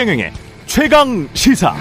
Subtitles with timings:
[0.00, 0.32] 최경영의
[0.64, 1.74] 최강 시사.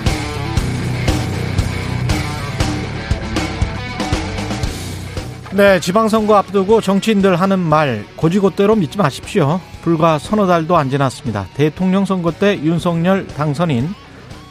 [5.54, 9.62] 네, 지방선거 앞두고 정치인들 하는 말 고지고대로 믿지 마십시오.
[9.84, 11.48] 불과 서너 달도 안 지났습니다.
[11.54, 13.88] 대통령 선거 때 윤석열 당선인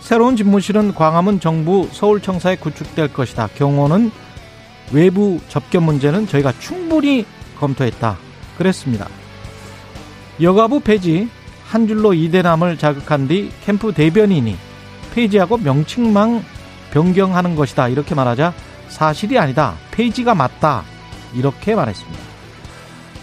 [0.00, 3.50] 새로운 집무실은 광화문 정부 서울청사에 구축될 것이다.
[3.55, 4.10] 경호는
[4.92, 7.27] 외부 접견 문제는 저희가 충분히
[7.60, 8.16] 검토했다.
[8.56, 9.09] 그랬습니다.
[10.41, 11.28] 여가부 폐지
[11.68, 14.56] 한 줄로 이대남을 자극한 뒤 캠프 대변인이
[15.14, 16.42] 폐지하고 명칭만
[16.92, 17.88] 변경하는 것이다.
[17.88, 18.54] 이렇게 말하자
[18.88, 19.74] 사실이 아니다.
[19.90, 20.82] 폐지가 맞다.
[21.34, 22.18] 이렇게 말했습니다.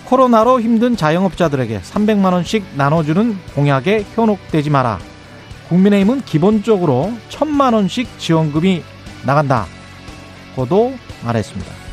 [0.06, 5.00] 코로나로 힘든 자영업자들에게 300만 원씩 나눠주는 공약에 현혹되지 마라.
[5.70, 8.84] 국민의힘은 기본적으로 1000만 원씩 지원금이
[9.26, 9.66] 나간다.
[10.56, 11.85] 고도 말했습니다.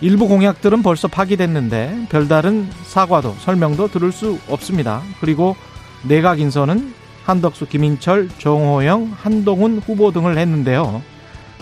[0.00, 5.02] 일부 공약들은 벌써 파기됐는데 별다른 사과도 설명도 들을 수 없습니다.
[5.20, 5.56] 그리고
[6.02, 6.94] 내각 인선은
[7.24, 11.02] 한덕수, 김인철, 정호영, 한동훈 후보 등을 했는데요.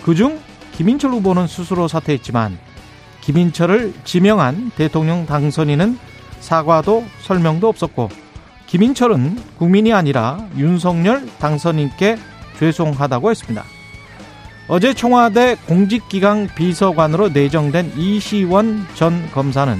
[0.05, 0.39] 그중
[0.73, 2.59] 김인철 후보는 스스로 사퇴했지만
[3.23, 5.99] 김인철을 지명한 대통령 당선인은
[6.39, 8.09] 사과도 설명도 없었고
[8.69, 12.17] 김인철은 국민이 아니라 윤석열 당선인께
[12.59, 13.65] 죄송하다고 했습니다.
[14.71, 19.79] 어제 청와대 공직기강 비서관으로 내정된 이시원 전 검사는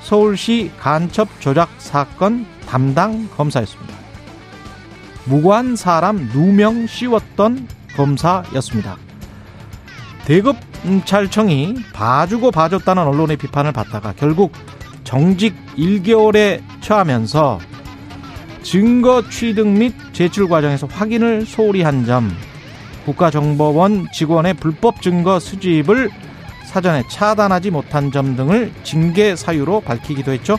[0.00, 3.92] 서울시 간첩 조작 사건 담당 검사였습니다.
[5.24, 8.96] 무고한 사람 누명 씌웠던 검사였습니다.
[10.24, 14.52] 대급찰청이 봐주고 봐줬다는 언론의 비판을 받다가 결국
[15.02, 17.58] 정직 1개월에 처하면서
[18.62, 22.30] 증거 취득 및 제출 과정에서 확인을 소홀히 한 점,
[23.04, 26.10] 국가정보원 직원의 불법 증거 수집을
[26.64, 30.58] 사전에 차단하지 못한 점 등을 징계 사유로 밝히기도 했죠.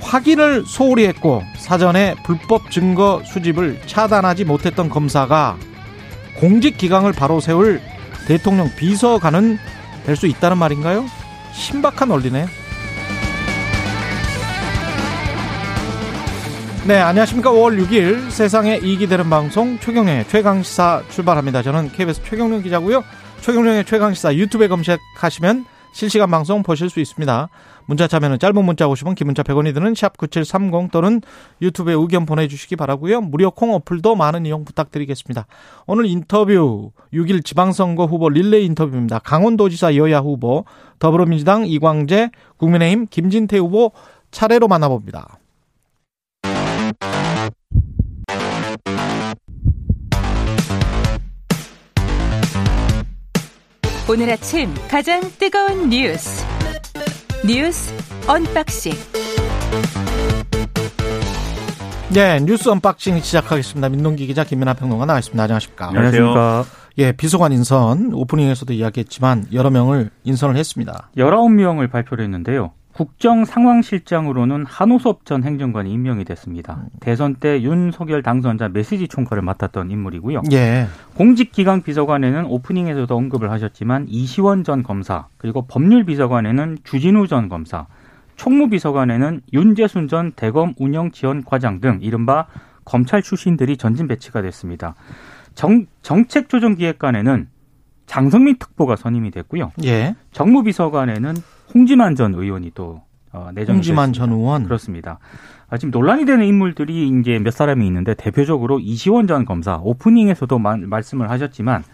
[0.00, 5.56] 확인을 소홀히 했고 사전에 불법 증거 수집을 차단하지 못했던 검사가
[6.38, 7.80] 공직 기강을 바로 세울
[8.26, 9.58] 대통령 비서관은
[10.06, 11.04] 될 수 있다는 말인가요?
[11.52, 12.46] 신박한 원리네.
[16.86, 17.50] 네, 안녕하십니까.
[17.50, 21.62] 5월 6일 세상에 이익이 되는 방송 최경련의 최강시사 출발합니다.
[21.62, 23.04] 저는 KBS 최경련 기자고요.
[23.42, 27.48] 최경련의 최강시사 유튜브에 검색하시면 실시간 방송 보실 수 있습니다.
[27.84, 31.20] 문자 참여는 짧은 문자 50원, 기문자 100원이 드는 샵 9730 또는
[31.60, 33.20] 유튜브에 의견 보내주시기 바라고요.
[33.20, 35.46] 무료 콩 어플도 많은 이용 부탁드리겠습니다.
[35.86, 39.18] 오늘 인터뷰 6일 지방선거 후보 릴레이 인터뷰입니다.
[39.18, 40.64] 강원도지사 여야 후보,
[40.98, 43.92] 더불어민주당 이광재, 국민의힘 김진태 후보
[44.30, 45.38] 차례로 만나봅니다.
[54.10, 56.42] 오늘 아침 가장 뜨거운 뉴스
[57.46, 57.92] 뉴스
[58.26, 58.92] 언박싱
[62.14, 63.90] 네, 뉴스 언박싱 시작하겠습니다.
[63.90, 65.42] 민동기 기자 김민아 평론가 나와있습니다.
[65.42, 65.88] 안녕하십니까?
[65.88, 66.64] 안녕하십니까.
[66.96, 71.10] 예, 비서관 인선 오프닝에서도 이야기했지만 여러 명을 인선을 했습니다.
[71.18, 72.72] 19명을 발표를 했는데요.
[72.98, 76.82] 국정상황실장으로는 한호섭 전 행정관이 임명이 됐습니다.
[76.98, 80.42] 대선 때 윤석열 당선자 메시지 총괄을 맡았던 인물이고요.
[80.50, 80.88] 예.
[81.14, 87.86] 공직기강 비서관에는 오프닝에서도 언급을 하셨지만 이시원 전 검사, 그리고 법률비서관에는 주진우 전 검사,
[88.34, 92.46] 총무비서관에는 윤재순 전 대검 운영지원과장 등 이른바
[92.84, 94.96] 검찰 출신들이 전진 배치가 됐습니다.
[95.54, 97.48] 정, 정책조정기획관에는
[98.06, 99.70] 장성민 특보가 선임이 됐고요.
[99.84, 100.16] 예.
[100.32, 101.34] 정무비서관에는
[101.74, 103.02] 홍지만 전 의원이 또
[103.32, 104.26] 어, 내정이 홍지만 됐습니다.
[104.26, 104.64] 전 의원.
[104.64, 105.18] 그렇습니다.
[105.68, 110.76] 아, 지금 논란이 되는 인물들이 이제 몇 사람이 있는데 대표적으로 이시원 전 검사 오프닝에서도 마,
[110.76, 111.84] 말씀을 하셨지만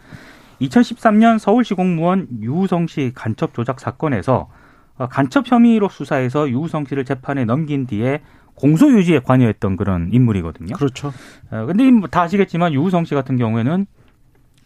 [0.60, 4.48] 2013년 서울시 공무원 유우성 씨 간첩 조작 사건에서
[4.96, 8.22] 어, 간첩 혐의로 수사해서 유우성 씨를 재판에 넘긴 뒤에
[8.54, 10.76] 공소 유지에 관여했던 그런 인물이거든요.
[10.76, 11.12] 그렇죠.
[11.50, 13.86] 어, 근데 뭐다 아시겠지만 유우성 씨 같은 경우에는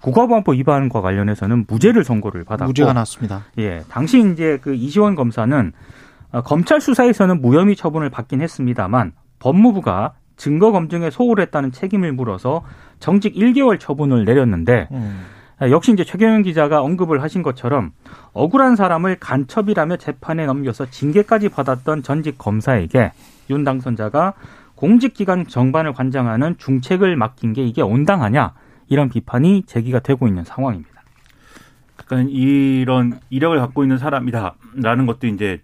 [0.00, 3.44] 국가보안법 위반과 관련해서는 무죄를 선고를 받았고 무죄가 났습니다.
[3.58, 5.73] 예, 당시 이제 그 이시원 검사는
[6.31, 12.62] 어, 검찰 수사에서는 무혐의 처분을 받긴 했습니다만 법무부가 증거 검증에 소홀했다는 책임을 물어서
[13.00, 15.25] 정직 1개월 처분을 내렸는데 음.
[15.58, 17.90] 아, 역시 이제 최경영 기자가 언급을 하신 것처럼
[18.32, 23.12] 억울한 사람을 간첩이라며 재판에 넘겨서 징계까지 받았던 전직 검사에게
[23.50, 24.34] 윤 당선자가
[24.76, 28.52] 공직기관 정반을 관장하는 중책을 맡긴 게 이게 온당하냐
[28.88, 31.02] 이런 비판이 제기가 되고 있는 상황입니다.
[31.96, 35.61] 그러니까 이런 이력을 갖고 있는 사람이다라는 것도 이제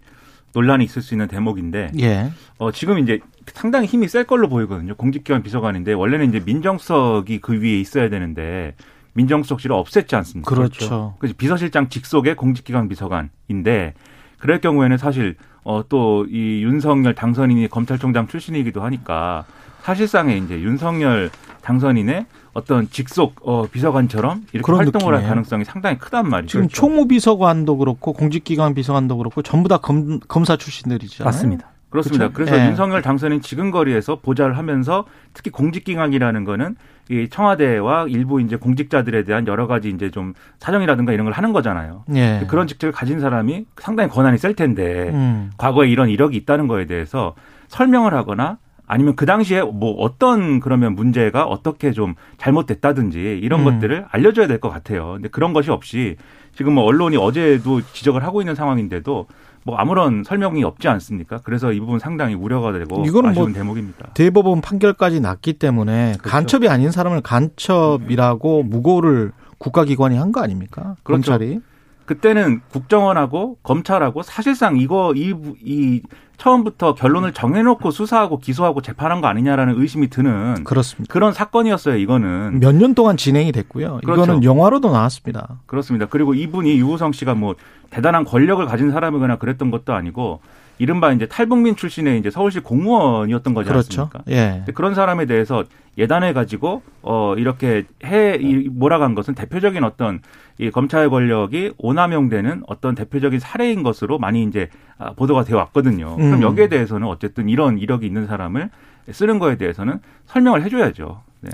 [0.53, 2.31] 논란이 있을 수 있는 대목인데 예.
[2.57, 4.95] 어, 지금 이제 상당히 힘이 셀 걸로 보이거든요.
[4.95, 8.75] 공직기관 비서관인데 원래는 이제 민정수석이 그 위에 있어야 되는데
[9.13, 10.53] 민정수석실을 없앴지 않습니까?
[10.53, 11.15] 그렇죠.
[11.19, 13.93] 그래서 비서실장 직속의 공직기관 비서관인데
[14.37, 19.45] 그럴 경우에는 사실 어, 또 이 윤석열 당선인이 검찰총장 출신이기도 하니까
[19.81, 21.29] 사실상의 이제 윤석열
[21.65, 25.29] 당선인의 어떤 직속 어, 비서관처럼 이렇게 그런 활동을 할 느낌이에요.
[25.29, 26.51] 가능성이 상당히 크단 말이죠.
[26.51, 31.25] 지금 총무비서관도 그렇고 공직기관 비서관도 그렇고 전부 다 검, 검사 출신들이잖아요.
[31.25, 31.71] 맞습니다.
[31.89, 32.29] 그렇습니다.
[32.29, 32.33] 그렇죠?
[32.51, 32.69] 그래서 예.
[32.69, 36.75] 윤석열 당선인 지근거리에서 보좌를 하면서 특히 공직기강이라는 거는
[37.09, 42.03] 이 청와대와 일부 이제 공직자들에 대한 여러 가지 이제 좀 사정이라든가 이런 걸 하는 거잖아요.
[42.15, 42.45] 예.
[42.47, 45.51] 그런 직책을 가진 사람이 상당히 권한이 셀 텐데 음.
[45.57, 47.33] 과거에 이런 이력이 있다는 거에 대해서
[47.69, 48.57] 설명을 하거나
[48.87, 53.65] 아니면 그 당시에 뭐 어떤 그러면 문제가 어떻게 좀 잘못됐다든지 이런 음.
[53.65, 55.13] 것들을 알려줘야 될 것 같아요.
[55.13, 56.15] 근데 그런 것이 없이
[56.55, 59.27] 지금 뭐 언론이 어제도 지적을 하고 있는 상황인데도
[59.65, 61.39] 뭐 아무런 설명이 없지 않습니까?
[61.43, 64.11] 그래서 이 부분 상당히 우려가 되고 이거는 아쉬운 뭐 대목입니다.
[64.13, 66.29] 대법원 판결까지 났기 때문에 그렇죠.
[66.29, 70.95] 간첩이 아닌 사람을 간첩이라고 무고를 국가기관이 한 거 아닙니까?
[71.03, 71.31] 그렇죠.
[71.31, 71.59] 검찰이.
[72.05, 75.33] 그때는 국정원하고 검찰하고 사실상 이거 이,
[75.63, 76.01] 이
[76.37, 81.11] 처음부터 결론을 정해놓고 수사하고 기소하고 재판한 거 아니냐라는 의심이 드는 그렇습니다.
[81.11, 81.97] 그런 사건이었어요.
[81.97, 83.99] 이거는 몇 년 동안 진행이 됐고요.
[84.03, 84.23] 그렇죠.
[84.23, 85.59] 이거는 영화로도 나왔습니다.
[85.65, 86.07] 그렇습니다.
[86.09, 87.55] 그리고 이분이 유호성 씨가 뭐
[87.89, 90.41] 대단한 권력을 가진 사람이거나 그랬던 것도 아니고
[90.77, 94.01] 이른바 이제 탈북민 출신의 이제 서울시 공무원이었던 거지 그렇죠.
[94.03, 94.23] 않습니까?
[94.29, 94.65] 예.
[94.73, 95.63] 그런 사람에 대해서
[95.97, 100.19] 예단해 가지고 어 이렇게 해 이 몰아간 것은 대표적인 어떤
[100.57, 104.84] 이 검찰 권력이 오남용되는 어떤 대표적인 사례인 것으로 많이 이제 아,
[105.15, 106.15] 보도가 되어 왔거든요.
[106.19, 106.29] 음.
[106.29, 108.69] 그럼 여기에 대해서는 어쨌든 이런 이력이 있는 사람을
[109.11, 111.21] 쓰는 거에 대해서는 설명을 해줘야죠.
[111.41, 111.51] 네.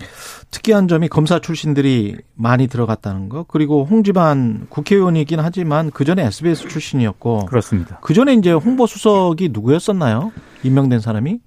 [0.51, 3.43] 특이한 점이 검사 출신들이 많이 들어갔다는 거.
[3.47, 7.97] 그리고 홍지반 국회의원이긴 하지만 그 전에 SBS 출신이었고 그렇습니다.
[8.01, 10.31] 그 전에 이제 홍보 수석이 누구였었나요?
[10.63, 11.39] 임명된 사람이?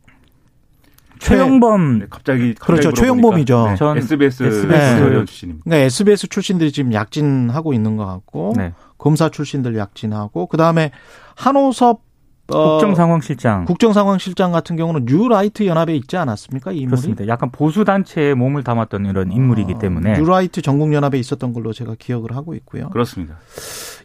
[1.20, 2.88] 최영범 네, 갑자기 그렇죠.
[2.88, 3.54] 갑자기 최영범이죠.
[3.54, 5.64] 물어보니까, 네, 전 SBS SBS 임원 출신입니다.
[5.64, 8.74] 그러니까 SBS 출신들이 지금 약진하고 있는 것 같고 네.
[8.98, 10.90] 검사 출신들 약진하고 그 다음에
[11.36, 12.02] 한오섭
[12.48, 16.72] 어, 국정상황실장 국정상황실장 같은 경우는 뉴라이트 연합에 있지 않았습니까?
[16.72, 16.90] 이 인물이?
[16.90, 17.26] 그렇습니다.
[17.26, 21.94] 약간 보수 단체에 몸을 담았던 이런 인물이기 아, 때문에 뉴라이트 전국 연합에 있었던 걸로 제가
[21.98, 22.90] 기억을 하고 있고요.
[22.90, 23.36] 그렇습니다.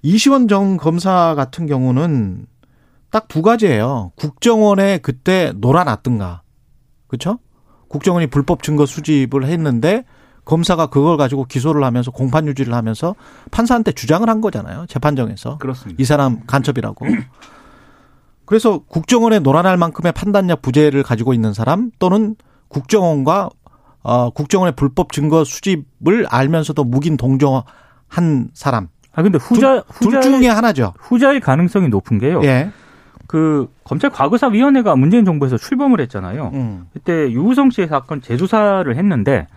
[0.02, 2.46] 이시원 전 검사 같은 경우는
[3.12, 4.12] 딱 두 가지예요.
[4.16, 6.44] 국정원에 그때 놀아놨든가.
[7.08, 7.40] 그렇죠?
[7.90, 10.06] 국정원이 불법 증거 수집을 했는데
[10.50, 13.14] 검사가 그걸 가지고 기소를 하면서 공판 유지를 하면서
[13.52, 14.88] 판사한테 주장을 한 거잖아요.
[14.88, 15.60] 재판정에서.
[15.60, 16.02] 그렇습니다.
[16.02, 17.06] 이 사람 간첩이라고.
[18.46, 22.36] 그래서 국정원에 놀아날 만큼의 판단력 부재를 가지고 있는 사람 또는
[22.68, 23.50] 국정원과
[24.02, 28.88] 어, 국정원의 불법 증거 수집을 알면서도 묵인 동정한 사람.
[29.14, 30.94] 아 근데 후자 둘 후자의, 중에 하나죠.
[30.98, 32.42] 후자의 가능성이 높은 게요.
[32.44, 32.72] 예.
[33.28, 36.50] 그 검찰 과거사위원회가 문재인 정부에서 출범을 했잖아요.
[36.56, 36.88] 음.
[36.92, 39.48] 그때 유우성 씨의 사건 재조사를 했는데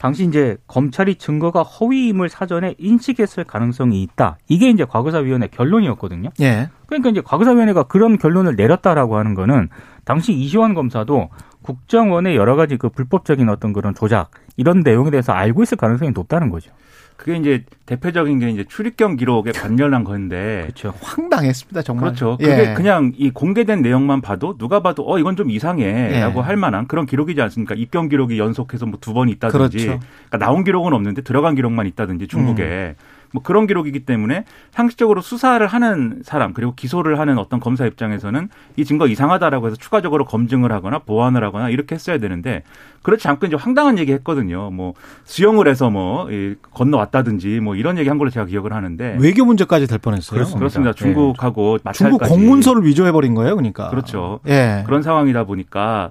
[0.00, 4.38] 당시 이제 검찰이 증거가 허위임을 사전에 인식했을 가능성이 있다.
[4.48, 6.30] 이게 이제 과거사위원회 결론이었거든요.
[6.40, 6.70] 예.
[6.86, 9.68] 그러니까 이제 과거사위원회가 그런 결론을 내렸다라고 하는 거는
[10.06, 11.28] 당시 이시원 검사도
[11.60, 16.48] 국정원의 여러 가지 그 불법적인 어떤 그런 조작 이런 내용에 대해서 알고 있을 가능성이 높다는
[16.48, 16.72] 거죠.
[17.20, 20.94] 그게 이제 대표적인 게 이제 출입경 기록에 관련한 건데 그렇죠.
[21.02, 22.04] 황당했습니다, 정말.
[22.06, 22.38] 그렇죠.
[22.40, 22.46] 예.
[22.46, 26.42] 그게 그냥 이 공개된 내용만 봐도 누가 봐도 어 이건 좀 이상해라고 예.
[26.42, 27.74] 할 만한 그런 기록이지 않습니까?
[27.74, 30.00] 입경 기록이 연속해서 뭐 두 번 있다든지 그렇죠.
[30.30, 33.04] 그러니까 나온 기록은 없는데 들어간 기록만 있다든지 중국에 음.
[33.32, 38.84] 뭐 그런 기록이기 때문에 상식적으로 수사를 하는 사람 그리고 기소를 하는 어떤 검사 입장에서는 이
[38.84, 42.62] 증거 이상하다라고 해서 추가적으로 검증을 하거나 보완을 하거나 이렇게 했어야 되는데
[43.02, 44.70] 그렇지 않고 이제 황당한 얘기 했거든요.
[44.70, 49.44] 뭐 수용을 해서 뭐 이, 건너왔다든지 뭐 이런 얘기 한 걸로 제가 기억을 하는데 외교
[49.44, 50.34] 문제까지 될 뻔했어요.
[50.34, 50.58] 그렇습니다.
[50.58, 50.92] 그렇습니다.
[50.92, 51.92] 중국하고 네.
[51.92, 53.88] 중국 공문서를 위조해 버린 거예요, 그러니까.
[53.90, 54.40] 그렇죠.
[54.46, 54.82] 예.
[54.86, 56.10] 그런 상황이다 보니까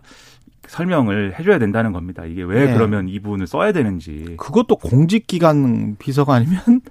[0.69, 2.25] 설명을 해줘야 된다는 겁니다.
[2.25, 2.73] 이게 왜 네.
[2.73, 4.35] 그러면 이 부분을 써야 되는지.
[4.37, 6.81] 그것도 공직기관 비서관이면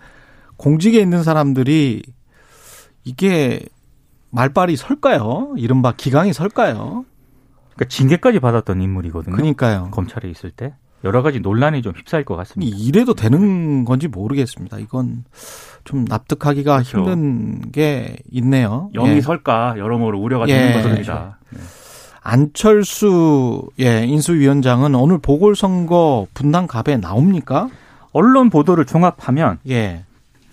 [0.59, 2.03] 공직에 있는 사람들이
[3.05, 3.61] 이게
[4.31, 5.55] 말빨이 설까요?
[5.57, 7.07] 이른바 기강이 설까요?
[7.75, 9.35] 그러니까 징계까지 받았던 인물이거든요.
[9.35, 9.89] 그러니까요.
[9.93, 10.75] 검찰에 있을 때
[11.05, 12.77] 여러 가지 논란이 좀 휩싸일 것 같습니다.
[12.77, 14.79] 이래도 되는 건지 모르겠습니다.
[14.79, 15.25] 이건
[15.85, 16.99] 좀 납득하기가 그렇죠.
[16.99, 18.91] 힘든 게 있네요.
[18.95, 19.21] 영이 예.
[19.21, 20.53] 설까 여러모로 우려가 예.
[20.53, 21.39] 되는 것입니다.
[21.51, 21.61] 네.
[22.21, 27.69] 안철수 예, 인수위원장은 오늘 보궐선거 분당 갑에 나옵니까?
[28.13, 30.05] 언론 보도를 종합하면 예.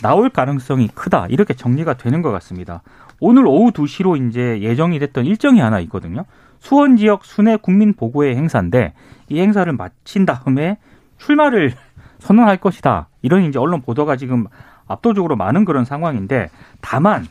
[0.05, 2.83] 나올 가능성이 크다 이렇게 정리가 되는 것 같습니다.
[3.19, 6.25] 오늘 오후 2시로 이제 예정이 됐던 일정이 하나 있거든요.
[6.59, 8.93] 수원 지역 순회 국민 보고회 행사인데
[9.29, 10.77] 이 행사를 마친 다음에
[11.17, 11.73] 출마를
[12.19, 13.07] 선언할 것이다.
[13.23, 14.45] 이런 이제 언론 보도가 지금
[14.85, 16.49] 압도적으로 많은 그런 상황인데
[16.81, 17.25] 다만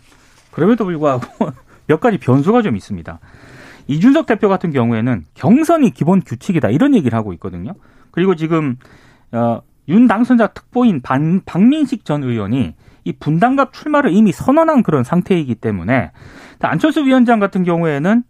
[0.50, 1.52] 그럼에도 불구하고
[1.87, 3.21] 몇 가지 변수가 좀 있습니다.
[3.87, 7.75] 이준석 대표 같은 경우에는 경선이 기본 규칙이다 이런 얘기를 하고 있거든요.
[8.11, 8.78] 그리고 지금
[9.31, 12.75] 어, 윤 당선자 특보인 반, 박민식 전 의원이
[13.05, 16.11] 이 분당갑 출마를 이미 선언한 그런 상태이기 때문에
[16.61, 18.23] 안철수 위원장 같은 경우에는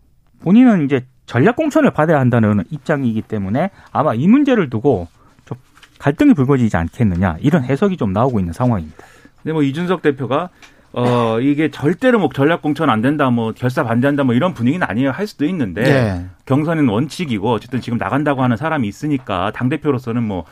[0.43, 5.09] 본인은 이제 전략 공천을 받아야 한다는 입장이기 때문에 아마 이 문제를 두고
[5.45, 5.57] 좀
[5.99, 9.05] 갈등이 불거지지 않겠느냐 이런 해석이 좀 나오고 있는 상황입니다.
[9.43, 10.51] 근데 뭐 이준석 대표가
[10.93, 15.11] 어 이게 절대로 뭐 전략 공천 안 된다 뭐 결사 반대한다 뭐 이런 분위기는 아니에요
[15.11, 16.27] 할 수도 있는데 예.
[16.47, 20.45] 경선은 원칙이고 어쨌든 지금 나간다고 하는 사람이 있으니까 당 대표로서는 뭐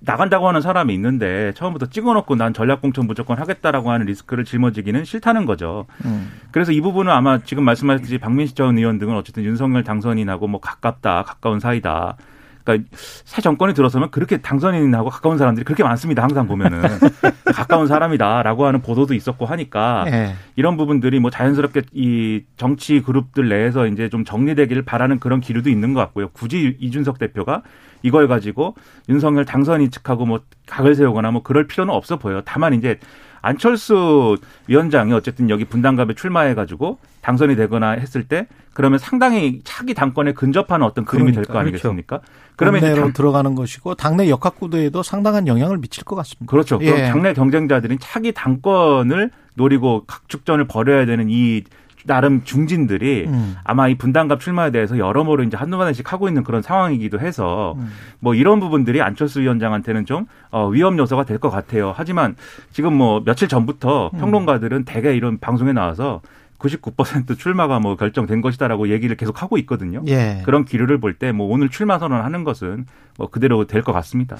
[0.00, 5.44] 나간다고 하는 사람이 있는데 처음부터 찍어놓고 난 전략 공천 무조건 하겠다라고 하는 리스크를 짊어지기는 싫다는
[5.44, 5.86] 거죠.
[6.04, 6.32] 음.
[6.50, 11.22] 그래서 이 부분은 아마 지금 말씀하셨듯이 박민식 전 의원 등은 어쨌든 윤석열 당선인하고 뭐 가깝다,
[11.24, 12.16] 가까운 사이다.
[12.64, 16.22] 그러니까 새 정권이 들어서면 그렇게 당선인하고 가까운 사람들이 그렇게 많습니다.
[16.22, 16.82] 항상 보면은
[17.54, 20.34] 가까운 사람이다라고 하는 보도도 있었고 하니까 예.
[20.56, 25.94] 이런 부분들이 뭐 자연스럽게 이 정치 그룹들 내에서 이제 좀 정리되기를 바라는 그런 기류도 있는
[25.94, 26.28] 것 같고요.
[26.30, 27.62] 굳이 이준석 대표가
[28.02, 28.74] 이걸 가지고
[29.08, 32.42] 윤석열 당선인 측하고 뭐 각을 세우거나 뭐 그럴 필요는 없어 보여요.
[32.44, 32.98] 다만 이제
[33.42, 40.32] 안철수 위원장이 어쨌든 여기 분당갑에 출마해 가지고 당선이 되거나 했을 때 그러면 상당히 차기 당권에
[40.32, 42.20] 근접하는 어떤 그림이 될거 그러니까, 아니겠습니까?
[42.56, 46.50] 그러면 이제 당내로 당, 들어가는 것이고 당내 역학구도에도 상당한 영향을 미칠 것 같습니다.
[46.50, 46.78] 그렇죠.
[46.82, 46.90] 예.
[46.90, 51.62] 그럼 당내 경쟁자들은 차기 당권을 노리고 각축전을 벌여야 되는 이
[52.06, 53.56] 나름 중진들이 음.
[53.64, 57.88] 아마 이 분당갑 출마에 대해서 여러모로 이제 한두 마디씩 하고 있는 그런 상황이기도 해서 음.
[58.20, 61.92] 뭐 이런 부분들이 안철수 위원장한테는 좀 어, 위험 요소가 될 것 같아요.
[61.96, 62.36] 하지만
[62.72, 64.18] 지금 뭐 며칠 전부터 음.
[64.18, 66.20] 평론가들은 대개 이런 방송에 나와서
[66.58, 70.02] 99% 출마가 뭐 결정된 것이다라고 얘기를 계속 하고 있거든요.
[70.08, 70.42] 예.
[70.44, 72.84] 그런 기류를 볼 때 뭐 오늘 출마 선언하는 것은
[73.16, 74.36] 뭐 그대로 될 것 같습니다.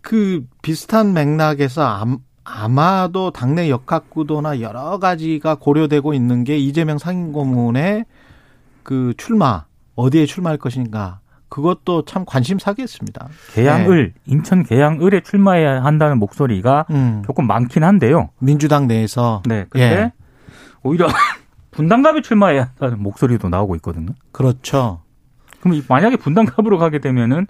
[0.00, 2.18] 그 비슷한 맥락에서 암,
[2.56, 8.04] 아마도 당내 역학구도나 여러 가지가 고려되고 있는 게 이재명 상임고문의
[8.82, 9.64] 그 출마
[9.96, 13.28] 어디에 출마할 것인가 그것도 참 관심사겠습니다.
[13.54, 18.30] 계양을 인천 계양을에 출마해야 한다는 목소리가 음, 조금 많긴 한데요.
[18.38, 19.66] 민주당 내에서 네.
[19.70, 20.12] 근데 예.
[20.82, 21.06] 오히려
[21.70, 24.12] 분당갑에 출마해야 한다는 목소리도 나오고 있거든요.
[24.32, 25.02] 그렇죠.
[25.60, 27.46] 그럼 이- 만약에 분당갑으로 가게 되면은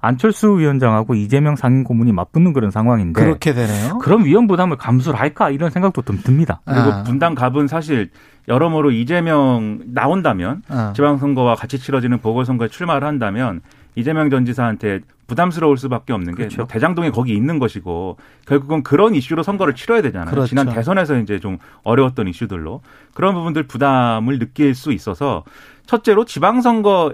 [0.00, 3.98] 안철수 위원장하고 이재명 상임고문이 맞붙는 그런 상황인데 그렇게 되네요.
[3.98, 6.60] 그런 위험 부담을 감수를 할까 이런 생각도 좀 듭니다.
[6.64, 7.02] 그리고 아.
[7.02, 8.10] 분당 갑은 사실
[8.48, 10.92] 여러모로 이재명 나온다면 어.
[10.96, 13.60] 지방선거와 같이 치러지는 보궐선거에 출마를 한다면
[13.94, 16.62] 이재명 전 지사한테 부담스러울 수밖에 없는 게 그렇죠.
[16.62, 18.16] 뭐 대장동이 거기 있는 것이고
[18.46, 20.30] 결국은 그런 이슈로 선거를 치러야 되잖아요.
[20.30, 20.48] 그렇죠.
[20.48, 22.80] 지난 대선에서 이제 좀 어려웠던 이슈들로
[23.14, 25.44] 그런 부분들 부담을 느낄 수 있어서
[25.86, 27.12] 첫째로 지방선거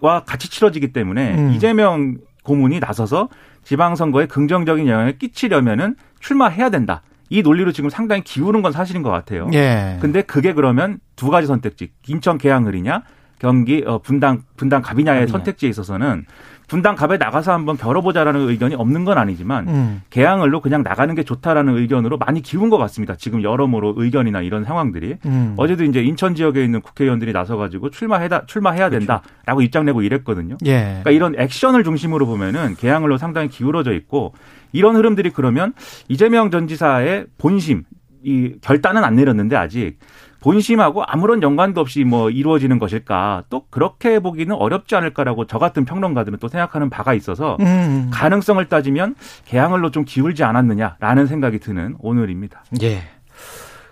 [0.00, 1.50] 와 같이 치러지기 때문에 음.
[1.52, 3.28] 이재명 고문이 나서서
[3.64, 7.02] 지방선거에 긍정적인 영향을 끼치려면은 출마해야 된다.
[7.28, 9.48] 이 논리로 지금 상당히 기우는 건 사실인 것 같아요.
[9.52, 9.98] 예.
[10.00, 13.02] 근데 그게 그러면 두 가지 선택지 인천 계양을이냐
[13.38, 15.32] 경기 어, 분당 분당 갑이냐의 갑이냐.
[15.32, 16.24] 선택지에 있어서는
[16.70, 20.02] 분당 갑에 나가서 한번 겨뤄보자라는 의견이 없는 건 아니지만 음.
[20.08, 23.16] 계양을로 그냥 나가는 게 좋다라는 의견으로 많이 기운 것 같습니다.
[23.16, 25.54] 지금 여러모로 의견이나 이런 상황들이 음.
[25.56, 29.04] 어제도 이제 인천 지역에 있는 국회의원들이 나서가지고 출마해다 출마해야 그렇죠.
[29.04, 30.58] 된다라고 입장 내고 이랬거든요.
[30.64, 31.00] 예.
[31.02, 34.34] 그러니까 이런 액션을 중심으로 보면은 계양을로 상당히 기울어져 있고
[34.70, 35.72] 이런 흐름들이 그러면
[36.06, 37.82] 이재명 전 지사의 본심
[38.22, 39.98] 이 결단은 안 내렸는데 아직
[40.40, 46.38] 본심하고 아무런 연관도 없이 뭐 이루어지는 것일까 또 그렇게 보기는 어렵지 않을까라고 저 같은 평론가들은
[46.40, 48.10] 또 생각하는 바가 있어서 음.
[48.12, 52.64] 가능성을 따지면 개항을로 좀 기울지 않았느냐라는 생각이 드는 오늘입니다.
[52.82, 53.02] 예.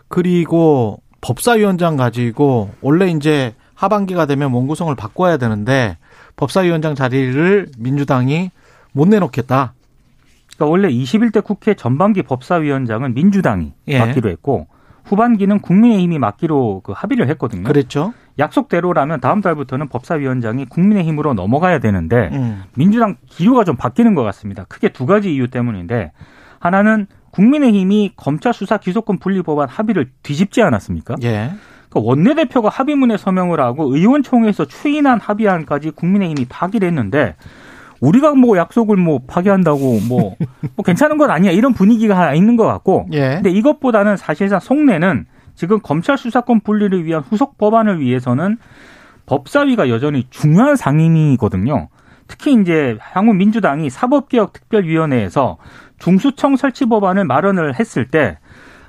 [0.09, 5.99] 그리고 법사위원장 가지고 원래 이제 하반기가 되면 원구성을 바꿔야 되는데
[6.37, 8.51] 법사위원장 자리를 민주당이
[8.93, 9.75] 못 내놓겠다.
[10.57, 13.99] 그러니까 원래 21대 국회 전반기 법사위원장은 민주당이 예.
[13.99, 14.67] 맡기로 했고
[15.09, 17.65] 후반기는 국민의힘이 맡기로 그 합의를 했거든요.
[17.65, 18.13] 그랬죠?
[18.39, 22.63] 약속대로라면 다음 달부터는 법사위원장이 국민의힘으로 넘어가야 되는데 음.
[22.75, 24.65] 민주당 기류가 좀 바뀌는 것 같습니다.
[24.69, 26.13] 크게 두 가지 이유 때문인데
[26.61, 31.17] 하나는 국민의힘이 검찰 수사 기소권 분리 법안 합의를 뒤집지 않았습니까?
[31.23, 31.51] 예.
[31.89, 37.35] 그러니까 원내대표가 합의문에 서명을 하고 의원총회에서 추인한 합의안까지 국민의힘이 파기를 했는데
[38.01, 40.37] 우리가 뭐 약속을 뭐 파기한다고 뭐,
[40.77, 43.35] 뭐 괜찮은 건 아니야 이런 분위기가 있는 것 같고 예.
[43.35, 48.59] 근데 이것보다는 사실상 속내는 지금 검찰 수사권 분리를 위한 후속 법안을 위해서는
[49.27, 51.89] 법사위가 여전히 중요한 상임위거든요.
[52.29, 55.57] 특히 이제 향후 민주당이 사법개혁특별위원회에서
[55.99, 58.39] 중수청 설치 법안을 마련을 했을 때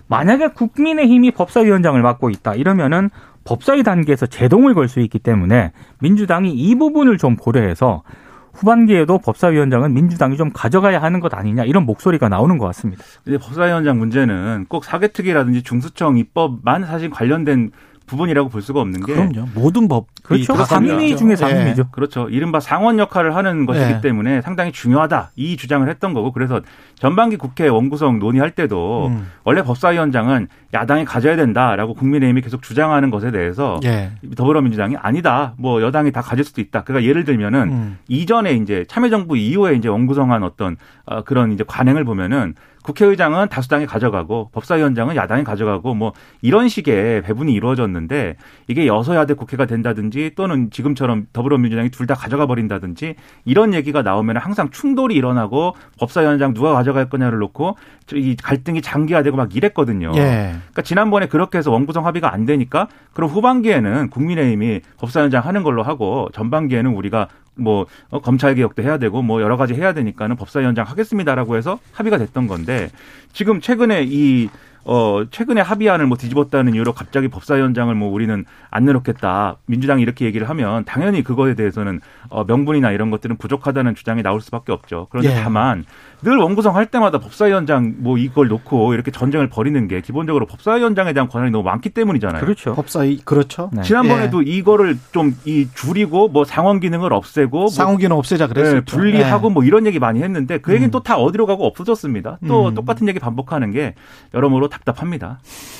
[0.07, 3.09] 만약에 국민의힘이 법사위원장을 맡고 있다 이러면은
[3.45, 8.03] 법사위 단계에서 제동을 걸 수 있기 때문에 민주당이 이 부분을 좀 고려해서
[8.53, 13.03] 후반기에도 법사위원장은 민주당이 좀 가져가야 하는 것 아니냐 이런 목소리가 나오는 것 같습니다.
[13.23, 17.71] 근데 법사위원장 문제는 꼭 사개특위라든지 중수청 입법만 사실 관련된
[18.09, 19.47] 부분이라고 볼 수가 없는 게 그럼요.
[19.53, 20.53] 모든 법이 그렇죠.
[20.53, 21.15] 다 상임위.
[21.15, 21.35] 중에 예.
[21.35, 21.89] 상임위죠.
[21.91, 22.27] 그렇죠.
[22.29, 24.01] 이른바 상원 역할을 하는 것이기 네.
[24.01, 25.31] 때문에 상당히 중요하다.
[25.35, 26.61] 이 주장을 했던 거고 그래서
[26.95, 29.27] 전반기 국회 원구성 논의할 때도 음.
[29.43, 34.11] 원래 법사위원장은 야당이 가져야 된다라고 국민의힘이 계속 주장하는 것에 대해서 예.
[34.35, 35.53] 더불어민주당이 아니다.
[35.57, 36.83] 뭐 여당이 다 가질 수도 있다.
[36.83, 37.97] 그러니까 예를 들면은 음.
[38.07, 40.75] 이전에 이제 참여정부 이후에 이제 원구성한 어떤
[41.05, 47.53] 어, 그런 이제 관행을 보면은 국회의장은 다수당이 가져가고 법사위원장은 야당이 가져가고 뭐 이런 식의 배분이
[47.53, 48.35] 이루어졌는데
[48.67, 53.13] 이게 여서야대 국회가 된다든지 또는 지금처럼 더불어민주당이 둘 다 가져가 버린다든지
[53.45, 57.75] 이런 얘기가 나오면 항상 충돌이 일어나고 법사위원장 누가 가져갈 거냐를 놓고
[58.13, 60.11] 이 갈등이 장기화되고 막 이랬거든요.
[60.15, 60.55] 예.
[60.55, 66.29] 그러니까 지난번에 그렇게 해서 원구성 합의가 안 되니까 그럼 후반기에는 국민의힘이 법사위원장 하는 걸로 하고
[66.33, 71.55] 전반기에는 우리가 뭐 어, 검찰 개혁도 해야 되고 뭐 여러 가지 해야 되니까는 법사위원장 하겠습니다라고
[71.57, 72.89] 해서 합의가 됐던 건데
[73.33, 74.49] 지금 최근에 이
[74.85, 79.57] 어, 최근에 합의안을 뭐 뒤집었다는 이유로 갑자기 법사위원장을 뭐 우리는 안 내놓겠다.
[79.65, 84.71] 민주당이 이렇게 얘기를 하면 당연히 그거에 대해서는 어, 명분이나 이런 것들은 부족하다는 주장이 나올 수밖에
[84.71, 85.07] 없죠.
[85.09, 85.41] 그런데 예.
[85.41, 85.85] 다만
[86.21, 91.27] 늘 원구성 할 때마다 법사위원장 뭐 이걸 놓고 이렇게 전쟁을 벌이는 게 기본적으로 법사위원장에 대한
[91.27, 92.41] 권한이 너무 많기 때문이잖아요.
[92.41, 92.73] 그렇죠.
[92.75, 93.69] 법사위 그렇죠.
[93.73, 93.81] 네.
[93.81, 98.83] 지난번에도 이거를 좀 이 줄이고 뭐 상원 기능을 없애고 뭐 상호기는 없애자 네, 그랬었죠.
[98.85, 100.91] 분리하고 뭐 이런 얘기 많이 했는데 그 얘기는 음.
[100.91, 102.39] 또다 어디로 가고 없어졌습니다.
[102.47, 102.75] 또 음.
[102.75, 103.95] 똑같은 얘기 반복하는 게
[104.33, 105.39] 여러모로 답답합니다.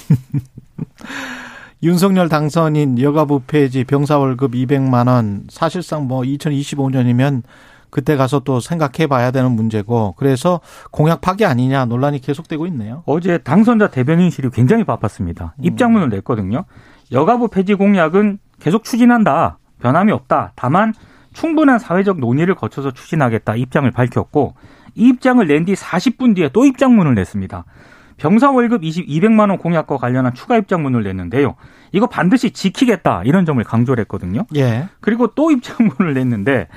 [1.82, 7.44] 윤석열 당선인 여가부 폐지 병사 월급 200만 원 사실상 뭐 2025년이면
[7.90, 10.60] 그때 가서 또 생각해 봐야 되는 문제고 그래서
[10.92, 13.04] 공약 파기 아니냐 논란이 계속되고 있네요.
[13.06, 15.56] 어제 당선자 대변인실이 굉장히 바빴습니다.
[15.58, 15.64] 음.
[15.64, 16.66] 입장문을 냈거든요.
[17.12, 19.58] 여가부 폐지 공약은 계속 추진한다.
[19.82, 20.52] 변함이 없다.
[20.56, 20.94] 다만
[21.34, 23.56] 충분한 사회적 논의를 거쳐서 추진하겠다.
[23.56, 24.54] 입장을 밝혔고
[24.96, 27.64] 이 입장을 낸 뒤 40분 뒤에 또 입장문을 냈습니다.
[28.20, 31.56] 병사 월급 20, 200만 원 공약과 관련한 추가 입장문을 냈는데요.
[31.92, 33.24] 이거 반드시 지키겠다.
[33.26, 34.46] 이런 점을 강조를 했거든요.
[34.56, 34.88] 예.
[35.00, 36.68] 그리고 또 입장문을 냈는데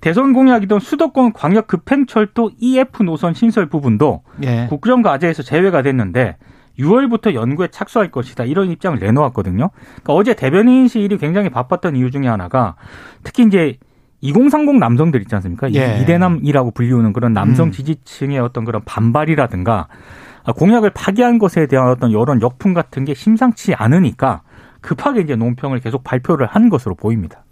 [0.00, 4.66] 대선 공약이던 수도권 광역 급행철도 EF 노선 신설 부분도 예.
[4.68, 6.36] 국정 과제에서 제외가 됐는데
[6.78, 9.70] 6월부터 연구에 착수할 것이다 이런 입장을 내놓았거든요.
[9.70, 12.76] 그러니까 어제 대변인실이 굉장히 바빴던 이유 중에 하나가
[13.22, 13.78] 특히 이제
[14.20, 15.68] 2030 남성들 있지 않습니까?
[15.68, 15.98] 이 예.
[16.02, 17.72] 이대남이라고 불리우는 그런 남성 음.
[17.72, 19.94] 지지층의 어떤 그런 반발이라든가 아,
[20.52, 24.42] 공약을 파기한 것에 대한 어떤 여론 역풍 같은 게 심상치 않으니까
[24.80, 27.44] 급하게 이제 논평을 계속 발표를 한 것으로 보입니다.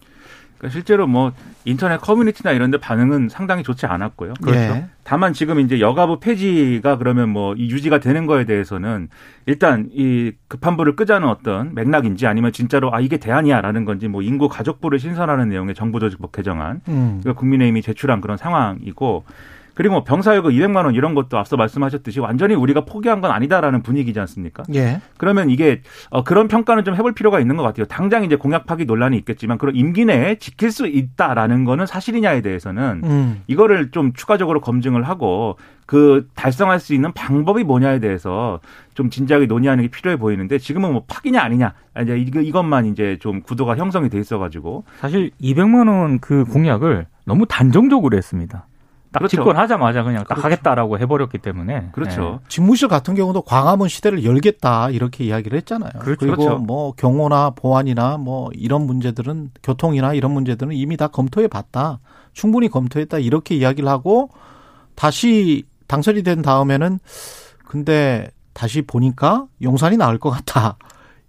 [0.63, 1.33] 그러니까 실제로 뭐
[1.65, 4.35] 인터넷 커뮤니티나 이런 데 반응은 상당히 좋지 않았고요.
[4.49, 4.87] 예.
[5.03, 9.09] 다만 지금 이제 여가부 폐지가 그러면 뭐이 유지가 되는 거에 대해서는
[9.47, 14.49] 일단 이 급한 불을 끄자는 어떤 맥락인지 아니면 진짜로 아 이게 대안이야라는 건지 뭐 인구
[14.49, 17.19] 가족부를 신설하는 내용의 정부조직법 개정안 음.
[17.21, 19.25] 그러니까 국민의힘이 제출한 그런 상황이고
[19.75, 24.21] 그리고 뭐 병사여급 200만 원 이런 것도 앞서 말씀하셨듯이 완전히 우리가 포기한 건 아니다라는 분위기지
[24.21, 24.63] 않습니까?
[24.75, 25.01] 예.
[25.17, 27.87] 그러면 이게 어, 그런 평가는 좀 해볼 필요가 있는 것 같아요.
[27.87, 33.03] 당장 이제 공약 파기 논란이 있겠지만 그런 임기 내에 지킬 수 있다라는 거는 사실이냐에 대해서는
[33.05, 33.43] 음.
[33.47, 35.57] 이거를 좀 추가적으로 검증을 하고
[35.87, 38.61] 그 달성할 수 있는 방법이 뭐냐에 대해서
[38.95, 43.43] 좀 진지하게 논의하는 게 필요해 보이는데 지금은 뭐 파기냐 아니냐 이제 이거 이것만 이제 좀
[43.43, 48.67] 구도가 형성이 돼 있어가지고 사실 200만 원 그 공약을 너무 단정적으로 했습니다.
[49.13, 49.37] 딱 그렇죠.
[49.37, 52.41] 집권하자마자 그냥 딱 하겠다라고 해버렸기 때문에 그렇죠.
[52.49, 55.93] 집무실 같은 경우도 광화문 시대를 열겠다 이렇게 이야기를 했잖아요.
[56.01, 56.25] 그렇죠.
[56.25, 56.59] 리고 그렇죠.
[56.59, 62.01] 뭐 경호나 보안이나 뭐 이런 문제들은 교통이나 이런 문제들은 이미 다 검토해 봤다.
[62.33, 64.31] 충분히 검토했다 이렇게 이야기를 하고
[64.95, 66.99] 다시 당선이 된 다음에는
[67.67, 70.77] 근데 다시 보니까 용산이 나을 것 같다.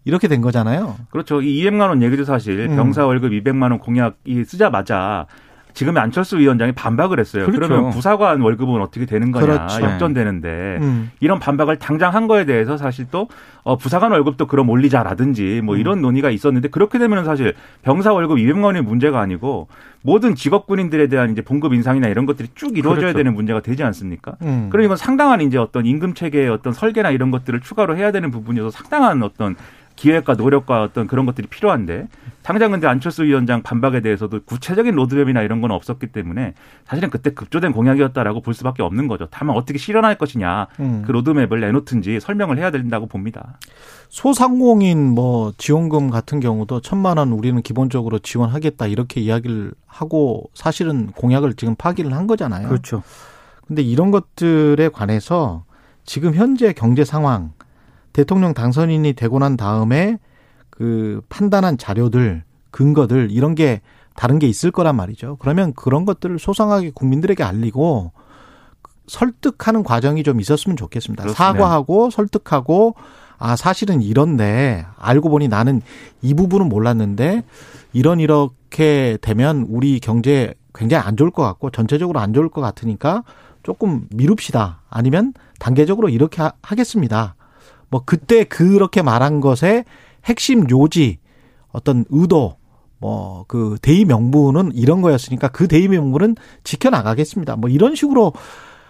[0.05, 0.97] 이렇게 된 거잖아요.
[1.11, 1.41] 그렇죠.
[1.41, 2.75] 이 200만 원 얘기도 사실 음.
[2.75, 5.27] 병사 월급 200만 원 공약이 쓰자마자
[5.73, 7.45] 지금 안철수 위원장이 반박을 했어요.
[7.45, 7.67] 그렇죠.
[7.67, 9.81] 그러면 부사관 월급은 어떻게 되는 거냐 그렇죠.
[9.83, 11.11] 역전되는데 음.
[11.19, 13.27] 이런 반박을 당장 한 거에 대해서 사실 또
[13.63, 18.65] 어, 부사관 월급도 그럼 올리자라든지 뭐 이런 논의가 있었는데 그렇게 되면 사실 병사 월급 200만
[18.65, 19.67] 원의 문제가 아니고
[20.01, 23.17] 모든 직업 군인들에 대한 이제 봉급 인상이나 이런 것들이 쭉 이루어져야 그렇죠.
[23.17, 24.35] 되는 문제가 되지 않습니까?
[24.41, 24.67] 음.
[24.69, 28.69] 그러니 이건 상당한 이제 어떤 임금 체계의 어떤 설계나 이런 것들을 추가로 해야 되는 부분이어서
[28.69, 29.55] 상당한 어떤
[29.95, 32.07] 기획과 노력과 어떤 그런 것들이 필요한데
[32.41, 36.53] 당장 근데 안철수 위원장 반박에 대해서도 구체적인 로드맵이나 이런 건 없었기 때문에
[36.85, 39.27] 사실은 그때 급조된 공약이었다라고 볼 수밖에 없는 거죠.
[39.31, 41.03] 다만 어떻게 실현할 것이냐 음.
[41.05, 43.57] 그 로드맵을 내놓든지 설명을 해야 된다고 봅니다.
[44.09, 51.53] 소상공인 뭐 지원금 같은 경우도 천만 원 우리는 기본적으로 지원하겠다 이렇게 이야기를 하고 사실은 공약을
[51.53, 52.67] 지금 파기를 한 거잖아요.
[52.67, 53.03] 그렇죠.
[53.67, 55.63] 근데 이런 것들에 관해서
[56.05, 57.53] 지금 현재 경제 상황
[58.13, 60.17] 대통령 당선인이 되고 난 다음에
[60.69, 63.81] 그 판단한 자료들 근거들 이런 게
[64.15, 65.37] 다른 게 있을 거란 말이죠.
[65.39, 68.11] 그러면 그런 것들을 소상하게 국민들에게 알리고
[69.07, 71.23] 설득하는 과정이 좀 있었으면 좋겠습니다.
[71.23, 71.43] 그렇습니다.
[71.43, 72.95] 사과하고 설득하고
[73.37, 75.81] 아, 사실은 이런데 알고 보니 나는
[76.21, 77.43] 이 부분은 몰랐는데
[77.91, 83.23] 이런 이렇게 되면 우리 경제 굉장히 안 좋을 것 같고 전체적으로 안 좋을 것 같으니까
[83.61, 84.81] 조금 미룹시다.
[84.89, 87.35] 아니면 단계적으로 이렇게 하, 하겠습니다.
[87.93, 89.85] 뭐 그때 그렇게 말한 것의
[90.25, 91.19] 핵심 요지
[91.71, 92.57] 어떤 의도
[92.97, 97.55] 뭐 그 대의 명분은 이런 거였으니까 그 대의 명분은 지켜 나가겠습니다.
[97.55, 98.33] 뭐 이런 식으로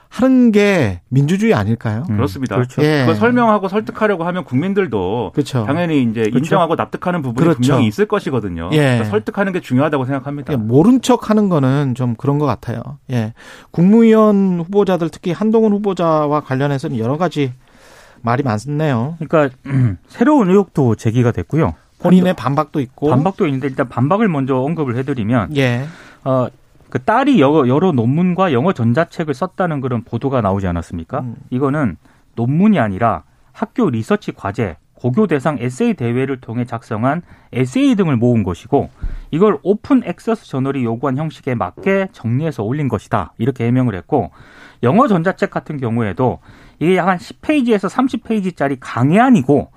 [0.07, 2.05] 하는 게 민주주의 아닐까요?
[2.09, 2.55] 음, 그렇습니다.
[2.55, 2.81] 그렇죠.
[2.81, 2.99] 예.
[2.99, 5.65] 그걸 설명하고 설득하려고 하면 국민들도 그렇죠.
[5.65, 6.37] 당연히 이제 그렇죠.
[6.37, 7.59] 인정하고 납득하는 부분이 그렇죠.
[7.59, 8.69] 분명히 있을 것이거든요.
[8.71, 8.77] 예.
[8.77, 10.53] 그러니까 설득하는 게 중요하다고 생각합니다.
[10.53, 12.83] 예, 모른 척 하는 거는 좀 그런 것 같아요.
[13.11, 13.33] 예.
[13.71, 17.51] 국무위원 후보자들 특히 한동훈 후보자와 관련해서는 여러 가지
[18.23, 19.17] 말이 많네요.
[19.19, 21.75] 그러니까 음, 새로운 의혹도 제기가 됐고요.
[21.99, 23.09] 본인의 반박도 있고.
[23.09, 25.85] 반박도 있는데 일단 반박을 먼저 언급을 해드리면 예.
[26.23, 26.47] 어,
[26.89, 31.19] 그 딸이 여러, 여러 논문과 영어 전자책을 썼다는 그런 보도가 나오지 않았습니까?
[31.19, 31.35] 음.
[31.49, 31.97] 이거는
[32.35, 38.89] 논문이 아니라 학교 리서치 과제, 고교 대상 에세이 대회를 통해 작성한 에세이 등을 모은 것이고
[39.31, 43.33] 이걸 오픈 액세스 저널이 요구한 형식에 맞게 정리해서 올린 것이다.
[43.37, 44.31] 이렇게 해명을 했고
[44.81, 46.39] 영어 전자책 같은 경우에도
[46.79, 49.71] 이게 약 한 10페이지에서 30페이지짜리 강의안이고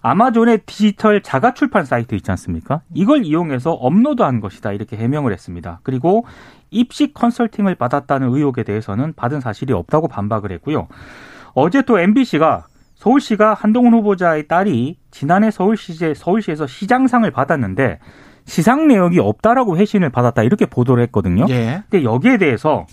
[0.00, 2.82] 아마존의 디지털 자가 출판 사이트 있지 않습니까?
[2.94, 5.80] 이걸 이용해서 업로드한 것이다 이렇게 해명을 했습니다.
[5.82, 6.24] 그리고
[6.70, 10.88] 입시 컨설팅을 받았다는 의혹에 대해서는 받은 사실이 없다고 반박을 했고요.
[11.54, 17.98] 어제 또 MBC가 서울시가 한동훈 후보자의 딸이 지난해 서울시제 서울시에서 시장상을 받았는데
[18.44, 21.46] 시상 내역이 없다라고 회신을 받았다 이렇게 보도를 했거든요.
[21.48, 21.82] 예.
[21.90, 22.86] 근데 여기에 대해서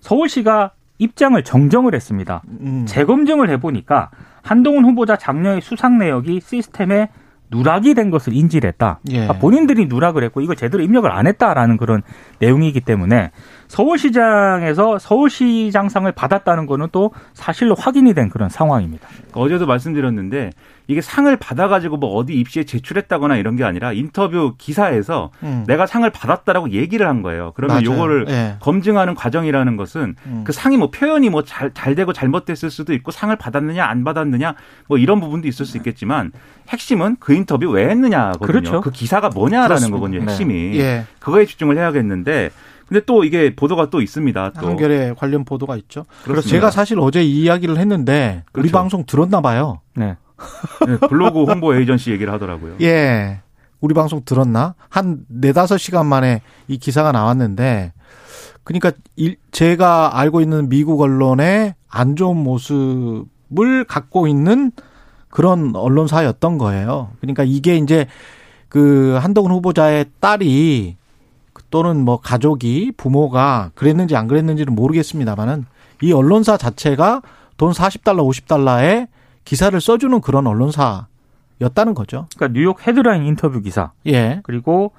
[0.00, 2.42] 서울시가 입장을 정정을 했습니다.
[2.60, 2.84] 음.
[2.86, 4.10] 재검증을 해보니까
[4.42, 7.08] 한동훈 후보자 장녀의 수상 내역이 시스템에
[7.50, 9.00] 누락이 된 것을 인지를 했다.
[9.10, 9.26] 예.
[9.26, 12.02] 아, 본인들이 누락을 했고 이걸 제대로 입력을 안 했다라는 그런
[12.38, 13.32] 내용이기 때문에
[13.70, 19.06] 서울시장에서 서울시장상을 받았다는 거는 또 사실로 확인이 된 그런 상황입니다.
[19.32, 20.50] 어제도 말씀드렸는데
[20.88, 25.62] 이게 상을 받아가지고 뭐 어디 입시에 제출했다거나 이런 게 아니라 인터뷰 기사에서 음.
[25.68, 27.52] 내가 상을 받았다라고 얘기를 한 거예요.
[27.54, 27.92] 그러면 맞아요.
[27.94, 28.56] 요거를 예.
[28.58, 30.42] 검증하는 과정이라는 것은 음.
[30.44, 34.54] 그 상이 뭐 표현이 뭐 잘 잘 되고 잘못됐을 수도 있고 상을 받았느냐 안 받았느냐
[34.88, 36.32] 뭐 이런 부분도 있을 수 있겠지만
[36.70, 38.46] 핵심은 그 인터뷰 왜 했느냐거든요.
[38.46, 38.80] 그렇죠.
[38.80, 39.96] 그 기사가 뭐냐라는 그렇습니다.
[39.96, 40.18] 거거든요.
[40.24, 40.26] 네.
[40.26, 41.04] 핵심이 예.
[41.20, 42.50] 그거에 집중을 해야겠는데
[42.90, 44.52] 근데 또 이게 보도가 또 있습니다.
[44.60, 46.04] 또 한결에 관련 보도가 있죠.
[46.24, 46.48] 그래서.
[46.48, 48.72] 제가 사실 어제 이 이야기를 했는데 우리 그렇죠.
[48.72, 49.80] 방송 들었나 봐요.
[49.94, 50.16] 네.
[50.86, 52.74] 네, 블로그 홍보 에이전시 얘기를 하더라고요.
[52.80, 53.42] 예.
[53.80, 54.74] 우리 방송 들었나?
[54.88, 57.92] 한 네다섯 시간 만에 이 기사가 나왔는데,
[58.64, 64.72] 그러니까 일- 제가 알고 있는 미국 언론의 안 좋은 모습을 갖고 있는
[65.28, 67.10] 그런 언론사였던 거예요.
[67.20, 68.06] 그러니까 이게 이제
[68.68, 70.96] 그 한동훈 후보자의 딸이
[71.70, 75.66] 또는 뭐 가족이 부모가 그랬는지 안 그랬는지는 모르겠습니다만은
[76.02, 77.22] 이 언론사 자체가
[77.56, 79.08] 돈 40달러, 50달러에
[79.44, 82.26] 기사를 써주는 그런 언론사였다는 거죠.
[82.36, 84.40] 그러니까 뉴욕 헤드라인 인터뷰 기사 예.
[84.44, 84.92] 그리고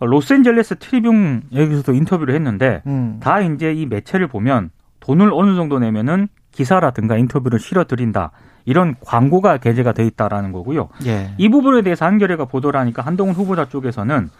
[0.00, 3.18] 로스앤젤레스 트리뷴 여기서도 인터뷰를 했는데 음.
[3.20, 8.32] 다 이제 이 매체를 보면 돈을 어느 정도 내면은 기사라든가 인터뷰를 실어 드린다.
[8.64, 10.88] 이런 광고가 게재가 돼 있다라는 거고요.
[11.06, 11.32] 예.
[11.38, 14.30] 이 부분에 대해서 한겨레가 보도를 하니까 한동훈 후보자 쪽에서는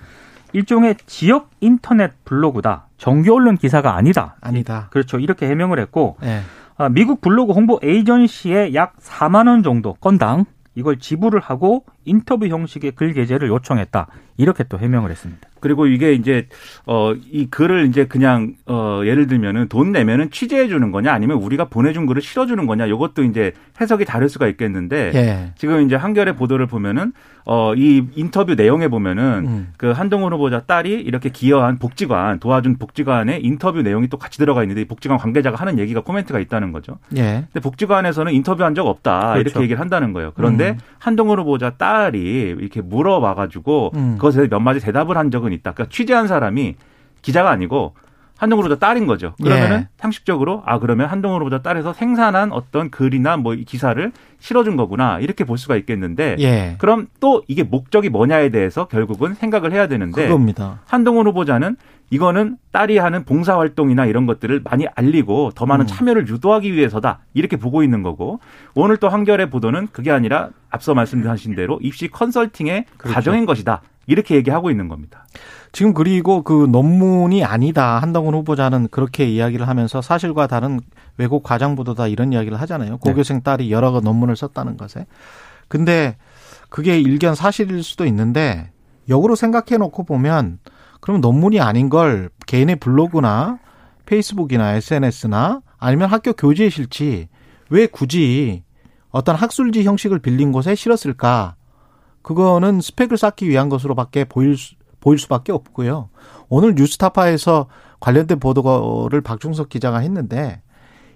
[0.53, 2.87] 일종의 지역 인터넷 블로그다.
[2.99, 4.37] 정규 언론 기사가 아니다.
[4.41, 4.89] 아니다.
[4.91, 5.19] 그렇죠.
[5.19, 6.41] 이렇게 해명을 했고 예.
[6.77, 10.45] 아, 미국 블로그 홍보 에이전시에 약 4만 원 정도 건당
[10.77, 14.07] 이걸 지불을 하고 인터뷰 형식의 글 게재를 요청했다.
[14.37, 15.47] 이렇게 또 해명을 했습니다.
[15.61, 16.47] 그리고 이게 이제
[16.87, 21.67] 어 이 글을 이제 그냥 어 예를 들면은 돈 내면은 취재해 주는 거냐 아니면 우리가
[21.67, 25.53] 보내준 글을 실어 주는 거냐 이것도 이제 해석이 다를 수가 있겠는데 예.
[25.59, 27.13] 지금 이제 한겨레 보도를 보면은
[27.44, 29.72] 어 이 인터뷰 내용에 보면은 음.
[29.76, 34.83] 그 한동훈 후보자 딸이 이렇게 기여한 복지관 도와준 복지관의 인터뷰 내용이 또 같이 들어가 있는데
[34.83, 36.98] 이 복지관 관계자가 하는 얘기가 코멘트가 있다는 거죠.
[37.16, 37.46] 예.
[37.53, 39.40] 근데 복지관에서는 인터뷰한 적 없다 그렇죠.
[39.40, 40.33] 이렇게 얘기를 한다는 거예요.
[40.35, 40.79] 그런데 음.
[40.98, 42.18] 한동훈 후보자 딸이
[42.59, 44.14] 이렇게 물어봐가지고 음.
[44.16, 45.72] 그것에 몇 마디 대답을 한 적은 있다.
[45.72, 46.76] 그러니까 취재한 사람이
[47.22, 47.94] 기자가 아니고
[48.40, 49.35] 한동훈 후보자 딸인 거죠.
[49.42, 49.88] 그러면은 예.
[49.98, 55.59] 상식적으로 아 그러면 한동훈 후보자 딸에서 생산한 어떤 글이나 뭐이 기사를 실어준 거구나 이렇게 볼
[55.59, 56.76] 수가 있겠는데 예.
[56.79, 60.81] 그럼 또 이게 목적이 뭐냐에 대해서 결국은 생각을 해야 되는데 그겁니다.
[60.87, 61.76] 한동훈 후보자는
[62.09, 65.87] 이거는 딸이 하는 봉사 활동이나 이런 것들을 많이 알리고 더 많은 음.
[65.87, 68.40] 참여를 유도하기 위해서다 이렇게 보고 있는 거고
[68.74, 73.14] 오늘 또 한겨레 보도는 그게 아니라 앞서 말씀하신 대로 입시 컨설팅의 그렇죠.
[73.14, 75.27] 과정인 것이다 이렇게 얘기하고 있는 겁니다.
[75.73, 77.99] 지금 그리고 그 논문이 아니다.
[78.01, 80.81] 한동훈 후보자는 그렇게 이야기를 하면서 사실과 다른
[81.16, 82.99] 왜곡 과장 보도다 이런 이야기를 하잖아요.
[82.99, 85.07] 고교생 딸이 여러 가 논문을 썼다는 것에.
[85.68, 86.16] 근데
[86.68, 88.73] 그게 일견 사실일 수도 있는데
[89.09, 90.59] 역으로 생각해 놓고 보면
[91.01, 93.61] 그러면 논문이 아닌 걸 개인의 블로그나
[94.07, 97.29] 페이스북이나 SNS나 아니면 학교 교재에 실지
[97.68, 98.64] 왜 굳이
[99.11, 101.55] 어떤 학술지 형식을 빌린 곳에 실었을까?
[102.22, 106.11] 그거는 스펙을 쌓기 위한 것으로밖에 보일 수, 보일 수밖에 없고요.
[106.48, 107.66] 오늘 뉴스타파에서
[108.00, 110.62] 관련된 보도를 박중석 기자가 했는데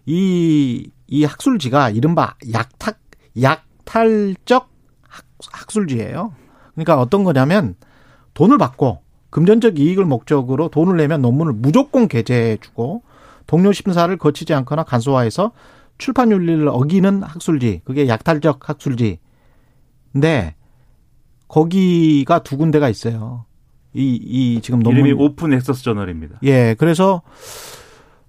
[0.06, 2.94] 이, 이 학술지가 이른바 약탈,
[3.40, 4.68] 약탈적
[5.08, 6.32] 학, 학술지예요.
[6.72, 7.74] 그러니까 어떤 거냐면
[8.34, 13.02] 돈을 받고 금전적 이익을 목적으로 돈을 내면 논문을 무조건 게재해 주고
[13.46, 15.52] 동료 심사를 거치지 않거나 간소화해서
[15.98, 17.80] 출판 윤리를 어기는 학술지.
[17.84, 19.18] 그게 약탈적 학술지.
[20.12, 20.54] 근데
[21.54, 23.44] 거기가 두 군데가 있어요.
[23.92, 26.40] 이, 이 지금 논문 이름이 오픈 액세스 저널입니다.
[26.42, 27.22] 예, 그래서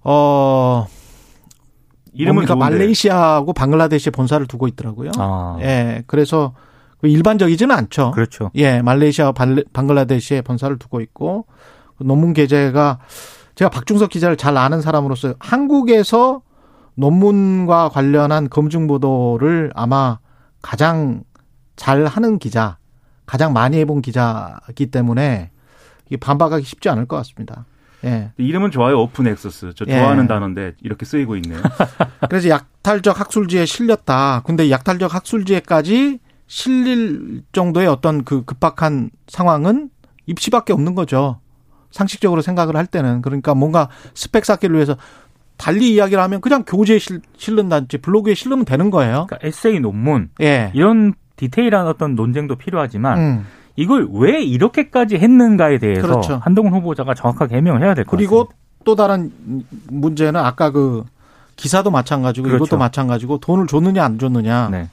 [0.04, 0.86] 어
[2.12, 2.46] 이름은?
[2.46, 2.64] 좋은데.
[2.64, 5.10] 말레이시아하고 방글라데시에 본사를 두고 있더라고요.
[5.18, 6.54] 아, 예, 그래서
[6.98, 8.12] 그 일반적이지는 않죠.
[8.12, 8.52] 그렇죠.
[8.54, 9.32] 예, 말레이시아와
[9.72, 11.46] 방글라데시에 본사를 두고 있고
[11.98, 13.00] 그 논문 게재가
[13.56, 16.42] 제가 박중석 기자를 잘 아는 사람으로서 한국에서
[16.94, 20.20] 논문과 관련한 검증 보도를 아마
[20.62, 21.24] 가장
[21.74, 22.78] 잘 하는 기자,
[23.26, 25.50] 가장 많이 해본 기자이기 때문에
[26.06, 27.66] 이게 반박하기 쉽지 않을 것 같습니다.
[28.04, 28.30] 예.
[28.36, 29.00] 이름은 좋아요.
[29.00, 29.72] 오픈 액세스.
[29.74, 29.98] 저 예.
[29.98, 31.60] 좋아하는 단어인데 이렇게 쓰이고 있네요.
[32.28, 34.42] 그래서 약탈적 학술지에 실렸다.
[34.44, 39.90] 근데 약탈적 학술지에까지 실릴 정도의 어떤 그 급박한 상황은
[40.26, 41.40] 입시밖에 없는 거죠.
[41.90, 44.96] 상식적으로 생각을 할 때는 그러니까 뭔가 스펙 쌓기를 위해서
[45.56, 49.26] 달리 이야기를 하면 그냥 교재에 실, 실른다든지 블로그에 실르면 되는 거예요.
[49.28, 50.70] 그러니까 에세이 논문 예.
[50.74, 53.46] 이런 디테일한 어떤 논쟁도 필요하지만 음.
[53.76, 56.40] 이걸 왜 이렇게까지 했는가에 대해서 그렇죠.
[56.42, 58.30] 한동훈 후보자가 정확하게 해명을 해야 될 것 같습니다.
[58.30, 58.48] 그리고
[58.84, 59.30] 또 다른
[59.90, 61.04] 문제는 아까 그
[61.56, 62.64] 기사도 마찬가지고 그렇죠.
[62.64, 64.68] 이것도 마찬가지고 돈을 줬느냐 안 줬느냐.
[64.70, 64.88] 네.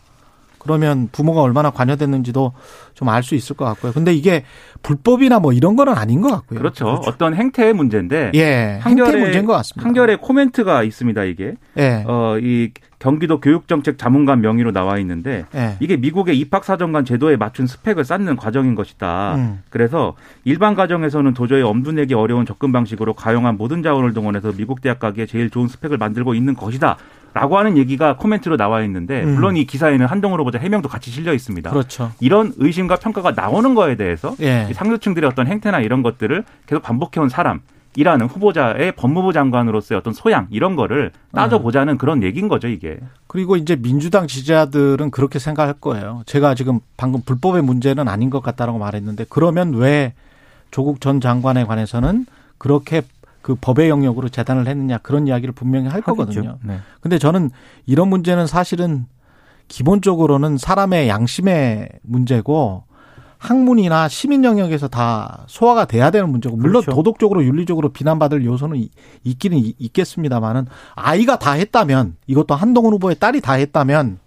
[0.63, 2.54] 그러면 부모가 얼마나 관여됐는지도
[2.93, 3.91] 좀 알 수 있을 것 같고요.
[3.91, 4.43] 근데 이게
[4.82, 6.58] 불법이나 뭐 이런 거는 아닌 것 같고요.
[6.60, 6.88] 그렇죠.
[7.06, 9.86] 어떤 행태의 문제인데 예, 행태 한결에- 문제인 것 같습니다.
[9.88, 11.23] 한결에 코멘트가 있습니다.
[11.26, 17.36] 이게 예, 어, 이 경기도 교육정책 자문관 명의로 나와 있는데 예, 이게 미국의 입학사정관 제도에
[17.36, 19.36] 맞춘 스펙을 쌓는 과정인 것이다.
[19.36, 19.62] 음.
[19.69, 25.26] 그래서 일반 가정에서는 도저히 엄두내기 어려운 접근 방식으로 가용한 모든 자원을 동원해서 미국 대학 가기에
[25.26, 26.97] 제일 좋은 스펙을 만들고 있는 것이다.
[27.33, 29.35] 라고 하는 얘기가 코멘트로 나와 있는데 음.
[29.35, 31.69] 물론 이 기사에는 한동훈 후보자 해명도 같이 실려 있습니다.
[31.69, 32.11] 그렇죠.
[32.19, 37.29] 이런 의심과 평가가 나오는 거에 대해서 예, 이 상류층들의 어떤 행태나 이런 것들을 계속 반복해온
[37.29, 37.61] 사람
[37.95, 42.99] 이라는 후보자의 법무부 장관으로서의 어떤 소양 이런 거를 따져보자는 그런 얘기인 거죠 이게.
[43.27, 46.23] 그리고 이제 민주당 지지자들은 그렇게 생각할 거예요.
[46.25, 50.13] 제가 지금 방금 불법의 문제는 아닌 것 같다라고 말했는데 그러면 왜
[50.71, 52.25] 조국 전 장관에 관해서는
[52.57, 53.03] 그렇게
[53.43, 56.49] 그 법의 영역으로 재단을 했느냐 그런 이야기를 분명히 할 거거든요.
[56.51, 56.60] 하겠죠.
[56.63, 56.79] 네.
[57.01, 57.51] 근데 저는
[57.86, 59.06] 이런 문제는 사실은
[59.67, 62.86] 기본적으로는 사람의 양심의 문제고
[63.39, 66.95] 학문이나 시민 영역에서 다 소화가 돼야 되는 문제고 물론 그렇죠.
[66.95, 68.89] 도덕적으로 윤리적으로 비난받을 요소는 이-
[69.25, 74.19] 있기는 이- 있겠습니다만은 아이가 다 했다면 이것도 한동훈 후보의 딸이 다 했다면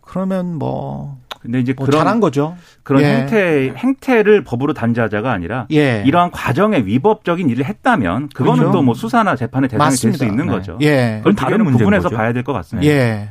[0.00, 2.56] 그러면 뭐, 근데 이제 뭐 그런 잘한 거죠.
[2.82, 3.06] 그런 예.
[3.06, 6.02] 행태 행태를 법으로 단죄하자가 아니라 예.
[6.04, 8.72] 이러한 과정에 위법적인 일을 했다면 그거는 그렇죠.
[8.78, 10.24] 또뭐 수사나 재판의 대상이 될 수.
[10.24, 10.52] 있는 네.
[10.52, 10.76] 거죠.
[10.82, 11.18] 예.
[11.22, 12.16] 그건 다른 부분에서 거죠.
[12.16, 12.86] 봐야 될 것 같습니다.
[12.92, 13.30] 예.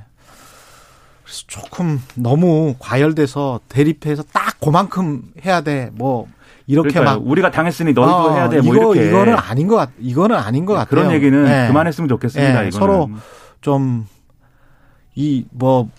[1.24, 5.90] 그래서 조금 너무 과열돼서 대립해서 딱 그만큼 해야 돼.
[5.94, 6.28] 뭐
[6.68, 8.62] 이렇게 그러니까 막 우리가 당했으니 너희도 어, 해야 돼.
[8.62, 9.90] 뭐 이거 이렇게 이거는 아닌 것 같.
[10.00, 10.90] 이거는 아닌 것 같아요.
[10.90, 11.68] 그런 얘기는 예.
[11.68, 12.64] 그만했으면 좋겠습니다.
[12.64, 12.72] 예, 이거는.
[12.72, 13.10] 서로
[13.62, 14.06] 좀
[15.18, 15.90] 이 뭐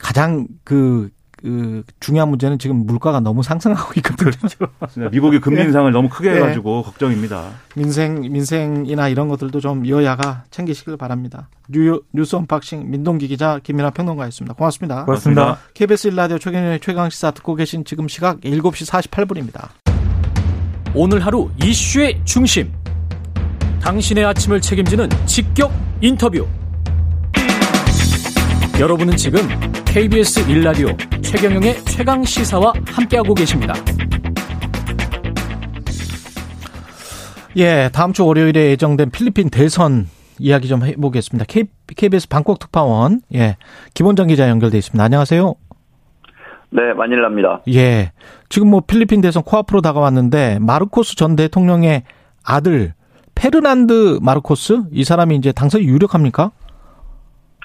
[0.00, 1.08] 가장 그,
[1.44, 4.30] 그 중요한 문제는 지금 물가가 너무 상승하고 있거든요.
[4.80, 5.10] 맞습니다.
[5.10, 5.64] 미국이 금리 예.
[5.64, 6.36] 인상을 너무 크게 예.
[6.36, 7.50] 해가지고 걱정입니다.
[7.76, 11.50] 민생 민생이나 이런 것들도 좀 여야가 챙기시길 바랍니다.
[11.68, 14.54] 뉴, 뉴스 언박싱 민동기 기자 김민아 평론가였습니다.
[14.54, 15.04] 고맙습니다.
[15.04, 15.58] 고맙습니다.
[15.74, 19.68] KBS 1라디오 최경영의 최강 시사 듣고 계신 지금 시각 7시 48분입니다.
[20.94, 22.72] 오늘 하루 이슈의 중심.
[23.82, 26.46] 당신의 아침을 책임지는 직격 인터뷰.
[28.80, 29.40] 여러분은 지금
[29.94, 33.74] KBS 1라디오 최경영의 최강 시사와 함께하고 계십니다.
[37.56, 40.08] 예, 다음 주 월요일에 예정된 필리핀 대선
[40.40, 41.44] 이야기 좀 해보겠습니다.
[41.46, 43.56] K, KBS 방콕 특파원, 예,
[43.94, 45.04] 김원장 기자 연결돼 있습니다.
[45.04, 45.54] 안녕하세요.
[46.70, 47.62] 네, 마닐라입니다.
[47.72, 48.10] 예,
[48.48, 52.02] 지금 뭐 필리핀 대선 코앞으로 다가왔는데 마르코스 전 대통령의
[52.42, 52.94] 아들
[53.36, 56.50] 페르난드 마르코스 이 사람이 이제 당선이 유력합니까?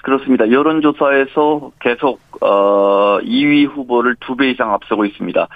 [0.02, 0.50] 그렇습니다.
[0.50, 5.48] 여론조사에서 계속 어 2위 후보를 두배 이상 앞서고 있습니다.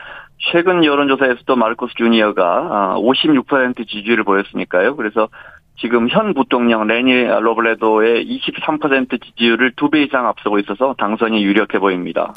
[0.53, 4.97] 최근 여론조사에서도 마르코스 주니어가 56% 지지율을 보였으니까요.
[4.97, 5.29] 그래서
[5.81, 12.33] 지금 현 부통령 레니 로블레도의 23% 지지율을 두배 이상 앞서고 있어서 당선이 유력해 보입니다.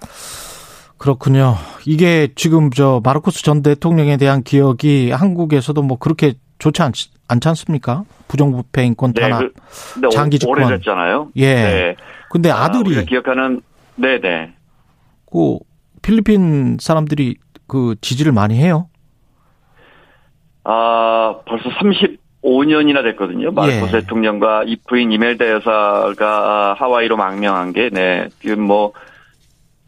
[0.98, 1.56] 그렇군요.
[1.86, 6.92] 이게 지금 저 마르코스 전 대통령에 대한 기억이 한국에서도 뭐 그렇게 좋지 않,
[7.28, 8.04] 않지 않습니까?
[8.28, 9.40] 부정부패 인권 탄압.
[9.40, 9.54] 그,
[9.94, 10.64] 근데 장기 집권.
[10.64, 11.30] 오래됐잖아요.
[11.36, 11.54] 예.
[11.56, 11.96] 네.
[12.30, 13.62] 근데 아, 아들이 우리가 기억하는
[13.96, 14.54] 네네.
[15.32, 15.58] 그
[16.02, 17.36] 필리핀 사람들이
[17.68, 18.90] 그 지지를 많이 해요.
[20.64, 23.52] 아, 벌써 35년이나 됐거든요.
[23.52, 24.02] 마르코스 예.
[24.02, 28.28] 대통령과 이 부인 이멜다 여사가 하와이로 망명한 게, 네.
[28.42, 28.92] 지금 뭐,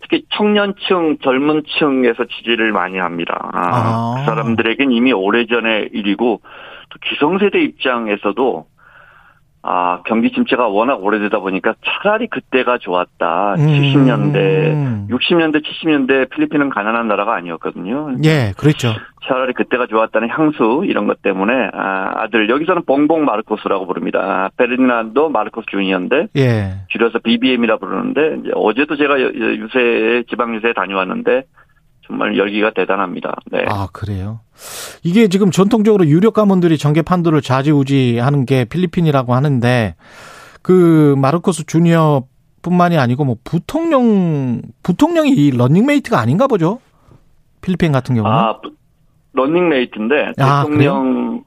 [0.02, 3.38] 특히 청년층, 젊은 층에서 지지를 많이 합니다.
[3.54, 4.16] 아, 아.
[4.18, 6.42] 그 사람들에겐 이미 오래전의 일이고,
[6.90, 8.66] 또 기성세대 입장에서도,
[9.62, 13.56] 아, 경기 침체가 워낙 오래되다 보니까 차라리 그때가 좋았다.
[13.56, 13.68] 음.
[13.68, 18.16] 70년대, 60년대, 70년대 필리핀은 가난한 나라가 아니었거든요.
[18.24, 18.94] 예, 그렇죠.
[19.28, 24.20] 차라리 그때가 좋았다는 향수 이런 것 때문에 아, 아들 여기서는 봉봉 마르코스라고 부릅니다.
[24.22, 26.72] 아, 베르디난도 마르코스 주니어인데 예.
[26.88, 31.44] 줄여서 BBM이라 부르는데 어제도 제가 유세에 지방 유세에 다녀왔는데
[32.10, 33.36] 정말 열기가 대단합니다.
[33.52, 33.64] 네.
[33.70, 34.40] 아, 그래요.
[35.04, 39.96] 이게 지금 전통적으로 유력 가문들이 정계 판도를 좌지우지하는 게 필리핀이라고 하는데
[40.64, 42.24] 그 마르코스 주니어
[42.62, 46.80] 뿐만이 아니고 뭐 부통령 부통령이 이 런닝메이트가 아닌가 보죠.
[47.62, 48.36] 필리핀 같은 경우는.
[48.36, 48.60] 아
[49.34, 51.44] 런닝메이트인데 아, 대통령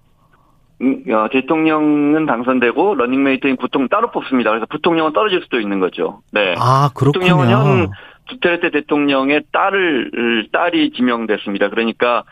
[0.81, 4.51] 음, 어, 대통령은 당선되고 런닝메이트인 부통 따로 뽑습니다.
[4.51, 6.23] 그래서 부통령은 떨어질 수도 있는 거죠.
[6.33, 6.55] 네.
[6.59, 7.37] 아, 그렇군요.
[7.37, 7.91] 부통령은 현
[8.33, 11.69] 두테르테 대통령의 딸을 딸이 지명됐습니다.
[11.71, 12.25] 그러니까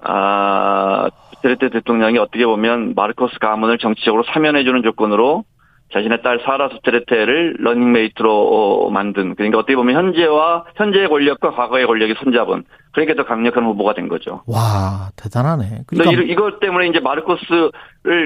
[0.00, 5.44] 아 두테르테 대통령이 어떻게 보면 마르코스 가문을 정치적으로 사면해주는 조건으로
[5.92, 12.64] 자신의 딸 사라 두테르테를 러닝메이트로 만든 그러니까 어떻게 보면 현재와 현재의 권력과 과거의 권력이 손잡은
[12.92, 14.42] 그러니까 더 강력한 후보가 된 거죠.
[14.46, 15.64] 와, 대단하네.
[15.86, 17.70] 근데 그러니까 이- 이것 때문에 이제 마르코스를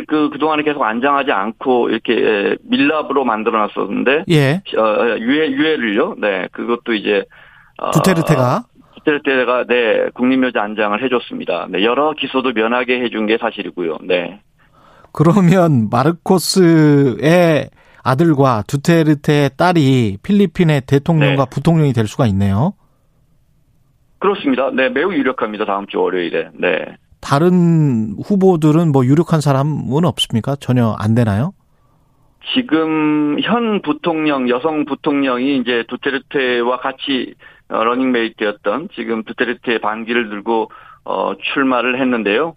[0.08, 4.62] 그 그동안에 계속 안장하지 않고 이렇게 밀랍으로 만들어 놨었는데 예.
[4.76, 6.16] 어, 유해, 유해를요.
[6.18, 7.24] 네, 그것도 이제
[7.78, 8.64] 어, 두테르테가
[8.96, 11.66] 두테르테가 네 국립묘지 안장을 해줬습니다.
[11.70, 13.98] 네, 여러 기소도 면하게 해준 게 사실이고요.
[14.02, 14.40] 네,
[15.12, 17.70] 그러면 마르코스의
[18.02, 21.50] 아들과 두테르테의 딸이 필리핀의 대통령과 네.
[21.50, 22.74] 부통령이 될 수가 있네요.
[24.18, 24.70] 그렇습니다.
[24.70, 25.64] 네, 매우 유력합니다.
[25.64, 26.50] 다음 주 월요일에.
[26.54, 30.56] 네, 다른 후보들은 뭐 유력한 사람은 없습니까?
[30.56, 31.52] 전혀 안 되나요?
[32.54, 37.34] 지금 현 부통령 여성 부통령이 이제 두테르테와 같이
[37.68, 40.70] 어, 러닝메이트였던 지금 두테르테의 반기를 들고
[41.04, 42.56] 어, 출마를 했는데요.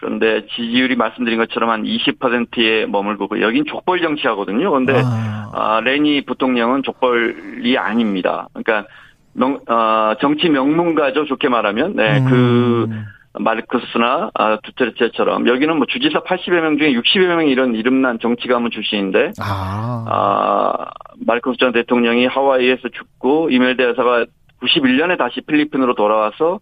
[0.00, 4.70] 그런데 지지율이 말씀드린 것처럼 한 20%에 머물고 있고 여긴 족벌 정치하거든요.
[4.70, 8.48] 그런데 아, 아, 레니 부통령은 족벌이 아닙니다.
[8.54, 8.88] 그러니까
[9.34, 11.26] 명, 어, 정치 명문가죠.
[11.26, 11.96] 좋게 말하면.
[11.96, 13.04] 네, 그 음,
[13.38, 18.70] 마르코스나 아, 두테르테처럼 여기는 뭐 주지사 80여 명 중에 60여 명이 이런 이름난 정치 가문
[18.70, 20.86] 출신인데 아, 아,
[21.24, 24.24] 마르코스 전 대통령이 하와이에서 죽고 이멜데 여사가
[24.62, 26.60] 91년에 다시 필리핀으로 돌아와서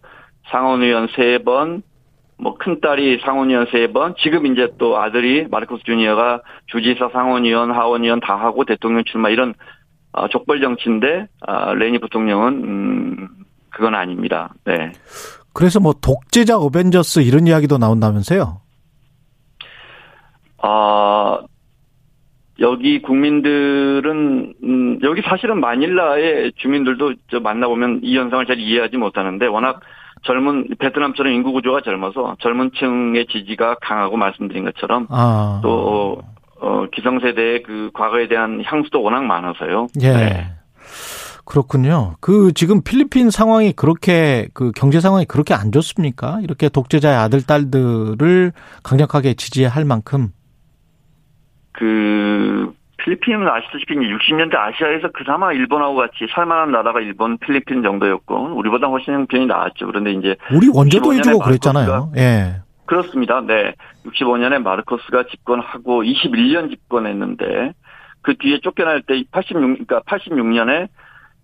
[0.51, 1.83] 상원의원 세번
[2.39, 8.63] 뭐 큰딸이 상원의원 세번 지금 이제 또 아들이 마르코스 주니어가 주지사 상원의원 하원의원 다 하고
[8.63, 9.53] 대통령 출마 이런
[10.13, 13.27] 아, 족벌 정치인데 아, 레니 부통령은 음
[13.69, 14.53] 그건 아닙니다.
[14.65, 14.91] 네.
[15.53, 18.61] 그래서 뭐 독재자 어벤져스 이런 이야기도 나온다면서요?
[20.61, 21.39] 아,
[22.59, 29.79] 여기 국민들은, 음, 여기 사실은 마닐라의 주민들도 저 만나보면 이 현상을 잘 이해하지 못하는데 워낙
[30.23, 36.21] 젊은, 베트남처럼 인구 구조가 젊어서 젊은 층의 지지가 강하고 말씀드린 것처럼 아, 또,
[36.59, 39.87] 어, 기성세대의 그 과거에 대한 향수도 워낙 많아서요.
[40.01, 40.11] 예.
[40.11, 40.47] 네.
[41.45, 42.15] 그렇군요.
[42.19, 46.39] 그 지금 필리핀 상황이 그렇게 그 경제 상황이 그렇게 안 좋습니까?
[46.43, 48.51] 이렇게 독재자의 아들 딸들을
[48.83, 50.31] 강력하게 지지할 만큼
[51.71, 52.73] 그,
[53.09, 59.47] 필리핀은 아시다시피 60년대 아시아에서 그나마 일본하고 같이 살만한 나라가 일본, 필리핀 정도였고, 우리보다 훨씬 형편이
[59.47, 59.87] 나았죠.
[59.87, 62.11] 그런데 이제 우리 원조도 65년에 해주고 그랬잖아요.
[62.17, 62.61] 예.
[62.85, 63.41] 그렇습니다.
[63.41, 63.73] 네.
[64.05, 67.73] 65년에 마르코스가 집권하고 21년 집권했는데
[68.21, 70.87] 그 뒤에 쫓겨날 때 86, 그러니까 86년에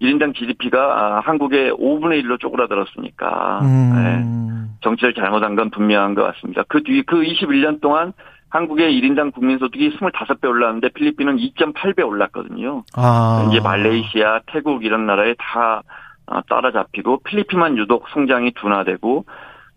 [0.01, 4.17] 1인당 GDP가 한국의 5분의 1로 쪼그라들었으니까 네.
[4.23, 6.63] 음, 정치를 잘못한 건 분명한 것 같습니다.
[6.67, 8.11] 그 뒤, 그 21년 동안
[8.55, 12.83] 한국의 1인당 국민소득이 25배 올랐는데 필리핀은 2.8배 올랐거든요.
[12.95, 15.81] 아, 이제 말레이시아, 태국 이런 나라에 다
[16.27, 19.25] 어, 따라잡히고 필리핀만 유독 성장이 둔화되고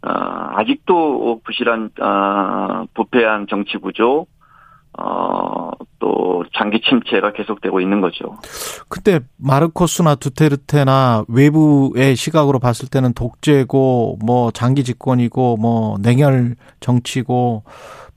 [0.03, 0.11] 어,
[0.55, 4.27] 아직도 부실한 어, 부패한 정치 구조
[4.97, 5.38] 어,
[6.01, 8.37] 또 장기 침체가 계속되고 있는 거죠.
[8.89, 17.65] 그때 마르코스나 두테르테나 외부의 시각으로 봤을 때는 독재고 뭐 장기 집권이고 뭐 냉혈 정치고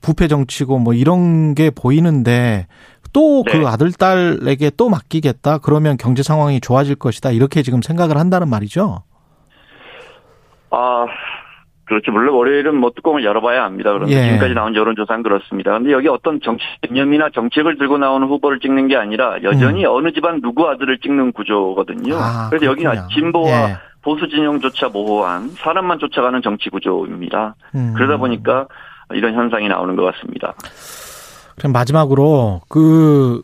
[0.00, 2.66] 부패 정치고 뭐 이런 게 보이는데
[3.12, 3.66] 또그 네.
[3.66, 9.02] 아들 딸에게 또 맡기겠다 그러면 경제 상황이 좋아질 것이다 이렇게 지금 생각을 한다는 말이죠.
[10.70, 11.04] 아,
[11.84, 12.12] 그렇죠.
[12.12, 13.92] 물론 월요일은 뭐 뚜껑을 열어봐야 합니다.
[13.92, 14.24] 그런데 예.
[14.24, 15.72] 지금까지 나온 여론조사는 그렇습니다.
[15.72, 20.40] 근데 여기 어떤 정치 개념이나 정책을 들고 나오는 후보를 찍는 게 아니라 여전히 어느 집안
[20.40, 22.14] 누구 아들을 찍는 구조거든요.
[22.14, 22.20] 음.
[22.20, 22.92] 아, 그래서 여기는.
[23.14, 23.76] 진보와 예.
[24.02, 27.54] 보수 진영조차 모호한 사람만 쫓아가는 정치 구조입니다.
[27.74, 27.92] 음.
[27.96, 28.66] 그러다 보니까
[29.12, 30.54] 이런 현상이 나오는 것 같습니다.
[31.56, 33.42] 그럼 마지막으로 그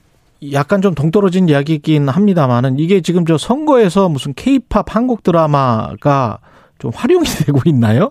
[0.52, 6.38] 약간 좀 동떨어진 이야기이긴 합니다만은 이게 지금 저 선거에서 무슨 케이팝 한국 드라마가
[6.78, 8.10] 좀 활용이 되고 있나요?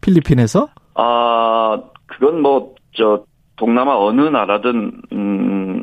[0.00, 0.68] 필리핀에서?
[0.94, 3.24] 아, 그건 뭐, 저,
[3.56, 5.82] 동남아 어느 나라든, 음,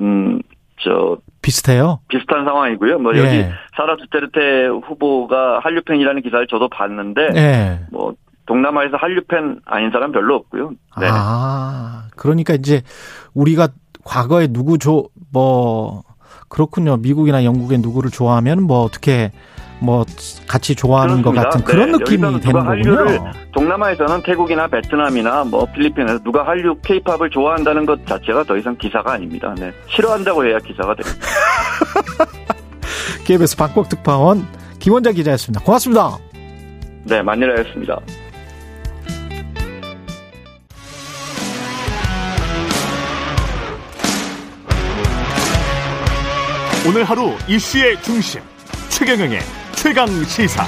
[0.00, 0.40] 음,
[0.80, 2.00] 저, 비슷해요.
[2.08, 2.98] 비슷한 상황이고요.
[2.98, 3.50] 뭐, 여기, 예.
[3.76, 7.80] 사라 두테르테 후보가 한류팬이라는 기사를 저도 봤는데, 예.
[7.90, 8.14] 뭐,
[8.46, 10.70] 동남아에서 한류팬 아닌 사람 별로 없고요.
[11.00, 11.08] 네.
[11.10, 12.82] 아, 그러니까 이제
[13.32, 13.68] 우리가
[14.04, 16.02] 과거에 누구 조, 뭐,
[16.48, 16.96] 그렇군요.
[16.98, 19.32] 미국이나 영국의 누구를 좋아하면 뭐 어떻게
[19.84, 20.04] 뭐
[20.48, 21.50] 같이 좋아하는 것 그렇습니다.
[21.50, 23.32] 같은 그런 네, 느낌이 되는 거군요.
[23.52, 29.54] 동남아에서는 태국이나 베트남이나 뭐 필리핀에서 누가 한류 케이팝을 좋아한다는 것 자체가 더 이상 기사가 아닙니다.
[29.58, 29.70] 네.
[29.88, 31.26] 싫어한다고 해야 기사가 됩니다.
[33.24, 34.46] KBS 박quốc 특파원
[34.78, 35.64] 김원자 기자였습니다.
[35.64, 36.18] 고맙습니다.
[37.04, 38.00] 네, 만일하였습니다.
[46.86, 48.42] 오늘 하루 이슈의 중심
[48.90, 49.40] 최경영의
[49.84, 50.64] 최강 시사.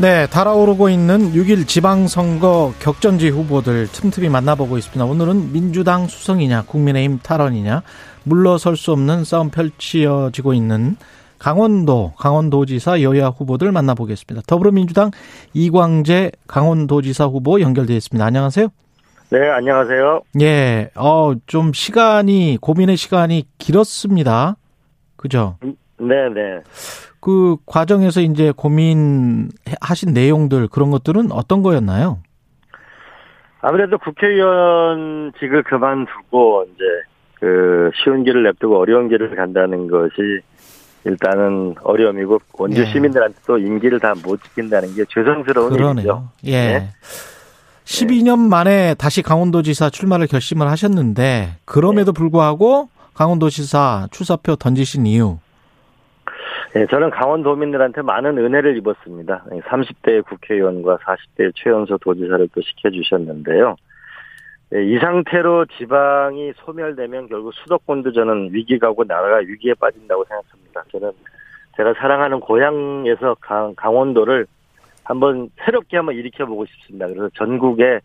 [0.00, 5.04] 네, 달아오르고 있는 6일 지방선거 격전지 후보들 틈틈이 만나보고 있습니다.
[5.04, 7.82] 오늘은 민주당 수성이냐, 국민의힘 탈원이냐,
[8.22, 10.94] 물러설 수 없는 싸움 펼쳐지고 있는
[11.40, 14.42] 강원도, 강원도지사 여야 후보들 만나보겠습니다.
[14.46, 15.10] 더불어민주당
[15.52, 18.24] 이광재 강원도지사 후보 연결되어 있습니다.
[18.24, 18.68] 안녕하세요.
[19.30, 20.20] 네, 안녕하세요.
[20.42, 24.54] 예, 어, 좀 시간이, 고민의 시간이 길었습니다.
[25.16, 25.56] 그죠?
[26.00, 26.60] 네, 네.
[27.20, 32.18] 그 과정에서 이제 고민하신 내용들 그런 것들은 어떤 거였나요?
[33.60, 36.84] 아무래도 국회의원 직을 그만두고 이제
[37.34, 40.40] 그 쉬운 길을 냅두고 어려운 길을 간다는 것이
[41.04, 42.86] 일단은 어려움이고 원주 예.
[42.86, 45.82] 시민들한테 또 임기를 다 못 지킨다는 게 죄송스러운 일이죠.
[45.92, 46.28] 그러네요.
[46.44, 46.52] 예.
[46.78, 46.88] 네.
[47.84, 55.38] 12년 만에 다시 강원도지사 출마를 결심을 하셨는데 그럼에도 불구하고 강원도지사 출사표 던지신 이유.
[56.72, 59.44] 네, 저는 강원도민들한테 많은 은혜를 입었습니다.
[59.44, 63.74] 30대 국회의원과 40대 최연소 도지사를 또 시켜주셨는데요.
[64.70, 70.84] 네, 이 상태로 지방이 소멸되면 결국 수도권도 저는 위기가 오고 나라가 위기에 빠진다고 생각합니다.
[70.92, 71.10] 저는
[71.76, 74.46] 제가 사랑하는 고향에서 강, 강원도를
[75.02, 77.08] 한번 새롭게 한번 일으켜보고 싶습니다.
[77.08, 77.98] 그래서 전국에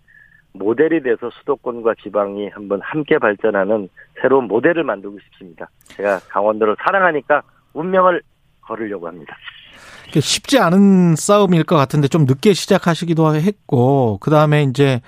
[0.53, 3.89] 모델이 돼서 수도권과 지방이 한번 함께 발전하는
[4.19, 5.69] 새로운 모델을 만들고 싶습니다.
[5.89, 7.43] 제가 강원도를 사랑하니까
[7.73, 8.21] 운명을
[8.65, 9.35] 걸으려고 합니다.
[10.13, 15.01] 쉽지 않은 싸움일 것 같은데 좀 늦게 시작하시기도 했고 그 다음에 이제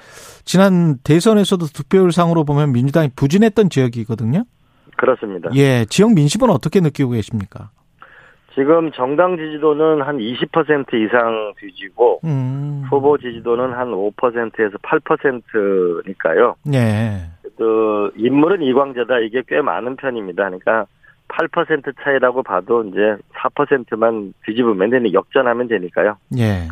[0.44, 4.44] 지난 대선에서도 득표율상으로 보면 민주당이 부진했던 지역이거든요.
[4.98, 5.50] 그렇습니다.
[5.56, 7.70] 예, 지역 민심은 어떻게 느끼고 계십니까?
[8.56, 16.56] 지금 정당 지지도는 한 20% 이상 뒤지고 음, 후보 지지도는 한 5%에서 8%니까요.
[16.74, 17.30] 예,
[17.60, 20.46] 또 인물은 이광재다 이게 꽤 많은 편입니다.
[20.46, 20.88] 그러니까
[21.28, 26.18] 8% 차이라고 봐도 이제 4%만 뒤집으면 되니 역전하면 되니까요.
[26.38, 26.68] 예,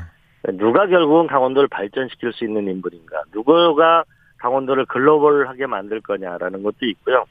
[0.53, 3.23] 누가 결국은 강원도를 발전시킬 수 있는 인물인가?
[3.33, 4.03] 누구가
[4.37, 7.25] 강원도를 글로벌하게 만들 거냐라는 것도 있고요.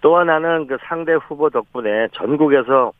[0.00, 2.92] 또 하나는 그 상대 후보 덕분에 전국에서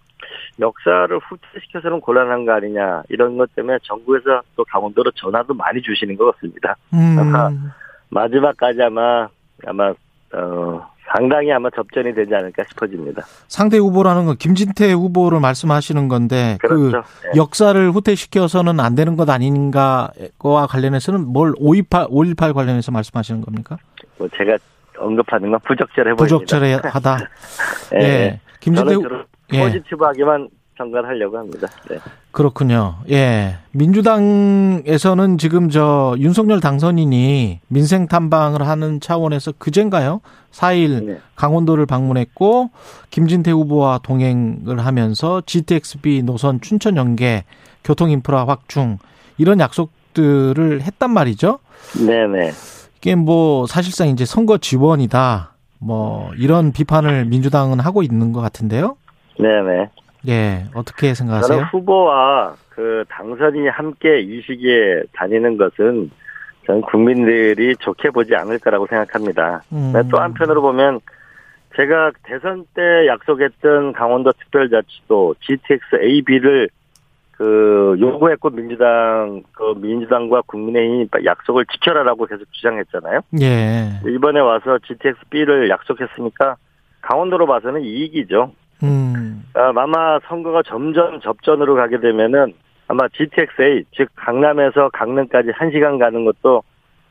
[0.59, 6.35] 역사를 후퇴시켜서는 곤란한 거 아니냐 이런 것 때문에 전국에서 또 강원도로 전화도 많이 주시는 것
[6.35, 6.75] 같습니다.
[6.95, 7.71] 음,
[8.09, 9.29] 마지막까지 아마
[9.67, 9.93] 아마
[10.33, 13.23] 어 상당히 아마 접전이 되지 않을까 싶어집니다.
[13.49, 17.03] 상대 후보라는 건 김진태 후보를 말씀하시는 건데 그렇죠.
[17.33, 23.77] 그 역사를 후퇴시켜서는 안 되는 것 아닌가와 관련해서는 뭘 528, 518 관련해서 말씀하시는 겁니까?
[24.19, 24.57] 뭐 제가
[24.99, 26.39] 언급하는 건 부적절해 보입니다.
[26.39, 27.19] 부적절하다.
[27.95, 27.99] 예.
[28.01, 28.41] 예.
[28.61, 29.61] 김진태 저는 후- 주로 예.
[29.61, 31.69] 포지티브하게만 평가하려고 합니다.
[31.89, 31.99] 네.
[32.31, 32.97] 그렇군요.
[33.11, 33.57] 예.
[33.73, 40.21] 민주당에서는 지금 저 윤석열 당선인이 민생 탐방을 하는 차원에서 그젠가요?
[40.53, 41.19] 4일 네.
[41.35, 42.71] 강원도를 방문했고
[43.11, 47.45] 김진태 후보와 동행을 하면서 GTXB 노선 춘천 연계
[47.85, 48.99] 교통 인프라 확충
[49.39, 51.59] 이런 약속들을 했단 말이죠.
[52.07, 52.53] 네 네.
[52.99, 55.53] 이게 뭐 사실상 이제 선거 지원이다.
[55.79, 58.97] 뭐 이런 비판을 민주당은 하고 있는 것 같은데요.
[59.39, 59.91] 네 네.
[60.29, 60.65] 예.
[60.75, 61.69] 어떻게 저는 생각하세요?
[61.73, 66.11] 후보와 그 당선인이 함께 이 시기에 다니는 것은
[66.67, 69.63] 저는 국민들이 좋게 보지 않을 거라고 생각합니다.
[69.73, 69.93] 음.
[69.95, 71.01] 네, 또 한편으로 보면
[71.77, 76.69] 제가 대선 때 약속했던 강원도 특별자치도 GTX AB를
[77.33, 83.21] 그 요구했고 민주당 그 민주당과 국민의힘이 약속을 지켜라라고 계속 주장했잖아요.
[83.43, 84.01] 예.
[84.09, 86.57] 이번에 와서 GTX-B를 약속했으니까
[87.03, 88.53] 강원도로 봐서는 이익이죠.
[88.83, 89.45] 음.
[89.57, 92.53] 아, 아마 선거가 점점 접전으로 가게 되면은
[92.89, 96.63] 아마 GTX-A 즉 강남에서 강릉까지 1시간 가는 것도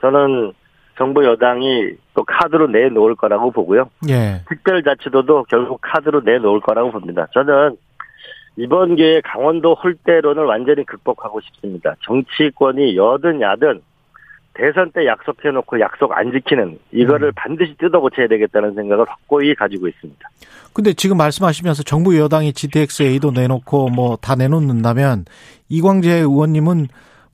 [0.02, 0.54] 저는
[0.98, 3.90] 정부 여당이 또 카드로 내놓을 거라고 보고요.
[4.10, 4.42] 예.
[4.48, 7.28] 특별자치도도 결국 카드로 내놓을 거라고 봅니다.
[7.34, 7.76] 저는
[8.58, 11.96] 이번 기회에 강원도 홀대론을 완전히 극복하고 싶습니다.
[12.06, 13.82] 정치권이 여든 야든
[14.56, 17.32] 대선 때 약속해놓고 약속 안 지키는 이거를 음.
[17.36, 20.30] 반드시 뜯어고쳐야 되겠다는 생각을 확고히 가지고 있습니다.
[20.74, 25.26] 근데 지금 말씀하시면서 정부 여당이 GTX-A도 내놓고 뭐 다 내놓는다면
[25.70, 26.88] 이광재 의원님은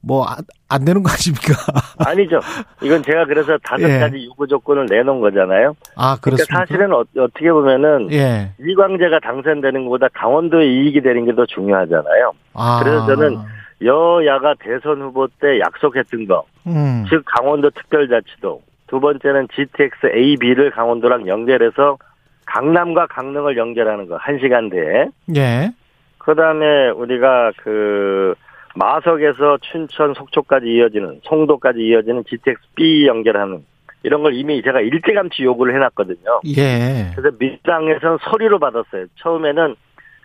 [0.03, 1.53] 뭐안 되는 거 아닙니까?
[2.05, 2.39] 아니죠.
[2.81, 3.99] 이건 제가 그래서 다섯 예.
[3.99, 5.75] 가지 요구 조건을 내놓은 거잖아요.
[5.95, 6.57] 아, 그러니까 그렇습니까?
[6.65, 8.51] 사실은 어, 떻게 보면은 예.
[8.59, 12.31] 이광재가 당선되는 것보다 강원도의 이익이 되는 게 더 중요하잖아요.
[12.55, 12.79] 아.
[12.83, 13.37] 그래서 저는
[13.83, 17.05] 여야가 대선 후보 때 약속했던 거, 음.
[17.09, 21.97] 즉 강원도 특별자치도, 두 번째는 GTX A, B를 강원도랑 연결해서
[22.45, 25.07] 강남과 강릉을 연결하는 거, 한 시간대에.
[25.35, 25.71] 예.
[26.17, 28.35] 그 다음에 우리가 그
[28.75, 33.63] 마석에서 춘천 속초까지 이어지는, 송도까지 이어지는 GTX B 연결하는
[34.03, 36.41] 이런 걸 이미 제가 일찌감치 요구를 해놨거든요.
[36.57, 37.11] 예.
[37.15, 39.05] 그래서 민주당에서는 서류로 받았어요.
[39.15, 39.75] 처음에는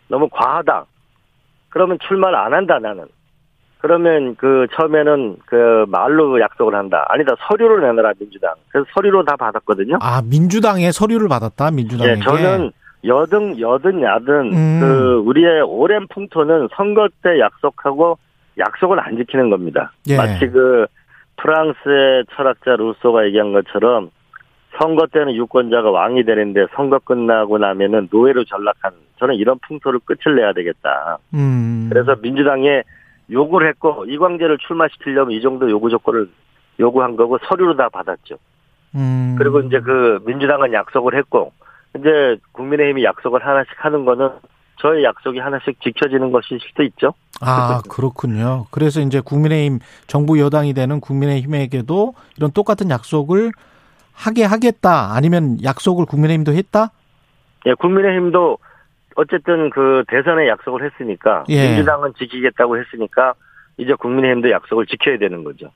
[0.08, 0.86] 너무 과하다.
[1.68, 3.04] 그러면 출마를 안 한다, 나는.
[3.78, 7.04] 그러면 그 처음에는 그 말로 약속을 한다.
[7.08, 8.54] 아니다, 서류를 내놔라, 민주당.
[8.68, 9.98] 그래서 서류로 다 받았거든요.
[10.00, 11.70] 아, 민주당의 서류를 받았다.
[11.70, 12.18] 민주당에게.
[12.18, 12.72] 예, 저는
[13.04, 14.80] 여든, 여든, 야든, 음.
[14.80, 18.18] 그, 우리의 오랜 풍토는 선거 때 약속하고
[18.58, 19.92] 약속을 안 지키는 겁니다.
[20.08, 20.16] 예.
[20.16, 20.86] 마치 그,
[21.36, 24.10] 프랑스의 철학자 루소가 얘기한 것처럼
[24.78, 30.52] 선거 때는 유권자가 왕이 되는데 선거 끝나고 나면은 노예로 전락하는 저는 이런 풍토를 끝을 내야
[30.52, 31.18] 되겠다.
[31.34, 31.88] 음.
[31.90, 32.82] 그래서 민주당에
[33.30, 36.28] 요구를 했고 이광재를 출마시키려면 이 정도 요구 조건을
[36.78, 38.36] 요구한 거고 서류로 다 받았죠.
[38.94, 39.34] 음.
[39.38, 41.52] 그리고 이제 그 민주당은 약속을 했고
[41.98, 44.30] 이제 국민의힘이 약속을 하나씩 하는 거는
[44.80, 47.14] 저의 약속이 하나씩 지켜지는 것일 수도 있죠.
[47.40, 48.66] 아, 그렇군요.
[48.70, 53.52] 그래서 이제 국민의힘 정부 여당이 되는 국민의힘에게도 이런 똑같은 약속을
[54.12, 55.14] 하게 하겠다.
[55.14, 56.90] 아니면 약속을 국민의힘도 했다?
[57.66, 58.58] 예, 국민의힘도
[59.16, 61.68] 어쨌든 그 대선에 약속을 했으니까 예.
[61.68, 63.34] 민주당은 지키겠다고 했으니까
[63.78, 65.70] 이제 국민의힘도 약속을 지켜야 되는 거죠.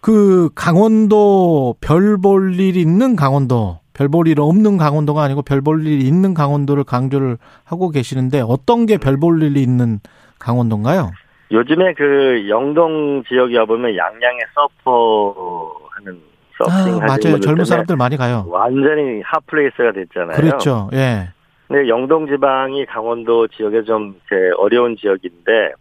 [0.00, 5.84] 그 강원도 별 볼 일 있는 강원도, 별 볼 일 없는 강원도가 아니고 별 볼
[5.86, 10.00] 일 있는 강원도를 강조를 하고 계시는데 어떤 게 별 볼 일이 있는
[10.38, 11.10] 강원도인가요?
[11.52, 16.20] 요즘에 그 영동 지역에 와보면 양양에 서퍼 하는
[16.58, 17.40] 아, 서핑 하시는 맞아요.
[17.40, 18.44] 젊은 사람들 많이 가요.
[18.48, 20.36] 완전히 핫플레이스가 됐잖아요.
[20.36, 20.90] 그렇죠.
[20.94, 21.28] 예.
[21.68, 25.72] 근데 영동 지방이 강원도 지역에 좀 이렇게 어려운 지역인데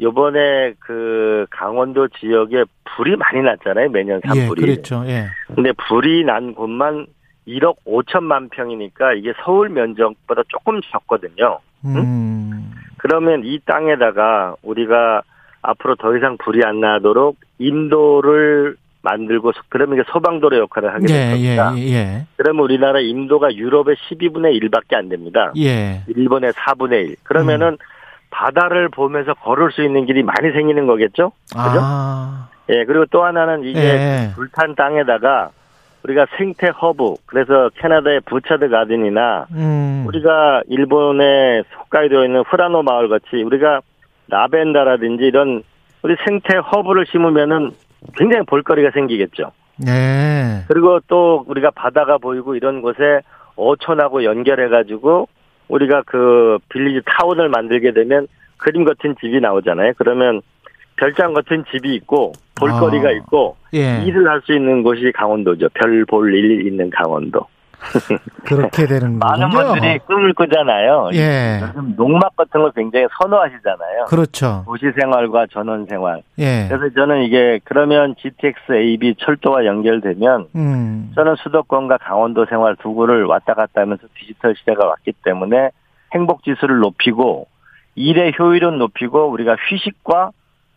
[0.00, 3.90] 요번에 그 강원도 지역에 불이 많이 났잖아요.
[3.90, 4.62] 매년 예, 산불이.
[4.62, 5.04] 그렇죠.
[5.06, 5.26] 예.
[5.54, 7.06] 근데 불이 난 곳만
[7.46, 11.58] 1억 5천만 평이니까 이게 서울 면적보다 조금 적거든요.
[11.84, 12.72] 음.
[12.96, 15.22] 그러면 이 땅에다가 우리가
[15.62, 18.76] 앞으로 더 이상 불이 안 나도록 인도를
[19.08, 21.74] 만들고 소- 그러면 이게 소방도로 역할을 하게 될 예, 예, 겁니다.
[21.78, 22.26] 예.
[22.36, 25.52] 그러면 우리나라 인도가 유럽의 12분의 1밖에 안 됩니다.
[25.58, 26.02] 예.
[26.08, 27.16] 일본의 4분의 1.
[27.22, 27.76] 그러면은 음.
[28.30, 31.30] 바다를 보면서 걸을 수 있는 길이 많이 생기는 거겠죠?
[31.50, 31.78] 그죠?
[31.80, 32.48] 아.
[32.70, 34.30] 예, 그리고 또 하나는 이게 예.
[34.34, 35.50] 불탄 땅에다가
[36.02, 40.04] 우리가 생태 허브, 그래서 캐나다의 부차드 가든이나 음.
[40.08, 43.80] 우리가 일본의 홋카이도에 있는 후라노 마을 같이 우리가
[44.28, 45.62] 라벤더라든지 이런
[46.02, 47.70] 우리 생태 허브를 심으면은
[48.16, 49.52] 굉장히 볼거리가 생기겠죠.
[49.86, 50.64] 예.
[50.68, 53.20] 그리고 또 우리가 바다가 보이고 이런 곳에
[53.56, 55.28] 어촌하고 연결해가지고
[55.68, 58.26] 우리가 그 빌리지 타운을 만들게 되면
[58.58, 59.92] 그림 같은 집이 나오잖아요.
[59.96, 60.42] 그러면
[60.96, 63.12] 별장 같은 집이 있고 볼거리가 아.
[63.12, 64.02] 있고 예.
[64.04, 65.68] 일을 할 수 있는 곳이 강원도죠.
[65.74, 67.46] 별 볼 일 있는 강원도.
[68.44, 69.72] 그렇게 되는 많은 거군요.
[69.72, 71.10] 분들이 꿈을 꾸잖아요.
[71.14, 71.60] 예.
[71.62, 74.04] 요즘 농막 같은 걸 굉장히 선호하시잖아요.
[74.08, 74.62] 그렇죠.
[74.66, 76.22] 도시 생활과 전원 생활.
[76.38, 76.66] 예.
[76.68, 81.12] 그래서 저는 이게 그러면 GTX AB 철도와 연결되면 음.
[81.14, 85.70] 저는 수도권과 강원도 생활 두 구를 왔다 갔다 하면서 디지털 시대가 왔기 때문에
[86.14, 87.46] 행복 지수를 높이고
[87.96, 90.30] 일의 효율은 높이고 우리가 휴식과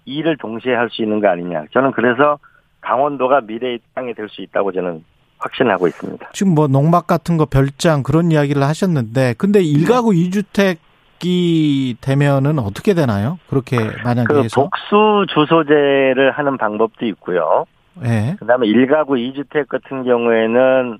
[0.06, 1.66] 일을 동시에 할 수 있는 거 아니냐.
[1.74, 2.38] 저는 그래서
[2.82, 5.04] 강원도가 미래의 땅이 될 수 있다고 저는
[5.40, 6.30] 확신하고 있습니다.
[6.34, 13.40] 지금 뭐 농막 같은 거 별장 그런 이야기를 하셨는데 근데 일가구 이주택이 되면은 어떻게 되나요?
[13.50, 17.66] 그렇게 만약에 그 해서 복수 주소제를 하는 방법도 있고요.
[18.04, 18.36] 예.
[18.40, 21.00] 그다음에 일가구 이주택 같은 경우에는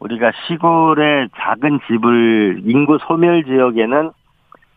[0.00, 4.12] 우리가 시골의 작은 집을 인구 소멸 지역에는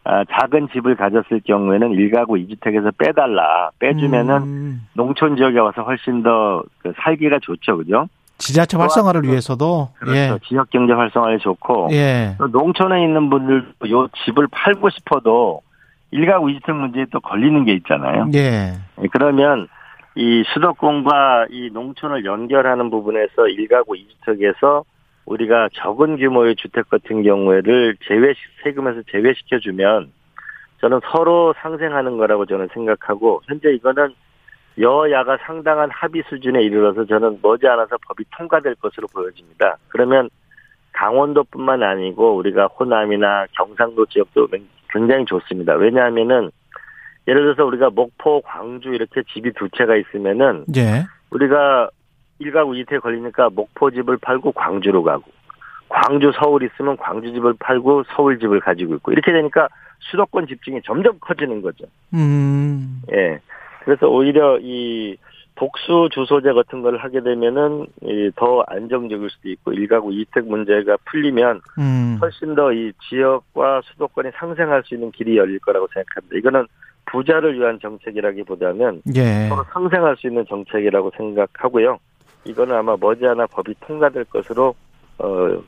[0.03, 3.69] 아, 작은 집을 가졌을 경우에는 일가구 이주택에서 빼달라.
[3.77, 8.07] 빼주면은 음, 농촌 지역에 와서 훨씬 더그 살기가 좋죠, 그죠?
[8.41, 10.17] 지자체 활성화를 위해서도 그렇죠.
[10.17, 10.37] 예.
[10.47, 12.35] 지역 경제 활성화에 좋고 예.
[12.37, 15.61] 또 농촌에 있는 분들도 요 집을 팔고 싶어도
[16.11, 18.27] 일가구 이주택 문제에 또 걸리는 게 있잖아요.
[18.33, 18.73] 예.
[19.01, 19.67] 예, 그러면
[20.15, 24.83] 이 수도권과 이 농촌을 연결하는 부분에서 일가구 이주택에서
[25.25, 28.33] 우리가 적은 규모의 주택 같은 경우에를 제외
[28.63, 30.11] 세금에서 제외시켜 주면
[30.81, 34.13] 저는 서로 상생하는 거라고 저는 생각하고 현재 이거는
[34.79, 39.77] 여야가 상당한 합의 수준에 이르러서 저는 머지않아서 법이 통과될 것으로 보여집니다.
[39.89, 40.29] 그러면
[40.93, 44.47] 강원도뿐만 아니고 우리가 호남이나 경상도 지역도
[44.89, 45.73] 굉장히 좋습니다.
[45.75, 46.51] 왜냐하면은
[47.27, 51.05] 예를 들어서 우리가 목포, 광주 이렇게 집이 두 채가 있으면은 예.
[51.29, 51.89] 우리가
[52.39, 55.23] 일가구 이태 걸리니까 목포 집을 팔고 광주로 가고
[55.87, 59.67] 광주 서울 있으면 광주 집을 팔고 서울 집을 가지고 있고 이렇게 되니까
[59.99, 61.85] 수도권 집중이 점점 커지는 거죠.
[62.13, 63.01] 음.
[63.13, 63.39] 예.
[63.83, 65.17] 그래서 오히려 이
[65.55, 72.17] 복수 주소제 같은 걸 하게 되면은 이더 안정적일 수도 있고 일가구 이택 문제가 풀리면 음.
[72.21, 76.37] 훨씬 더 이 지역과 수도권이 상생할 수 있는 길이 열릴 거라고 생각합니다.
[76.37, 76.65] 이거는
[77.05, 79.49] 부자를 위한 정책이라기보다는 예.
[79.49, 81.97] 서로 상생할 수 있는 정책이라고 생각하고요.
[82.45, 84.73] 이거는 아마 머지않아 법이 통과될 것으로
[85.19, 85.61] 어,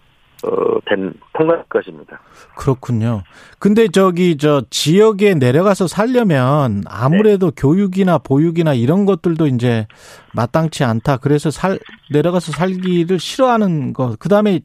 [0.43, 2.19] 어, 된 통과할 것입니다.
[2.57, 3.23] 그렇군요.
[3.59, 7.61] 근데 저기 저 지역에 내려가서 살려면 아무래도 네.
[7.61, 9.87] 교육이나 보육이나 이런 것들도 이제
[10.35, 11.17] 마땅치 않다.
[11.17, 11.79] 그래서 살
[12.11, 14.15] 내려가서 살기를 싫어하는 거.
[14.19, 14.59] 그다음에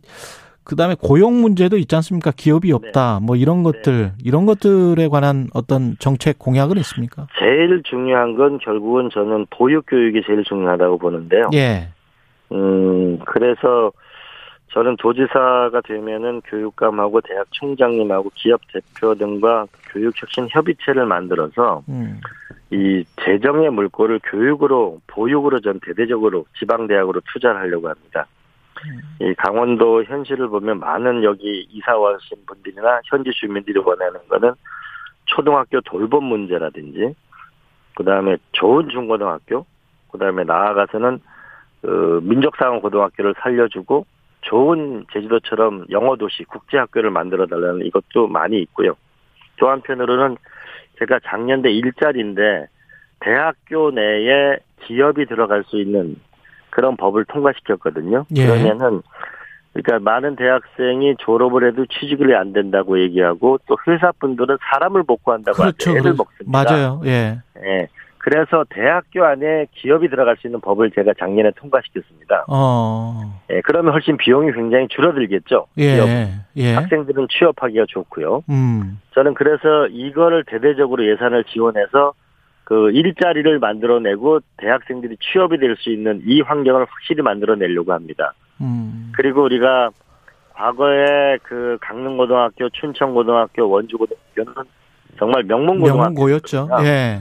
[0.64, 2.30] 그다음에 고용 문제도 있지 않습니까?
[2.36, 3.20] 기업이 없다.
[3.22, 7.26] 뭐 이런 것들 이런 것들에 관한 어떤 정책 공약은 있습니까?
[7.38, 11.48] 제일 중요한 건 결국은 저는 보육 교육이 제일 중요하다고 보는데요.
[11.54, 11.88] 예.
[12.52, 13.92] 음, 그래서
[14.78, 22.20] 저는 도지사가 되면은 교육감하고 대학 총장님하고 기업 대표 등과 교육혁신 협의체를 만들어서 음.
[22.70, 28.28] 이 재정의 물꼬를 교육으로 보육으로 전 대대적으로 지방 대학으로 투자를 하려고 합니다.
[29.20, 34.52] 이 강원도 현실을 보면 많은 여기 이사 와신 분들이나 현지 주민들이 원하는 거는
[35.24, 37.16] 초등학교 돌봄 문제라든지
[37.96, 39.66] 그다음에 좋은 중고등학교
[40.12, 41.18] 그다음에 나아가서는
[41.82, 44.06] 그 민족상원 고등학교를 살려주고
[44.48, 48.94] 좋은 제주도처럼 영어 도시 국제 학교를 만들어 달라는 이것도 많이 있고요.
[49.58, 50.36] 또 한편으로는
[50.98, 52.66] 제가 작년대 일자리인데
[53.20, 56.16] 대학교 내에 기업이 들어갈 수 있는
[56.70, 58.24] 그런 법을 통과시켰거든요.
[58.36, 58.46] 예.
[58.46, 59.02] 그러면은
[59.74, 65.90] 그러니까 많은 대학생이 졸업을 해도 취직이 안 된다고 얘기하고 또 회사분들은 사람을 못 구한다고 그렇죠.
[65.90, 66.64] 애를 그렇- 먹습니다.
[66.64, 67.00] 맞아요.
[67.04, 67.38] 예.
[67.64, 67.88] 예.
[68.28, 72.44] 그래서 대학교 안에 기업이 들어갈 수 있는 법을 제가 작년에 통과시켰습니다.
[72.48, 73.40] 어.
[73.50, 75.66] 예, 그러면 훨씬 비용이 굉장히 줄어들겠죠.
[75.74, 76.28] 기업 예.
[76.56, 76.74] 예.
[76.74, 78.42] 학생들은 취업하기가 좋고요.
[78.50, 79.00] 음.
[79.14, 82.12] 저는 그래서 이거를 대대적으로 예산을 지원해서
[82.64, 88.34] 그 일자리를 만들어내고 대학생들이 취업이 될 수 있는 이 환경을 확실히 만들어내려고 합니다.
[88.60, 89.10] 음.
[89.16, 89.88] 그리고 우리가
[90.52, 94.52] 과거에 그 강릉고등학교, 춘천고등학교, 원주고등학교는
[95.18, 96.68] 정말 명문고등학교 명문고였죠.
[96.82, 97.20] 예.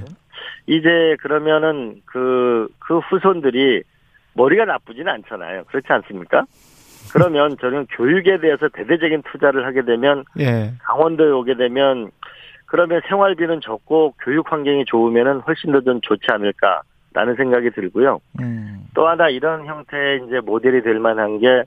[0.68, 3.84] 이제 그러면은 그, 그 후손들이
[4.34, 5.63] 머리가 나쁘지는 않잖아요.
[5.65, 6.45] 그렇지 않습니까?
[7.13, 10.74] 그러면 저는 교육에 대해서 대대적인 투자를 하게 되면 예.
[10.84, 12.11] 강원도에 오게 되면
[12.65, 18.20] 그러면 생활비는 적고 교육 환경이 좋으면은 훨씬 더 좀 좋지 않을까라는 생각이 들고요.
[18.41, 18.88] 음.
[18.93, 21.63] 또 하나 이런 형태의 이제 모델이 될 만한 게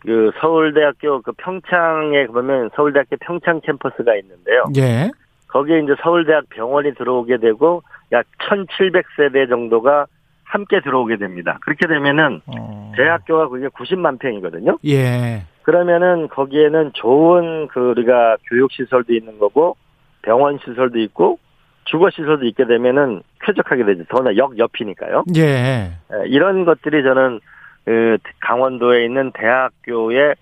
[0.00, 4.64] 그 서울대학교 그 평창에 보면 서울대학교 평창 캠퍼스가 있는데요.
[4.76, 5.10] 예.
[5.48, 7.82] 거기에 이제 서울대학 병원이 들어오게 되고
[8.12, 10.06] 약 1,700세대 정도가
[10.44, 11.58] 함께 들어오게 됩니다.
[11.62, 12.92] 그렇게 되면은 어.
[12.96, 14.78] 대학교가 그게 90만 평이거든요.
[14.86, 15.42] 예.
[15.62, 19.76] 그러면은 거기에는 좋은 그 우리가 교육 시설도 있는 거고
[20.22, 21.38] 병원 시설도 있고
[21.84, 24.04] 주거 시설도 있게 되면은 쾌적하게 되죠.
[24.08, 25.24] 더나 역 옆이니까요.
[25.36, 25.42] 예.
[25.42, 27.40] 예, 이런 것들이 저는
[27.84, 30.34] 그 강원도에 있는 대학교에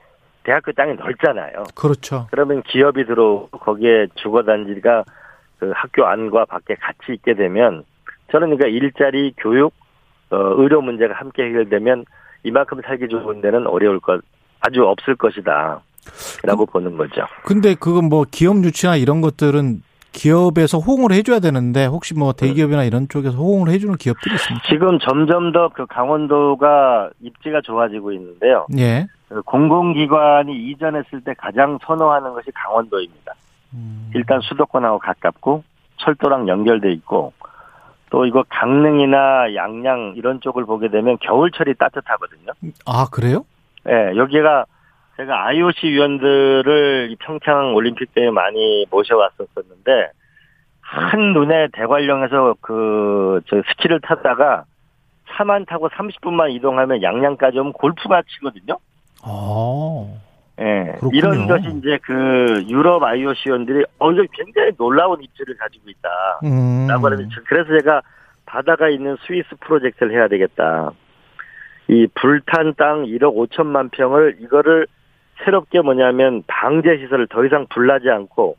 [0.46, 1.64] 대학교 땅이 넓잖아요.
[1.74, 2.28] 그렇죠.
[2.30, 5.02] 그러면 기업이 들어오고 거기에 주거 단지가
[5.58, 7.82] 그 학교 안과 밖에 같이 있게 되면
[8.30, 9.72] 저는 그러니까 일자리, 교육,
[10.30, 12.04] 어, 의료 문제가 함께 해결되면
[12.44, 14.20] 이만큼 살기 좋은 데는 어려울 것
[14.60, 15.80] 아주 없을 것이다.
[16.44, 17.22] 라고 보는 거죠.
[17.44, 19.82] 근데 그건 뭐 기업 유치나 이런 것들은
[20.12, 24.64] 기업에서 호응을 해줘야 되는데 혹시 뭐 대기업이나 이런 쪽에서 호응을 해주는 기업들이 있습니까?
[24.68, 28.66] 지금 점점 더 그 강원도가 입지가 좋아지고 있는데요.
[28.78, 29.08] 예.
[29.28, 33.32] 그 공공기관이 이전했을 때 가장 선호하는 것이 강원도입니다.
[33.74, 34.10] 음.
[34.14, 35.64] 일단 수도권하고 가깝고
[35.96, 37.32] 철도랑 연결돼 있고
[38.10, 42.52] 또 이거 강릉이나 양양 이런 쪽을 보게 되면 겨울철이 따뜻하거든요.
[42.86, 43.44] 아 그래요?
[43.88, 44.66] 예, 여기가
[45.16, 50.10] 제가 IOC 위원들을 이 평창 올림픽 때 많이 모셔왔었었는데
[50.80, 54.64] 한 눈에 대관령에서 그 저 스키를 타다가
[55.28, 58.78] 차만 타고 30분만 이동하면 양양까지 오면 골프가 치거든요.
[59.22, 60.20] 어.
[60.60, 60.94] 예.
[60.98, 61.18] 그렇군요.
[61.18, 66.08] 이런 것이 이제 그 유럽 IOC 위원들이 어 이거 굉장히 놀라운 입지를 가지고 있다.
[66.44, 66.86] 음.
[66.88, 68.02] 라고 하면 그래서 제가
[68.46, 70.92] 바다가 있는 스위스 프로젝트를 해야 되겠다.
[71.88, 74.86] 이 불탄 땅 1억 5천만 평을 이거를
[75.44, 78.56] 새롭게 뭐냐면 방제 시설을 더 이상 불나지 않고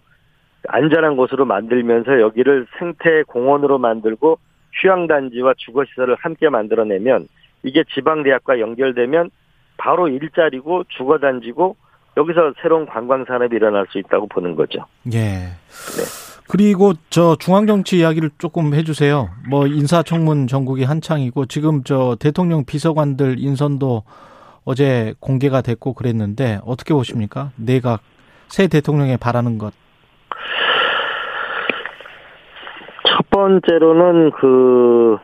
[0.68, 4.38] 안전한 곳으로 만들면서 여기를 생태 공원으로 만들고
[4.74, 7.28] 휴양 단지와 주거 시설을 함께 만들어내면
[7.64, 9.32] 이게 지방 대학과 연결되면
[9.78, 11.76] 바로 일자리고 주거단지고
[12.18, 14.86] 여기서 새로운 관광 산업이 일어날 수 있다고 보는 거죠.
[15.14, 15.50] 예.
[16.50, 19.30] 그리고 저 중앙 정치 이야기를 조금 해주세요.
[19.50, 24.04] 뭐 인사청문 전국이 한창이고 지금 저 대통령 비서관들 인선도
[24.64, 27.52] 어제 공개가 됐고 그랬는데 어떻게 보십니까?
[27.56, 28.02] 내각
[28.48, 29.74] 새 대통령에 바라는 것.
[33.06, 35.18] 첫 번째로는 그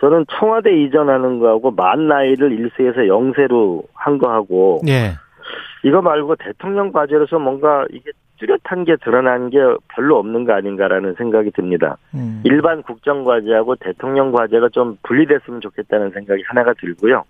[0.00, 5.14] 저는 청와대 이전하는 거하고 만 나이를 1세에서 0세로 한 거하고 예.
[5.84, 11.50] 이거 말고 대통령 과제로서 뭔가 이게 뚜렷한 게 드러난 게 별로 없는 거 아닌가라는 생각이
[11.50, 11.96] 듭니다.
[12.14, 12.40] 음.
[12.44, 17.24] 일반 국정 과제하고 대통령 과제가 좀 분리됐으면 좋겠다는 생각이 하나가 들고요.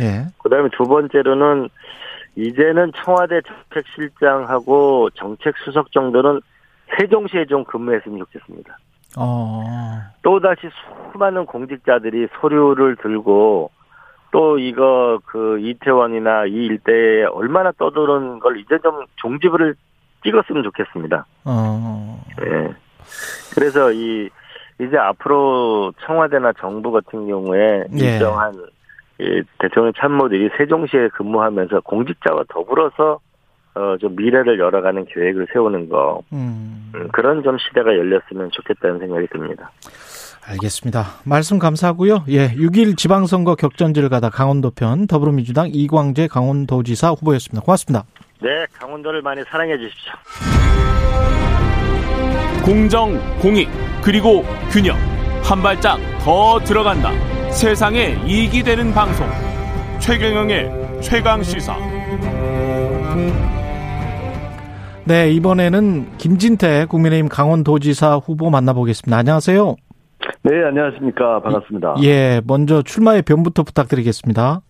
[0.00, 0.26] 예.
[0.42, 1.68] 그다음에 두 번째로는
[2.36, 6.40] 이제는 청와대 정책실장하고 정책수석 정도는
[6.96, 8.78] 세종시에 좀 근무했으면 좋겠습니다.
[9.18, 9.64] 어.
[10.22, 10.68] 또다시
[11.12, 13.70] 수많은 공직자들이 서류를 들고
[14.30, 19.74] 또 이거 그 이태원이나 이 일대에 얼마나 떠도는 걸 이제 좀 종지부를
[20.22, 21.26] 찍었으면 좋겠습니다.
[21.44, 22.22] 어.
[22.42, 22.74] 예.
[23.54, 24.28] 그래서 이
[24.80, 28.04] 이제 앞으로 청와대나 정부 같은 경우에 예.
[28.04, 28.54] 일정한
[29.20, 33.18] 이 대통령 참모들이 세종시에 근무하면서 공직자와 더불어서
[33.78, 36.90] 어 좀 미래를 열어가는 계획을 세우는 거 음.
[36.94, 39.70] 음, 그런 좀 시대가 열렸으면 좋겠다는 생각이 듭니다.
[40.46, 41.04] 알겠습니다.
[41.24, 42.24] 말씀 감사하고요.
[42.28, 47.62] 예, 6일 지방선거 격전지를 가다 강원도 편 더불어민주당 이광재 강원도지사 후보였습니다.
[47.64, 48.04] 고맙습니다.
[48.40, 50.12] 네, 강원도를 많이 사랑해 주십시오.
[52.64, 53.68] 공정, 공익,
[54.02, 54.96] 그리고 균형.
[55.42, 57.10] 한 발짝 더 들어간다.
[57.50, 59.26] 세상에 이익이 되는 방송.
[60.00, 61.76] 최경영의 최강 시사.
[65.08, 69.16] 네, 이번에는 김진태 국민의힘 강원도지사 후보 만나보겠습니다.
[69.16, 69.76] 안녕하세요.
[70.42, 71.40] 네, 안녕하십니까.
[71.40, 71.94] 반갑습니다.
[72.02, 74.60] 예, 먼저 출마의 변부터 부탁드리겠습니다.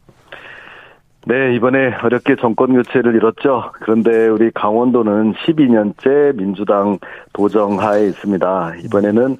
[1.26, 3.72] 네, 이번에 어렵게 정권 교체를 이뤘죠.
[3.80, 7.00] 그런데 우리 강원도는 12년째 민주당
[7.32, 8.74] 도정하에 있습니다.
[8.84, 9.38] 이번에는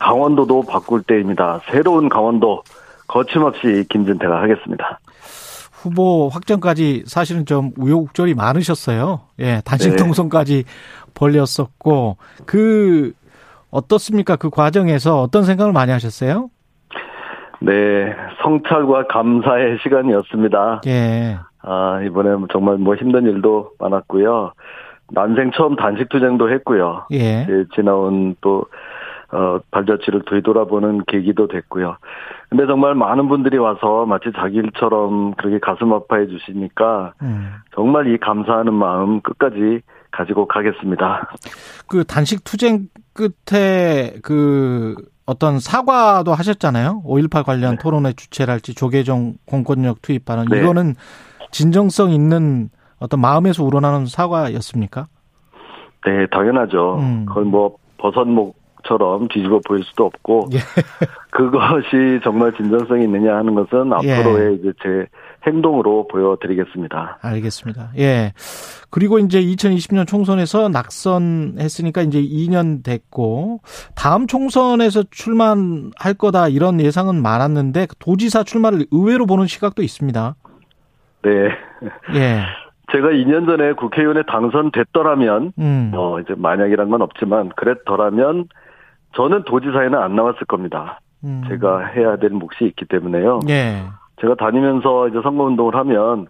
[0.00, 1.60] 강원도도 바꿀 때입니다.
[1.70, 2.64] 새로운 강원도
[3.06, 4.98] 거침없이 김진태가 하겠습니다.
[5.82, 9.20] 후보 확정까지 사실은 좀 우여곡절이 많으셨어요.
[9.40, 9.96] 예, 단식 네.
[9.96, 10.64] 통선까지
[11.14, 12.16] 벌렸었고
[12.46, 13.12] 그
[13.70, 14.36] 어떻습니까?
[14.36, 16.50] 그 과정에서 어떤 생각을 많이 하셨어요?
[17.60, 20.82] 네, 성찰과 감사의 시간이었습니다.
[20.86, 21.38] 예.
[21.62, 24.52] 아, 이번에 정말 뭐 힘든 일도 많았고요.
[25.10, 27.06] 난생 처음 단식 투쟁도 했고요.
[27.12, 27.46] 예.
[27.48, 28.66] 예, 지나온 또,
[29.32, 31.96] 어, 발자취를 되돌아보는 계기도 됐고요.
[32.50, 37.54] 근데 정말 많은 분들이 와서 마치 자기 일처럼 그렇게 가슴 아파해 주시니까 음.
[37.74, 39.80] 정말 이 감사하는 마음 끝까지
[40.10, 41.30] 가지고 가겠습니다.
[41.88, 47.02] 그 단식 투쟁 끝에 그 어떤 사과도 하셨잖아요.
[47.06, 50.60] 5.18 관련 토론회 주최랄지 조계종 공권력 투입하는 네.
[50.60, 50.94] 이거는
[51.52, 52.68] 진정성 있는
[52.98, 55.06] 어떤 마음에서 우러나는 사과였습니까?
[56.04, 56.96] 네, 당연하죠.
[56.98, 57.24] 음.
[57.26, 60.58] 그건 뭐 버섯목 처럼 뒤집어 보일 수도 없고 예.
[61.30, 64.12] 그것이 정말 진정성이 있느냐 하는 것은 예.
[64.12, 65.06] 앞으로의 이제 제
[65.46, 67.18] 행동으로 보여드리겠습니다.
[67.22, 67.90] 알겠습니다.
[67.98, 68.32] 예.
[68.90, 73.60] 그리고 이제 2020년 총선에서 낙선했으니까 이제 2년 됐고
[73.96, 80.34] 다음 총선에서 출마할 거다 이런 예상은 많았는데 도지사 출마를 의외로 보는 시각도 있습니다.
[81.22, 81.30] 네.
[82.14, 82.42] 예.
[82.92, 85.92] 제가 2년 전에 국회의원에 당선됐더라면, 음.
[85.94, 88.48] 어, 이제 만약이란 건 없지만, 그랬더라면,
[89.14, 91.00] 저는 도지사에는 안 나왔을 겁니다.
[91.24, 91.42] 음.
[91.48, 93.40] 제가 해야 될 몫이 있기 때문에요.
[93.48, 93.82] 예.
[94.20, 96.26] 제가 다니면서 이제 선거운동을 하면,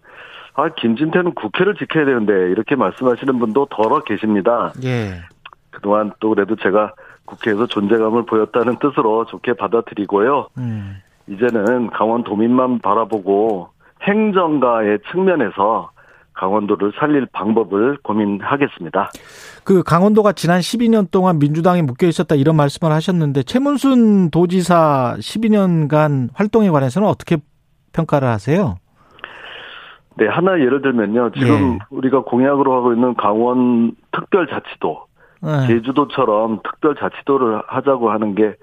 [0.55, 4.71] 아, 김진태는 국회를 지켜야 되는데, 이렇게 말씀하시는 분도 더러 계십니다.
[4.83, 5.21] 예.
[5.71, 6.93] 그동안 또 그래도 제가
[7.25, 10.47] 국회에서 존재감을 보였다는 뜻으로 좋게 받아들이고요.
[10.57, 10.97] 음.
[11.27, 13.69] 이제는 강원도민만 바라보고
[14.01, 15.91] 행정가의 측면에서
[16.33, 19.11] 강원도를 살릴 방법을 고민하겠습니다.
[19.65, 26.69] 그 강원도가 지난 12년 동안 민주당에 묶여 있었다 이런 말씀을 하셨는데 최문순 도지사 12년간 활동에
[26.69, 27.37] 관해서는 어떻게
[27.93, 28.75] 평가를 하세요?
[30.15, 31.31] 네, 하나 예를 들면요.
[31.31, 31.79] 지금 예.
[31.89, 35.05] 우리가 공약으로 하고 있는 강원 특별자치도,
[35.41, 35.67] 네.
[35.67, 38.55] 제주도처럼 특별자치도를 하자고 하는 게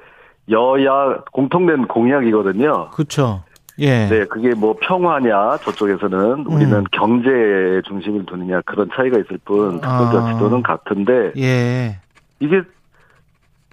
[0.49, 2.91] 여야 공통된 공약이거든요.
[2.91, 3.43] 그렇죠.
[3.81, 4.09] 예.
[4.09, 6.85] 네, 그게 뭐 평화냐 저쪽에서는 우리는 음.
[6.93, 10.63] 경제에 중심을 두느냐 그런 차이가 있을 뿐 특별자치도는 아.
[10.63, 11.99] 같은데 예.
[12.41, 12.63] 이게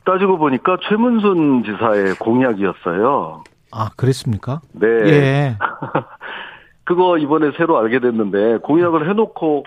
[0.06, 3.44] 따지고 보니까 최문순 지사의 공약이었어요.
[3.74, 4.62] 아, 그랬습니까?
[4.72, 4.88] 네.
[4.88, 5.58] 예.
[6.86, 9.66] 그거 이번에 새로 알게 됐는데 공약을 해놓고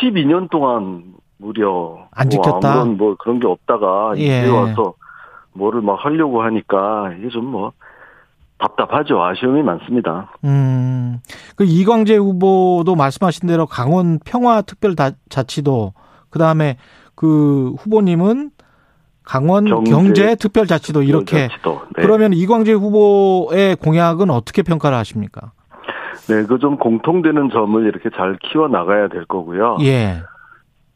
[0.00, 1.04] 12년 동안
[1.36, 2.72] 무려 안뭐 지켰다?
[2.72, 4.22] 아무런 뭐 그런 게 없다가 예.
[4.22, 4.94] 이제 와서
[5.52, 7.72] 뭐를 막 하려고 하니까 이게 좀뭐
[8.58, 9.22] 답답하죠.
[9.22, 10.30] 아쉬움이 많습니다.
[10.44, 11.20] 음.
[11.56, 14.94] 그 이광재 후보도 말씀하신 대로 강원 평화 특별
[15.28, 15.92] 자치도
[16.30, 16.76] 그다음에
[17.14, 18.50] 그 후보님은
[19.22, 21.80] 강원 경제 경제 특별 자치도 이렇게 특별자치도.
[21.96, 22.02] 네.
[22.02, 25.52] 그러면 이광재 후보의 공약은 어떻게 평가를 하십니까?
[26.28, 29.78] 네, 그 좀 공통되는 점을 이렇게 잘 키워 나가야 될 거고요.
[29.82, 30.22] 예.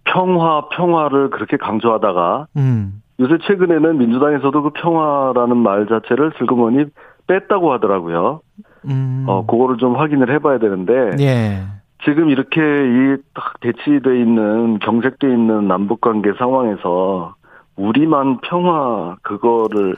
[0.05, 3.03] 평화, 평화를 그렇게 강조하다가 음.
[3.21, 6.87] 요새 최근에는 민주당에서도 그 평화라는 말 자체를 슬그머니
[7.31, 8.41] 뺐다고 하더라고요.
[8.87, 9.25] 음.
[9.29, 11.63] 어, 그거를 좀 확인을 해봐야 되는데 예.
[12.05, 17.35] 지금 이렇게 이 딱 대치돼 있는 경색돼 있는 남북 관계 상황에서
[17.77, 19.97] 우리만 평화 그거를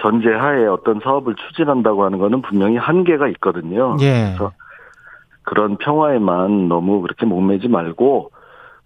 [0.00, 3.96] 전제하에 어떤 사업을 추진한다고 하는 거는 분명히 한계가 있거든요.
[4.00, 4.34] 예.
[4.36, 4.52] 그래서
[5.42, 8.30] 그런 평화에만 너무 그렇게 목매지 말고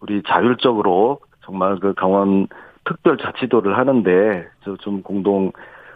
[0.00, 2.46] 우리 자율적으로 정말 그 강원
[2.84, 5.52] 특별자치도를 하는데 저좀 공동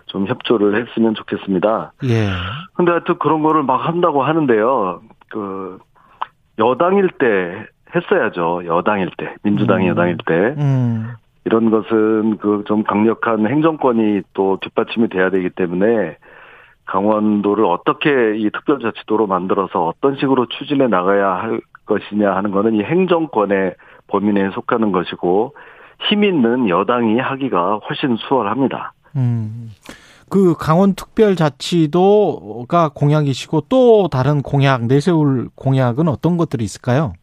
[0.09, 1.93] 좀 협조를 했으면 좋겠습니다.
[2.05, 2.29] 예.
[2.75, 5.01] 근데 하여튼 그런 거를 막 한다고 하는데요.
[5.31, 5.79] 그
[6.59, 8.63] 여당일 때 했어야죠.
[8.67, 9.89] 여당일 때 민주당이 음.
[9.89, 11.13] 여당일 때 음.
[11.45, 16.17] 이런 것은 그 좀 강력한 행정권이 또 뒷받침이 돼야 되기 때문에
[16.85, 23.75] 강원도를 어떻게 이 특별자치도로 만들어서 어떤 식으로 추진해 나가야 할 것이냐 하는 거는 이 행정권의
[24.09, 25.55] 범위 내에 속하는 것이고
[26.09, 28.93] 힘 있는 여당이 하기가 훨씬 수월합니다.
[29.17, 29.71] 음.
[30.31, 37.15] 그 강원 특별자치도가 공약이시고 또 다른 공약 내세울 공약은 어떤 것들이 있을까요?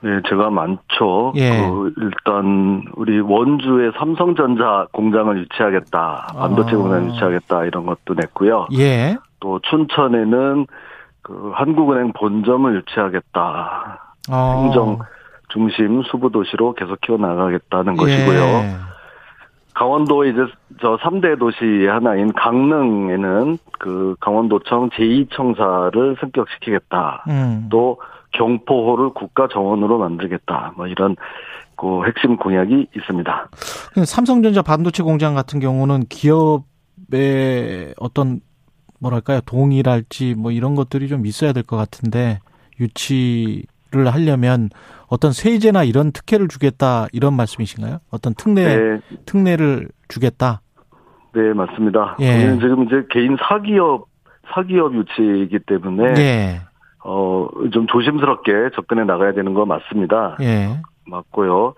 [0.00, 1.32] 네, 제가 많죠.
[1.36, 1.68] 예.
[1.68, 6.78] 그 일단 우리 원주에 삼성전자 공장을 유치하겠다, 반도체 아.
[6.78, 8.68] 공장을 유치하겠다 이런 것도 냈고요.
[8.78, 9.16] 예.
[9.40, 10.66] 또 춘천에는
[11.22, 14.14] 그 한국은행 본점을 유치하겠다.
[14.30, 14.62] 어.
[14.62, 14.98] 행정
[15.50, 18.87] 중심 수부 도시로 계속 키워 나가겠다는 것이고요.
[19.78, 19.84] 예.
[19.84, 20.38] 강원도 이제
[20.80, 27.24] 저 3대 도시 하나인 강릉에는 그 강원도청 제2청사를 승격시키겠다.
[27.28, 27.68] 음.
[27.70, 28.00] 또
[28.32, 30.72] 경포호를 국가 정원으로 만들겠다.
[30.76, 31.16] 뭐 이런
[31.76, 33.48] 그 핵심 공약이 있습니다.
[34.04, 38.40] 삼성전자 반도체 공장 같은 경우는 기업의 어떤
[39.00, 42.40] 뭐랄까요 동의랄지 뭐 이런 것들이 좀 있어야 될 것 같은데
[42.80, 44.70] 유치를 하려면
[45.08, 47.98] 어떤 세제나 이런 특혜를 주겠다 이런 말씀이신가요?
[48.10, 50.60] 어떤 특례 네, 특례를 주겠다.
[51.34, 52.16] 네 맞습니다.
[52.20, 52.36] 예.
[52.36, 54.06] 우리는 지금 이제 개인 사기업
[54.52, 56.60] 사기업 유치이기 때문에 예.
[57.04, 60.36] 어좀 조심스럽게 접근해 나가야 되는 거 맞습니다.
[60.40, 60.80] 예.
[61.06, 61.74] 맞고요.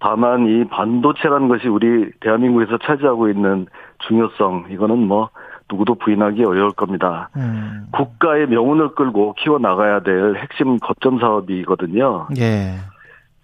[0.00, 3.66] 다만 이 반도체라는 것이 우리 대한민국에서 차지하고 있는
[4.06, 5.30] 중요성 이거는 뭐
[5.70, 7.28] 누구도 부인하기 어려울 겁니다.
[7.36, 7.86] 음.
[7.92, 12.28] 국가의 명운을 끌고 키워 나가야 될 핵심 거점 사업이거든요.
[12.38, 12.76] 예.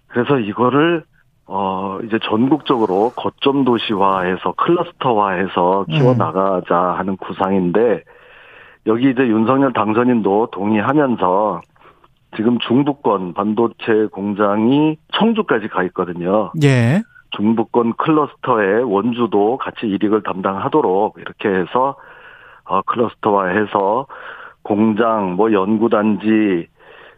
[0.08, 1.04] 그래서 이거를
[1.46, 6.18] 어 이제 전국적으로 거점 도시화해서 클러스터화해서 키워 음.
[6.18, 8.02] 나가자 하는 구상인데
[8.86, 11.60] 여기 이제 윤석열 당선인도 동의하면서
[12.36, 16.52] 지금 중부권 반도체 공장이 청주까지 가 있거든요.
[16.62, 17.02] 예.
[17.36, 21.96] 중부권 클러스터에 원주도 같이 이익을 담당하도록 이렇게 해서
[22.64, 24.06] 어 클러스터화해서
[24.62, 26.68] 공장 뭐 연구단지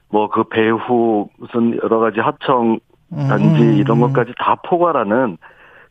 [0.08, 2.78] 뭐 그 배후 무슨 여러 가지 하청
[3.10, 3.74] 단지 음.
[3.74, 5.38] 이런 것까지 다 포괄하는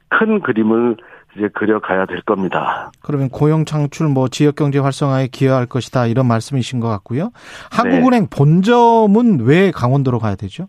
[0.09, 0.97] 큰 그림을
[1.35, 2.91] 이제 그려가야 될 겁니다.
[3.01, 7.25] 그러면 고용 창출 뭐 지역 경제 활성화에 기여할 것이다 이런 말씀이신 것 같고요.
[7.25, 7.31] 네.
[7.71, 10.67] 한국은행 본점은 왜 강원도로 가야 되죠?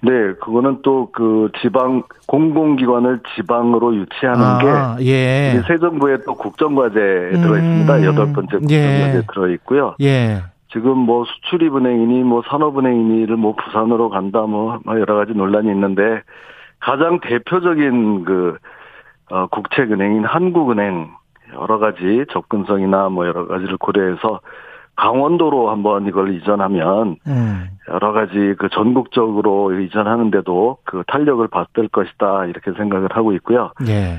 [0.00, 5.54] 네, 그거는 또 그 지방 공공기관을 지방으로 유치하는 게 아, 예.
[5.54, 7.40] 우리 새 정부의 또 국정과제에 음.
[7.40, 8.04] 들어 있습니다.
[8.04, 9.22] 여덟 번째 국정과제에 예.
[9.32, 9.94] 들어 있고요.
[10.02, 10.42] 예.
[10.72, 16.20] 지금 뭐 수출입은행이니 뭐 산업은행이니를 뭐 부산으로 간다 뭐 여러 가지 논란이 있는데
[16.80, 18.58] 가장 대표적인 그
[19.30, 21.08] 어, 국책은행인 한국은행
[21.54, 24.40] 여러 가지 접근성이나 뭐 여러 가지를 고려해서
[24.96, 27.68] 강원도로 한번 이걸 이전하면 음.
[27.88, 33.72] 여러 가지 그 전국적으로 이전하는데도 그 탄력을 받을 것이다 이렇게 생각을 하고 있고요.
[33.88, 34.18] 예.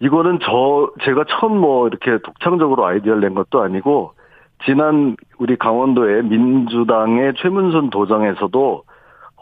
[0.00, 4.14] 이거는 저 제가 처음 뭐 이렇게 독창적으로 아이디어를 낸 것도 아니고
[4.64, 8.82] 지난 우리 강원도의 민주당의 최문순 도정에서도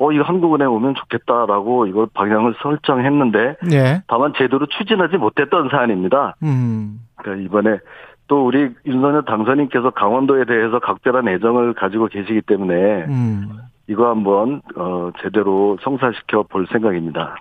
[0.01, 4.03] 어, 이거 한국은행 오면 좋겠다라고 이걸 방향을 설정했는데 예.
[4.07, 6.37] 다만 제대로 추진하지 못했던 사안입니다.
[6.45, 7.01] 음.
[7.17, 7.79] 그러니까 이번에
[8.29, 12.75] 또 우리 윤석열 당선인께서 강원도에 대해서 각별한 애정을 가지고 계시기 때문에
[13.09, 13.49] 음.
[13.89, 17.37] 이거 한번 어 제대로 성사시켜 볼 생각입니다.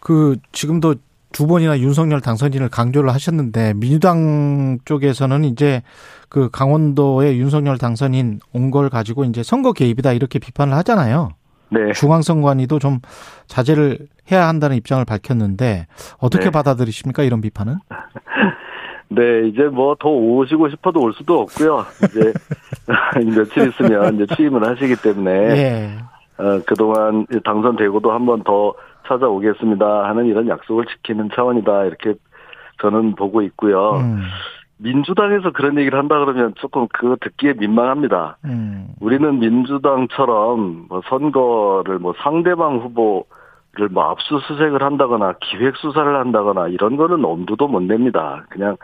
[0.00, 0.96] 그 지금도
[1.32, 5.82] 두 번이나 윤석열 당선인을 강조를 하셨는데 민주당 쪽에서는 이제
[6.28, 11.30] 그 강원도의 윤석열 당선인 온 걸 가지고 이제 선거 개입이다 이렇게 비판을 하잖아요.
[11.68, 11.92] 네.
[11.92, 12.98] 중앙선관위도 좀
[13.46, 15.86] 자제를 해야 한다는 입장을 밝혔는데
[16.18, 16.50] 어떻게 네.
[16.50, 17.76] 받아들이십니까 이런 비판은?
[19.08, 21.84] 네, 이제 뭐 더 오시고 싶어도 올 수도 없고요.
[22.04, 22.32] 이제
[23.36, 25.90] 며칠 있으면 이제 취임을 하시기 때문에 예.
[26.38, 28.74] 어, 그동안 당선되고도 한 번 더
[29.08, 32.14] 찾아오겠습니다 하는 이런 약속을 지키는 차원이다 이렇게
[32.82, 33.98] 저는 보고 있고요.
[34.00, 34.20] 음.
[34.78, 38.36] 민주당에서 그런 얘기를 한다 그러면 조금 그거 듣기에 민망합니다.
[38.44, 38.88] 음.
[39.00, 43.22] 우리는 민주당처럼 뭐 선거를 뭐 상대방 후보를
[43.90, 48.44] 뭐 압수수색을 한다거나 기획 수사를 한다거나 이런 거는 엄두도 못 냅니다.
[48.48, 48.76] 그냥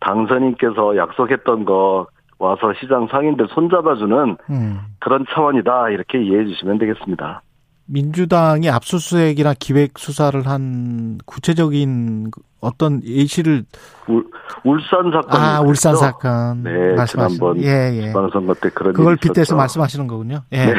[0.00, 2.06] 당선인께서 약속했던 거
[2.38, 4.80] 와서 시장 상인들 손잡아주는 음.
[5.00, 7.42] 그런 차원이다 이렇게 이해해 주시면 되겠습니다.
[7.86, 13.64] 민주당이 압수수색이나 기획 수사를 한 구체적인 그 어떤 예시를
[14.08, 14.26] 울,
[14.64, 18.06] 울산 사건 아 울산 사건 네, 말씀하신 지난번 예, 예.
[18.08, 19.54] 지방선거 때 그런 그걸 빗대서.
[19.54, 20.40] 말씀하시는 거군요.
[20.52, 20.74] 예.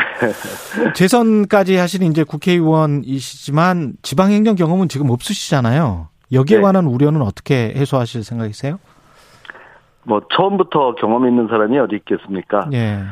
[0.95, 6.07] 재선까지 하신 이제 국회의원이시지만 지방행정 경험은 지금 없으시잖아요.
[6.31, 6.63] 여기에 네.
[6.63, 8.79] 관한 우려는 어떻게 해소하실 생각이세요?
[10.03, 12.69] 뭐 처음부터 경험 있는 사람이 어디 있겠습니까?
[12.73, 13.03] 예.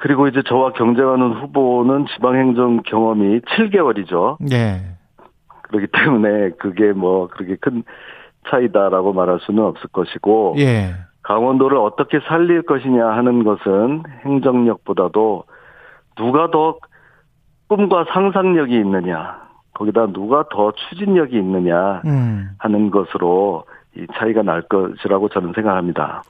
[0.00, 4.38] 그리고 이제 저와 경쟁하는 후보는 지방행정 경험이 7개월이죠.
[4.50, 4.96] 예.
[5.62, 7.84] 그렇기 때문에 그게 뭐 그렇게 큰
[8.48, 10.94] 차이다라고 말할 수는 없을 것이고 예.
[11.22, 15.44] 강원도를 어떻게 살릴 것이냐 하는 것은 행정력보다도
[16.16, 16.78] 누가 더
[17.68, 19.38] 꿈과 상상력이 있느냐
[19.74, 22.50] 거기다 누가 더 추진력이 있느냐 음.
[22.58, 23.64] 하는 것으로
[23.96, 26.22] 이 차이가 날 것이라고 저는 생각합니다.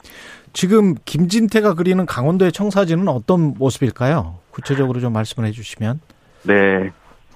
[0.53, 4.36] 지금 김진태가 그리는 강원도의 청사진은 어떤 모습일까요?
[4.51, 6.01] 구체적으로 좀 말씀을 해 주시면.
[6.46, 6.90] 네.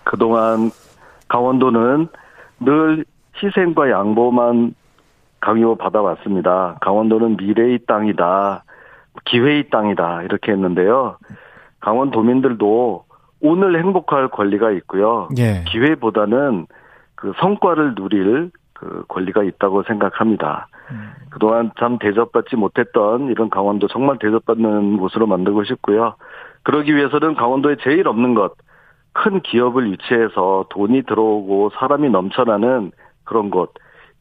[0.05, 0.71] 그동안
[1.29, 2.09] 강원도는
[2.61, 3.05] 늘
[3.43, 4.75] 희생과 양보만
[5.41, 6.79] 강요 받아왔습니다.
[6.81, 8.65] 강원도는 미래의 땅이다.
[9.25, 10.23] 기회의 땅이다.
[10.23, 11.19] 이렇게 했는데요.
[11.81, 13.05] 강원도민들도
[13.41, 15.29] 오늘 행복할 권리가 있고요.
[15.39, 15.65] 예.
[15.69, 16.67] 기회보다는
[17.15, 20.69] 그 성과를 누릴 그 권리가 있다고 생각합니다.
[21.31, 26.15] 그동안 참 대접받지 못했던 이런 강원도 정말 대접받는 곳으로 만들고 싶고요.
[26.63, 28.55] 그러기 위해서는 강원도에 제일 없는 것,
[29.13, 32.93] 큰 기업을 유치해서 돈이 들어오고 사람이 넘쳐나는
[33.25, 33.73] 그런 곳,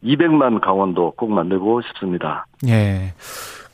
[0.03, 2.45] 200만 강원도 꼭 만들고 싶습니다.
[2.67, 3.13] 예.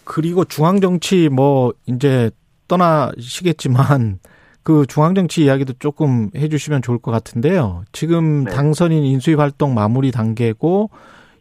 [0.03, 2.31] 그리고 중앙정치 뭐 이제
[2.67, 4.19] 떠나시겠지만
[4.63, 7.83] 그 중앙정치 이야기도 조금 해주시면 좋을 것 같은데요.
[7.91, 8.51] 지금 네.
[8.51, 10.89] 당선인 인수위 활동 마무리 단계고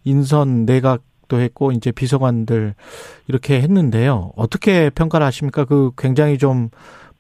[0.05, 2.75] 인선 내각 도 했고 이제 비서관들
[3.29, 4.33] 이렇게 했는데요.
[4.37, 5.65] 어떻게 평가를 하십니까?
[5.65, 6.71] 그 굉장히 좀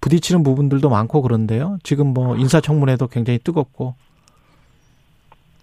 [0.00, 1.78] 부딪히는 부분들도 많고 그런데요.
[1.82, 3.94] 지금 뭐 인사청문회도 굉장히 뜨겁고.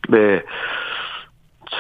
[0.10, 0.44] 네.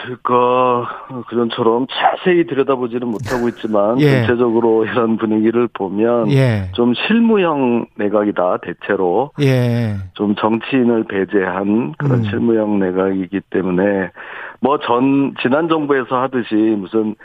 [0.08, 4.26] 제가 그전처럼 자세히 들여다보지는 못하고 있지만 예.
[4.26, 6.70] 전체적으로 이런 분위기를 보면 예.
[6.74, 9.96] 좀 실무형 내각이다 대체로 예.
[10.14, 12.24] 좀 정치인을 배제한 그런 음.
[12.24, 14.12] 실무형 내각이기 때문에
[14.66, 17.16] 뭐 전 지난 정부에서 하듯이 무슨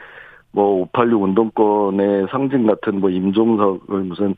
[0.52, 4.34] 뭐 586 운동권의 상징 같은 뭐 임종석을 무슨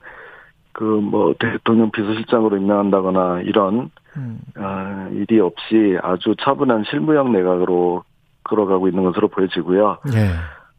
[0.73, 4.41] 그 뭐 대통령 비서실장으로 임명한다거나 이런 음.
[4.57, 8.05] 아, 일이 없이 아주 차분한 실무형 내각으로
[8.45, 9.99] 걸어가고 있는 것으로 보여지고요.
[10.15, 10.31] 예.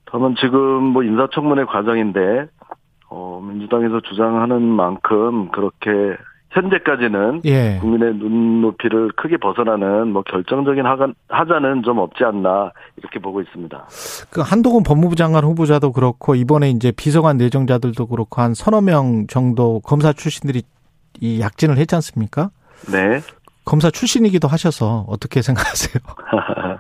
[0.06, 2.48] 다만 지금 뭐 인사청문회 과정인데
[3.10, 5.90] 어, 민주당에서 주장하는 만큼 그렇게
[6.54, 7.78] 현재까지는 예.
[7.82, 10.84] 국민의 눈높이를 크게 벗어나는 뭐 결정적인
[11.30, 13.88] 하자는 좀 없지 않나 이렇게 보고 있습니다.
[14.32, 19.82] 그 한동훈 법무부 장관 후보자도 그렇고 이번에 이제 비서관 내정자들도 그렇고 한 서너 명 정도
[19.82, 20.62] 검사 출신들이
[21.20, 22.50] 이 약진을 했지 않습니까?
[22.92, 23.20] 네.
[23.66, 26.04] 검사 출신이기도 하셔서 어떻게 생각하세요?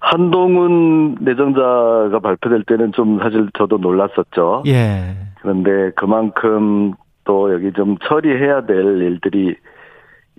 [0.00, 4.62] 한동훈 내정자가 발표될 때는 좀 사실 저도 놀랐었죠.
[4.66, 5.16] 예.
[5.40, 6.92] 그런데 그만큼
[7.24, 9.56] 또 여기 좀 처리해야 될 일들이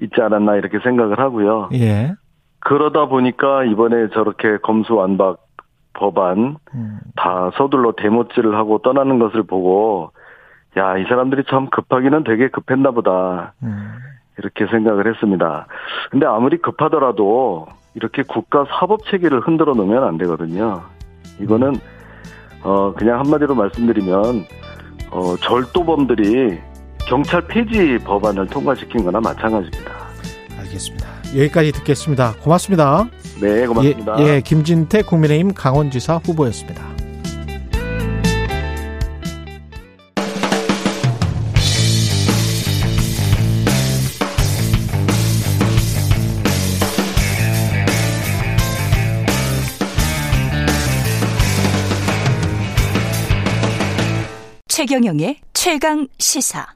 [0.02, 1.70] 있지 않았나 이렇게 생각을 하고요.
[1.74, 2.14] 예.
[2.60, 5.46] 그러다 보니까 이번에 저렇게 검수완박
[5.94, 7.00] 법안 음.
[7.16, 10.12] 다 서둘러 대모질을 하고 떠나는 것을 보고
[10.78, 13.54] 야, 이 사람들이 참 급하기는 되게 급했나 보다.
[13.64, 13.94] 음.
[14.38, 15.68] 이렇게 생각을 했습니다.
[16.12, 20.82] 근데 아무리 급하더라도 이렇게 국가 사법 체계를 흔들어 놓으면 안 되거든요.
[21.40, 21.76] 이거는
[22.64, 24.20] 어 그냥 한마디로 말씀드리면
[25.12, 26.60] 어, 절도범들이
[27.08, 30.08] 경찰 폐지 법안을 통과시킨 거나 마찬가지입니다.
[30.60, 31.08] 알겠습니다.
[31.36, 32.34] 여기까지 듣겠습니다.
[32.42, 33.08] 고맙습니다.
[33.40, 34.16] 네, 고맙습니다.
[34.20, 36.96] 예, 예 김진태 국민의힘 강원지사 후보였습니다.
[54.68, 56.76] 최경영의 최강 시사.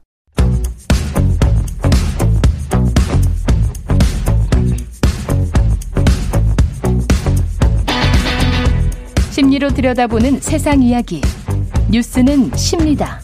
[9.39, 11.21] 심리로 들여다보는 세상 이야기.
[11.89, 13.21] 뉴스는 십니다.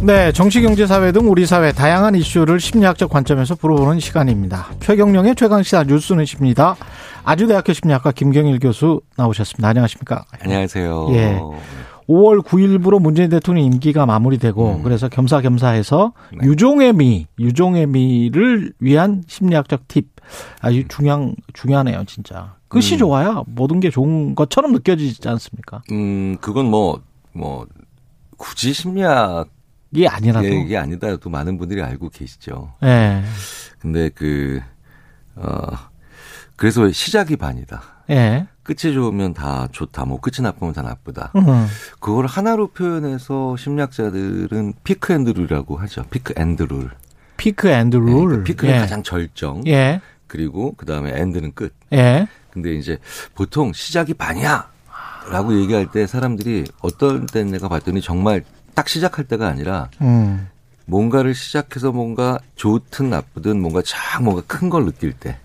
[0.00, 4.68] 네, 정치, 경제, 사회 등 우리 사회 다양한 이슈를 심리학적 관점에서 풀어보는 시간입니다.
[4.78, 6.76] 최경령의 최강시사 뉴스는 십니다.
[7.24, 9.66] 아주대학교 심리학과 김경일 교수 나오셨습니다.
[9.66, 10.26] 안녕하십니까?
[10.40, 11.08] 안녕하세요.
[11.14, 11.40] 예.
[12.08, 14.82] 5월 9일부로 문재인 대통령 임기가 마무리되고 음.
[14.84, 16.38] 그래서 겸사겸사해서 네.
[16.48, 20.06] 유종의 미, 유종의 미를 위한 심리학적 팁
[20.60, 22.56] 아주 중요한 중요하네요, 진짜.
[22.68, 22.98] 끝이 음.
[22.98, 25.82] 좋아야 모든 게 좋은 것처럼 느껴지지 않습니까?
[25.90, 27.00] 음, 그건 뭐뭐
[27.32, 27.66] 뭐
[28.36, 29.48] 굳이 심리학
[29.90, 32.72] 이게 아니라도 이게 아니다도 많은 분들이 알고 계시죠.
[32.82, 32.86] 예.
[32.86, 33.24] 네.
[33.78, 34.60] 근데 그
[35.34, 35.88] 어.
[36.56, 37.82] 그래서 시작이 반이다.
[38.10, 38.48] 예.
[38.64, 40.04] 끝이 좋으면 다 좋다.
[40.04, 41.32] 뭐 끝이 나쁘면 다 나쁘다.
[41.36, 41.66] 음.
[42.00, 46.02] 그걸 하나로 표현해서 심리학자들은 peak end rule이라고 하죠.
[46.10, 46.90] peak end rule.
[47.36, 48.06] peak end rule.
[48.06, 48.78] 네, 그러니까 peak는 예.
[48.80, 49.62] 가장 절정.
[49.68, 50.00] 예.
[50.28, 51.74] 그리고 그 다음에 end는 끝.
[51.92, 52.28] 예.
[52.50, 52.98] 근데 이제
[53.34, 54.68] 보통 시작이 반이야.
[55.30, 60.48] 라고 얘기할 때 사람들이 어떤 때 내가 봤더니 정말 딱 시작할 때가 아니라 음.
[60.86, 65.36] 뭔가를 시작해서 뭔가 좋든 나쁘든 뭔가 쫙 뭔가 큰 걸 느낄 때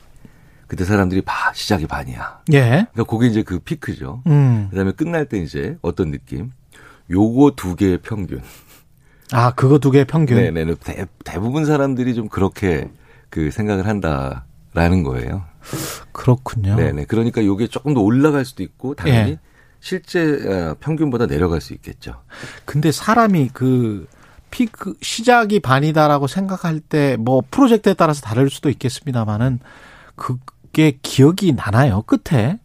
[0.68, 2.42] 그때 사람들이 봐 시작이 반이야.
[2.54, 2.62] 예.
[2.94, 4.24] 그러니까 그게 이제 그 피크죠.
[4.28, 4.68] 음.
[4.70, 6.52] 그다음에 끝날 때 이제 어떤 느낌?
[7.12, 8.42] 요거 두 개의 평균.
[9.32, 10.38] 아, 그거 두 개의 평균.
[10.38, 10.64] 네네.
[10.66, 10.76] 네.
[10.76, 12.90] 대, 대부분 사람들이 좀 그렇게
[13.30, 15.44] 그 생각을 한다 라는 거예요.
[16.12, 16.76] 그렇군요.
[16.76, 17.06] 네네.
[17.06, 19.40] 그러니까 요게 조금 더 올라갈 수도 있고 당연히 예.
[19.80, 22.16] 실제 어, 평균보다 내려갈 수 있겠죠.
[22.66, 24.08] 근데 사람이 그
[24.52, 29.60] 피크 시작이 반이다라고 생각할 때 뭐 프로젝트에 따라서 다를 수도 있겠습니다만은
[30.16, 32.04] 그게 기억이 나나요?
[32.04, 32.60] 끝에?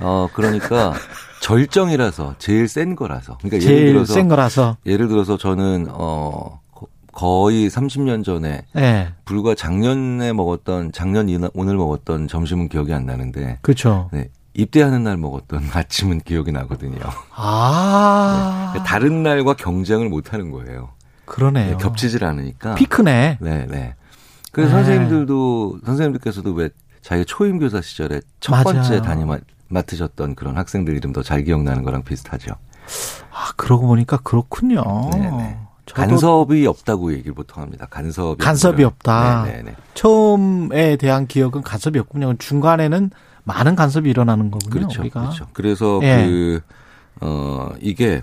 [0.00, 0.94] 어, 그러니까
[1.40, 3.38] 절정이라서 제일 센 거라서.
[3.38, 4.76] 그러니까 제일 예를 들어서 센 거라서.
[4.86, 6.60] 예를 들어서 저는 어
[7.14, 9.08] 거의 30년 전에 네.
[9.24, 13.58] 불과 작년에 먹었던 작년 오늘 먹었던 점심은 기억이 안 나는데.
[13.62, 14.10] 그렇죠.
[14.12, 14.28] 네.
[14.54, 16.98] 입대하는 날 먹었던 아침은 기억이 나거든요.
[17.34, 18.72] 아.
[18.74, 18.82] 네.
[18.84, 20.90] 다른 날과 경쟁을 못 하는 거예요.
[21.24, 21.70] 그러네요.
[21.70, 22.74] 네, 겹치질 않으니까.
[22.74, 23.38] 피크네.
[23.40, 23.94] 네, 네.
[24.52, 24.84] 그래서 네.
[24.84, 28.64] 선생님들도 선생님들께서도 왜 자기 초임 교사 시절에 첫 맞아요.
[28.64, 29.28] 번째 담임
[29.68, 32.54] 맡으셨던 그런 학생들 이름도 잘 기억나는 거랑 비슷하죠.
[33.32, 34.82] 아, 그러고 보니까 그렇군요.
[35.12, 35.58] 네네.
[35.92, 37.86] 간섭이 없다고 얘기를 보통 합니다.
[37.90, 39.44] 간섭이 간섭이 없다.
[39.44, 39.76] 네네.
[39.94, 42.34] 처음에 대한 기억은 간섭이 없군요.
[42.38, 43.10] 중간에는
[43.44, 44.70] 많은 간섭이 일어나는 거군요.
[44.70, 45.02] 그렇죠.
[45.02, 45.20] 우리가.
[45.20, 45.46] 그렇죠.
[45.52, 46.24] 그래서 예.
[46.24, 46.60] 그,
[47.20, 48.22] 어, 이게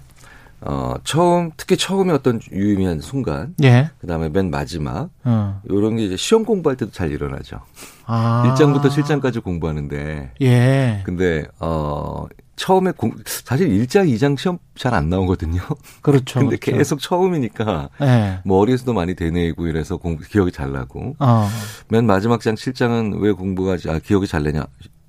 [0.64, 3.56] 어, 처음, 특히 처음에 어떤 유의미한 순간.
[3.64, 3.90] 예.
[4.00, 5.10] 그 다음에 맨 마지막.
[5.24, 5.62] 어.
[5.70, 7.62] 요런 게 이제 시험 공부할 때도 잘 일어나죠.
[8.06, 8.44] 아.
[8.56, 10.34] 1장부터 7장까지 공부하는데.
[10.42, 11.02] 예.
[11.04, 12.28] 근데, 어,
[12.62, 15.62] 처음에 공, 사실 1장, 2장 시험 잘 안 나오거든요.
[16.02, 16.40] 그렇죠.
[16.40, 16.78] 근데 그렇죠.
[16.78, 17.90] 계속 처음이니까.
[18.02, 18.40] 예.
[18.46, 21.16] 머리에서도 많이 되뇌이고 이래서 공, 기억이 잘 나고.
[21.18, 21.50] 어.
[21.90, 24.68] 맨 마지막 장 7장은 왜 공부가, 아, 기억이 잘 내냐.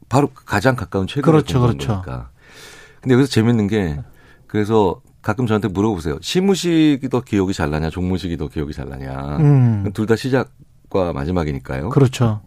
[0.09, 1.89] 바로 가장 가까운 최근에 그렇죠, 그렇죠.
[1.89, 2.31] 거니까.
[3.03, 4.01] 근데 여기서 재밌는 게,
[4.47, 6.19] 그래서 가끔 저한테 물어보세요.
[6.23, 9.37] 시무식이 더 기억이 잘 나냐, 종무식이 더 기억이 잘 나냐.
[9.41, 9.91] 음.
[9.93, 11.91] 둘다 시작과 마지막이니까요.
[11.91, 12.41] 그렇죠.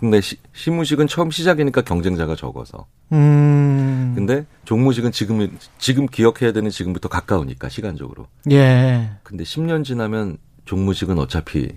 [0.00, 2.86] 근데 시, 시무식은 처음 시작이니까 경쟁자가 적어서.
[3.12, 4.12] 음.
[4.14, 8.26] 근데 종무식은 지금 지금 기억해야 되는 지금부터 가까우니까 시간적으로.
[8.50, 9.10] 예.
[9.22, 10.36] 근데 10년 지나면
[10.66, 11.70] 종무식은 어차피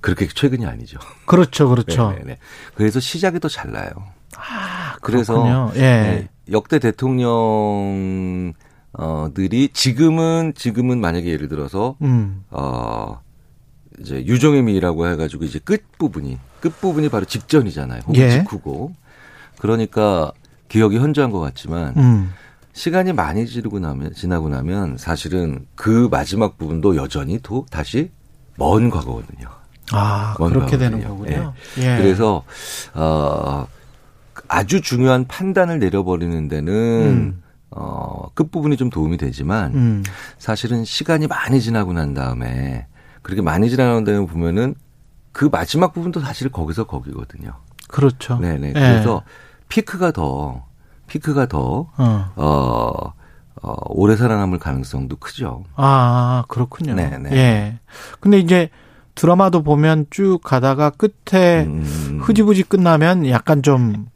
[0.00, 0.98] 그렇게 최근이 아니죠.
[1.26, 2.14] 그렇죠, 그렇죠.
[2.16, 2.38] 네네.
[2.74, 3.90] 그래서 시작이 더 잘 나요.
[4.36, 5.80] 아, 그래서 예.
[5.80, 8.52] 네, 역대 대통령
[8.92, 12.44] 어들이 지금은 지금은 만약에 예를 들어서 음.
[12.50, 13.20] 어
[14.00, 18.02] 이제 유종의 미라고 해가지고 이제 끝 부분이 끝 부분이 바로 직전이잖아요.
[18.06, 18.30] 혹은 예.
[18.30, 18.94] 직후고
[19.58, 20.32] 그러니까
[20.68, 22.32] 기억이 현저한 것 같지만 음.
[22.72, 28.10] 시간이 많이 지르고 나면 지나고 나면 사실은 그 마지막 부분도 여전히 또 다시
[28.56, 29.48] 먼 과거거든요.
[29.90, 31.54] 아 그렇게 되는 거군요.
[31.78, 31.82] 예.
[31.82, 31.96] 예.
[31.96, 32.44] 그래서
[32.94, 33.66] 어
[34.46, 37.42] 아주 중요한 판단을 내려버리는 데는 음.
[37.70, 40.04] 어, 끝부분이 좀 도움이 되지만 음.
[40.38, 42.86] 사실은 시간이 많이 지나고 난 다음에
[43.28, 44.74] 그렇게 많이 난 다음에 보면은
[45.32, 47.52] 그 마지막 부분도 사실 거기서 거기거든요.
[47.86, 48.38] 그렇죠.
[48.38, 48.68] 네네.
[48.68, 48.72] 예.
[48.72, 49.22] 그래서
[49.68, 50.64] 피크가 더
[51.08, 52.32] 피크가 더 어.
[52.36, 53.12] 어,
[53.62, 55.64] 어, 오래 살아남을 가능성도 크죠.
[55.76, 56.94] 아, 그렇군요.
[56.94, 57.30] 네네.
[57.32, 57.78] 예.
[58.20, 58.70] 근데 이제
[59.14, 62.20] 드라마도 보면 쭉 가다가 끝에 음.
[62.22, 64.06] 흐지부지 끝나면 약간 좀,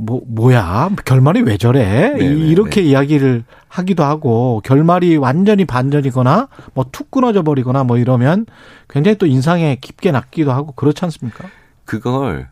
[0.00, 0.90] 뭐, 뭐야?
[1.04, 2.10] 결말이 왜 저래?
[2.12, 8.46] 네네, 이- 이렇게 이야기를 하기도 하고, 결말이 완전히 반전이거나, 뭐 툭 끊어져 버리거나 뭐 이러면
[8.88, 11.48] 굉장히 또 인상에 깊게 남기도 하고, 그렇지 않습니까?
[11.84, 12.48] 그걸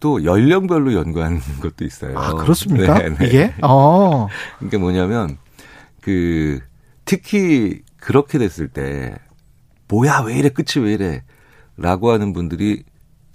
[0.00, 2.18] 또 연령별로 연구하는 것도 있어요.
[2.18, 2.98] 아, 그렇습니까?
[2.98, 3.16] 네네.
[3.26, 3.54] 이게?
[3.62, 4.28] 어.
[4.58, 5.36] 그러니까 뭐냐면
[6.00, 6.60] 그
[7.04, 9.14] 특히 그렇게 됐을 때
[9.88, 11.22] 뭐야 왜 이래 끝이 왜 이래
[11.76, 12.84] 라고 하는 분들이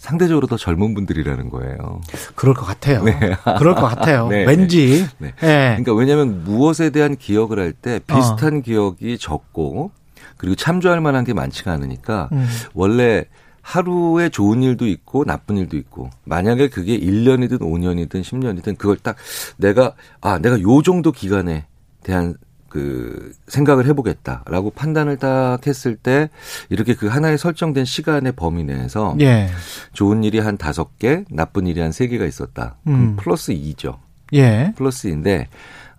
[0.08, 2.02] 상대적으로 더 젊은 분들이라는 거예요.
[2.36, 3.04] 그럴 것 같아요.
[3.06, 3.18] 네.
[3.58, 4.28] 그럴 것 같아요.
[4.30, 4.44] 네.
[4.44, 5.08] 왠지.
[5.18, 5.30] 네.
[5.44, 5.78] 예.
[5.78, 9.92] 그러니까 왜냐하면 무엇에 대한 기억을 할 때 비슷한 기억이 적고
[10.36, 12.46] 그리고 참조할 만한 게 많지가 않으니까 음.
[12.74, 13.24] 원래
[13.62, 19.16] 하루에 좋은 일도 있고 나쁜 일도 있고 만약에 그게 1년이든 5년이든 10년이든 그걸 딱
[19.56, 21.66] 내가 아 내가 요 정도 기간에
[22.04, 22.36] 대한
[22.74, 26.32] 그 생각을 해보겠다라고 판단을 딱 했을 때
[26.70, 29.48] 이렇게 그 하나의 설정된 시간의 범위 내에서 예.
[29.94, 32.78] 좋은 일이 한 다섯 개 나쁜 일이 한 세 개가 있었다.
[32.88, 33.16] 음.
[33.16, 33.98] 플러스 2죠.
[34.34, 34.74] 예.
[34.76, 35.48] 플러스 인데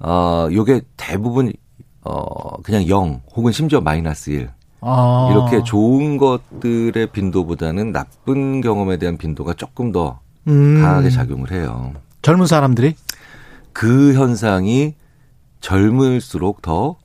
[0.00, 1.52] 어 요게 대부분
[2.02, 5.28] 어 그냥 0 혹은 심지어 마이너스 1 아.
[5.30, 10.18] 이렇게 좋은 것들의 빈도보다는 나쁜 경험에 대한 빈도가 조금 더
[10.48, 10.82] 음.
[10.82, 11.92] 강하게 작용을 해요.
[12.22, 12.96] 젊은 사람들이?
[13.72, 14.94] 그 현상이
[15.64, 16.96] 젊을수록 더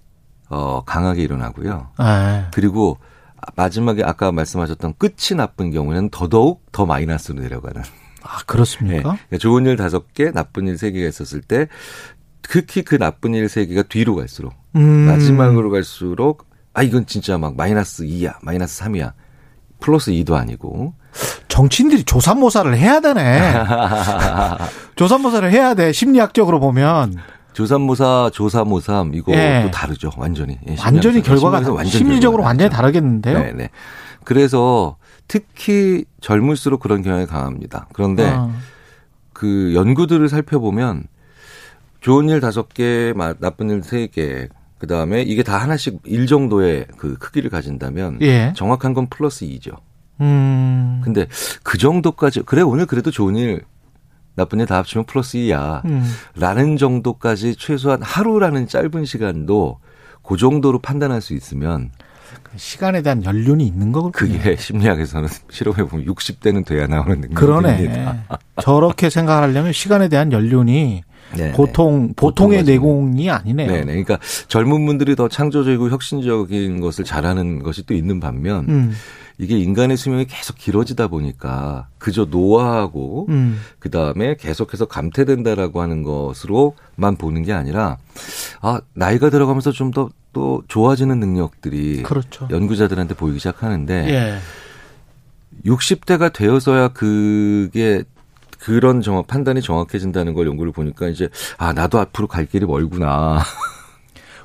[0.49, 1.91] 어, 강하게 일어나고요.
[1.95, 2.49] 아.
[2.53, 2.97] 그리고
[3.55, 7.81] 마지막에 아까 말씀하셨던 끝이 나쁜 경우에는 더더욱 더 마이너스로 내려가는.
[8.21, 9.01] 아, 그렇습니까?
[9.11, 11.67] 그러니까 좋은 일 다섯 개, 나쁜 일 세 개가 있었을 때
[12.41, 14.81] 특히 그 나쁜 일 세 개가 뒤로 갈수록 음.
[15.07, 19.13] 마지막으로 갈수록 아 이건 진짜 막 마이너스 2야, 마이너스 3이야.
[19.79, 20.93] 플러스 2도 아니고.
[21.47, 23.53] 정치인들이 조삼모사를 해야 되네.
[24.97, 25.93] 조삼모사를 해야 돼.
[25.93, 27.15] 심리학적으로 보면
[27.53, 29.61] 조삼모사, 조사모삼 이거 예.
[29.65, 30.57] 또 다르죠, 완전히.
[30.67, 31.21] 예, 완전히.
[31.21, 32.69] 결과가 완전 심리적으로 완전히.
[32.69, 33.39] 다르겠는데요.
[33.39, 33.69] 네, 네.
[34.23, 34.97] 그래서
[35.27, 37.87] 특히 젊을수록 그런 경향이 강합니다.
[37.93, 38.51] 그런데 어.
[39.33, 41.03] 그 연구들을 살펴보면
[42.01, 44.47] 좋은 일 다섯 개, 마- 나쁜 일 세 개,
[44.77, 48.53] 그 다음에 이게 다 하나씩 일 정도의 그 크기를 가진다면 예.
[48.55, 49.75] 정확한 건 플러스 2죠.
[50.21, 51.01] 음.
[51.03, 51.27] 근데
[51.63, 53.63] 그 정도까지 그래 오늘 그래도 좋은 일
[54.35, 55.83] 나쁜 일 다 합치면 플러스 2야.
[55.85, 56.03] 음.
[56.35, 59.79] 라는 정도까지 최소한 하루라는 짧은 시간도
[60.23, 61.91] 그 정도로 판단할 수 있으면
[62.55, 64.11] 시간에 대한 연륜이 있는 거군요.
[64.11, 67.35] 그게 심리학에서는 실험해 보면 60대는 돼야 나오는 능력입니다.
[67.39, 68.23] 그러네.
[68.61, 71.03] 저렇게 생각하려면 시간에 대한 연륜이
[71.37, 72.63] 네, 보통 보통의.
[72.63, 73.67] 내공이 아니네요.
[73.71, 73.85] 네, 네.
[73.85, 78.95] 그러니까 젊은 분들이 더 창조적이고 혁신적인 것을 잘하는 것이 또 있는 반면 음.
[79.39, 83.59] 이게 인간의 수명이 계속 길어지다 보니까 그저 노화하고 음.
[83.79, 87.97] 그 다음에 계속해서 감퇴된다라고 하는 것으로만 보는 게 아니라
[88.61, 92.47] 아 나이가 들어가면서 좀 더 또 좋아지는 능력들이 그렇죠.
[92.51, 94.37] 연구자들한테 보이기 시작하는데 예.
[95.65, 98.03] 60대가 되어서야 그게
[98.59, 103.41] 그런 정확 판단이 정확해진다는 걸 연구를 보니까 이제 아 나도 앞으로 갈 길이 멀구나.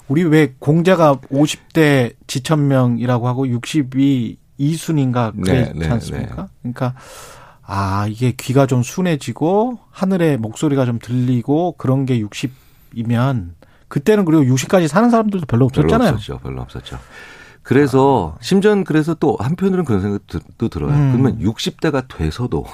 [0.08, 6.48] 우리 왜 공자가 50대 지천명이라고 하고 60이 이순인가 그랬지 네, 네, 않습니까?
[6.62, 6.94] 그러니까
[7.62, 13.50] 아 이게 귀가 좀 순해지고 하늘의 목소리가 좀 들리고 그런 게 60이면
[13.88, 16.14] 그때는 그리고 60까지 사는 사람들도 별로 별로 없었잖아요.
[16.14, 16.38] 없었죠.
[16.38, 16.98] 별로 없었죠.
[17.62, 20.92] 그래서 심지어는 그래서 또 한편으로는 그런 생각도 들어요.
[20.92, 21.12] 음.
[21.12, 22.66] 그러면 60대가 돼서도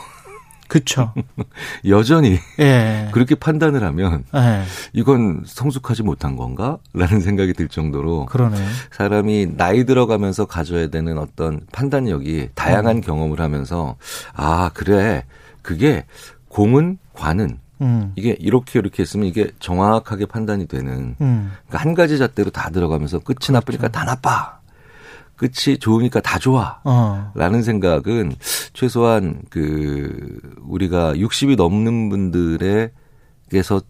[0.70, 1.12] 그렇죠.
[1.88, 3.08] 여전히 예.
[3.12, 4.62] 그렇게 판단을 하면 예.
[4.92, 6.78] 이건 성숙하지 못한 건가?
[6.94, 8.56] 라는 생각이 들 정도로 그러네.
[8.92, 13.00] 사람이 나이 들어가면서 가져야 되는 어떤 판단력이 다양한 음.
[13.00, 13.96] 경험을 하면서
[14.32, 15.24] 아, 그래.
[15.62, 16.06] 그게
[16.48, 18.12] 공은 관은 음.
[18.14, 21.52] 이게 이렇게 이렇게 했으면 이게 정확하게 판단이 되는 음.
[21.66, 24.59] 그러니까 한 가지 잣대로 다 들어가면서 끝이 나쁘니까 다 나빠.
[25.40, 26.80] 끝이 좋으니까 다 좋아.
[26.84, 27.32] 어.
[27.34, 28.34] 라는 생각은
[28.74, 30.38] 최소한 그
[30.68, 32.10] 우리가 60이 넘는
[33.50, 33.80] 분들에게서는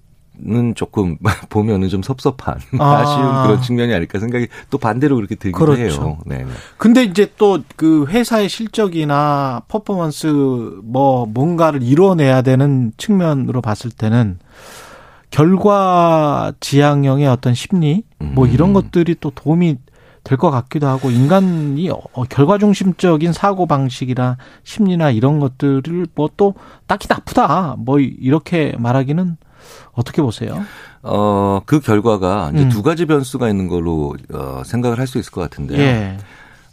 [0.77, 1.16] 조금
[1.51, 2.85] 보면은 좀 섭섭한 아.
[2.85, 3.05] 아.
[3.05, 5.82] 쉬운 그런 측면이 아닐까 생각이 또 반대로 그렇게 들기도 그렇죠.
[5.82, 6.18] 해요.
[6.24, 6.47] 네.
[6.77, 10.28] 근데 이제 또 그 회사의 실적이나 퍼포먼스
[10.85, 14.39] 뭐 뭔가를 이뤄내야 되는 측면으로 봤을 때는
[15.31, 18.52] 결과 지향형의 어떤 심리 뭐 음.
[18.52, 19.78] 이런 것들이 또 도움이
[20.22, 26.55] 될 것 같기도 하고 인간이 어, 결과 중심적인 사고 방식이나 심리나 이런 것들을 뭐 또
[26.86, 29.36] 딱히 나쁘다 뭐 이렇게 말하기는
[29.92, 30.62] 어떻게 보세요?
[31.02, 32.68] 어, 그 결과가 이제 음.
[32.68, 35.80] 두 가지 변수가 있는 걸로 어, 생각을 할 수 있을 것 같은데요.
[35.80, 36.16] 예.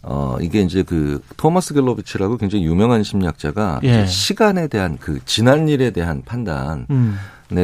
[0.04, 4.06] 어, 이게 이제 그 토마스 갤러비치라고 굉장히 유명한 심리학자가 예.
[4.06, 7.18] 시간에 대한 그 지난 일에 대한 판단 음.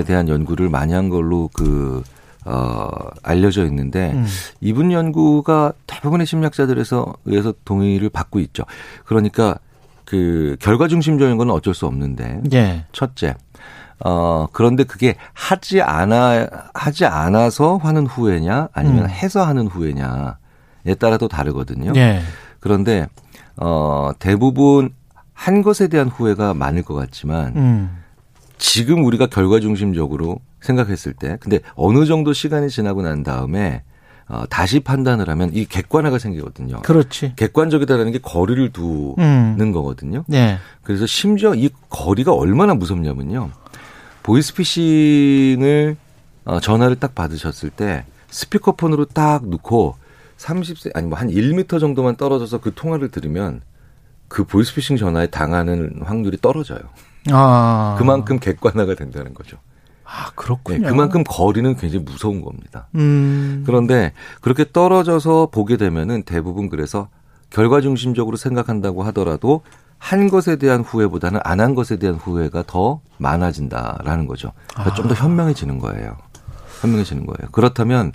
[0.06, 2.02] 대한 연구를 많이 한 걸로 그
[2.46, 2.90] 어,
[3.22, 4.26] 알려져 있는데 음.
[4.62, 8.64] 이분 연구가 대부분의 심리학자들에서 의해서 동의를 받고 있죠.
[9.06, 9.58] 그러니까
[10.06, 12.86] 그 결과 중심적인 건 어쩔 수 없는데 예.
[12.92, 13.36] 첫째
[14.04, 19.10] 어 그런데 그게 하지 않아 하지 않아서 하는 후회냐 아니면 음.
[19.10, 21.94] 해서 하는 후회냐에 따라도 다르거든요.
[21.96, 22.22] 예.
[22.60, 23.08] 그런데
[23.56, 24.94] 어 대부분
[25.34, 27.98] 한 것에 대한 후회가 많을 것 같지만 음.
[28.58, 33.84] 지금 우리가 결과 중심적으로 생각했을 때 근데 어느 정도 시간이 지나고 난 다음에
[34.28, 36.82] 어, 다시 판단을 하면 이 객관화가 생기거든요.
[36.82, 37.34] 그렇지.
[37.36, 39.16] 객관적이다라는 게 거리를 두는
[39.60, 39.72] 음.
[39.74, 40.24] 거거든요.
[40.28, 40.58] 네.
[40.82, 43.52] 그래서 심지어 이 거리가 얼마나 무섭냐면요.
[44.24, 45.98] 보이스피싱을
[46.46, 49.96] 어, 전화를 딱 받으셨을 때 스피커폰으로 딱 놓고
[50.38, 53.62] 30세 아니 뭐 한 1m 정도만 떨어져서 그 통화를 들으면
[54.28, 56.80] 그 보이스피싱 전화에 당하는 확률이 떨어져요.
[57.32, 57.96] 아.
[58.00, 59.58] 그만큼 객관화가 된다는 거죠.
[60.06, 60.88] 아, 네, 그렇군요.
[60.88, 62.88] 그만큼 거리는 굉장히 무서운 겁니다.
[62.96, 63.64] 음.
[63.66, 67.08] 그런데 그렇게 떨어져서 보게 되면은 대부분 그래서
[67.50, 69.62] 결과 중심적으로 생각한다고 하더라도
[69.98, 74.52] 한 것에 대한 후회보다는 안 한 것에 대한 후회가 더 많아진다라는 거죠.
[74.74, 76.18] 그러니까 좀더 현명해지는 거예요.
[76.82, 77.50] 현명해지는 거예요.
[77.52, 78.12] 그렇다면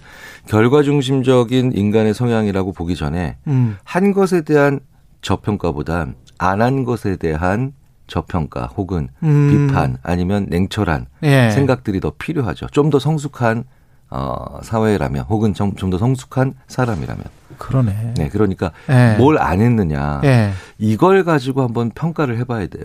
[0.47, 3.79] 결과 중심적인 인간의 성향이라고 보기 전에 음.
[3.85, 4.81] 한 것에 대한
[5.23, 7.73] 저평가보단 안 한 것에 대한
[8.09, 9.67] 저평가 혹은 음.
[9.69, 11.51] 비판 아니면 냉철한 예.
[11.51, 12.67] 생각들이 더 필요하죠.
[12.69, 13.65] 좀 더 성숙한
[14.11, 17.25] 어, 사회라면 혹은 좀더 성숙한 사람이라면.
[17.59, 18.15] 그러네.
[18.17, 19.17] 네, 그러니까 예.
[19.19, 20.51] 뭘안 했느냐 예.
[20.79, 22.85] 이걸 가지고 한번 평가를 해봐야 돼요.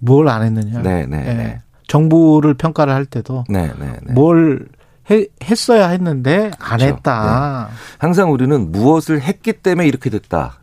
[0.00, 0.82] 뭘 안 했느냐.
[0.82, 1.34] 네, 네, 예.
[1.34, 1.60] 네.
[1.86, 4.12] 정부를 평가를 할 때도 네, 네, 네.
[4.14, 4.66] 뭘
[5.10, 6.86] 해- 했어야 했는데 안 그렇죠.
[6.96, 7.68] 했다.
[7.98, 10.58] 항상 우리는 무엇을 했기 때문에 이렇게 됐다.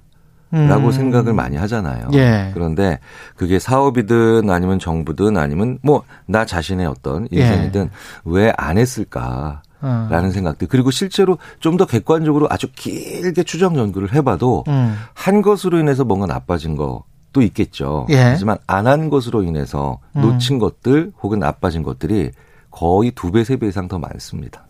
[0.52, 0.91] 라고 음.
[0.91, 2.10] 생각을 많이 하잖아요.
[2.14, 2.52] 예.
[2.53, 2.99] 그런데
[3.38, 7.90] 그게 사업이든 아니면 정부든 아니면 뭐 나 자신의 어떤 인생이든
[8.26, 9.61] 왜안 했을까?
[9.82, 10.07] 어.
[10.11, 10.68] 라는 생각들.
[10.68, 14.95] 그리고 실제로 좀 더 객관적으로 아주 길게 추정 연구를 해봐도 음.
[15.14, 18.06] 한 것으로 인해서 뭔가 나빠진 것도 있겠죠.
[18.10, 18.18] 예.
[18.22, 20.22] 하지만 안 한 것으로 인해서 음.
[20.22, 22.32] 놓친 것들 혹은 나빠진 것들이
[22.69, 24.65] 거의 두 배, 세 배 이상 더 많습니다.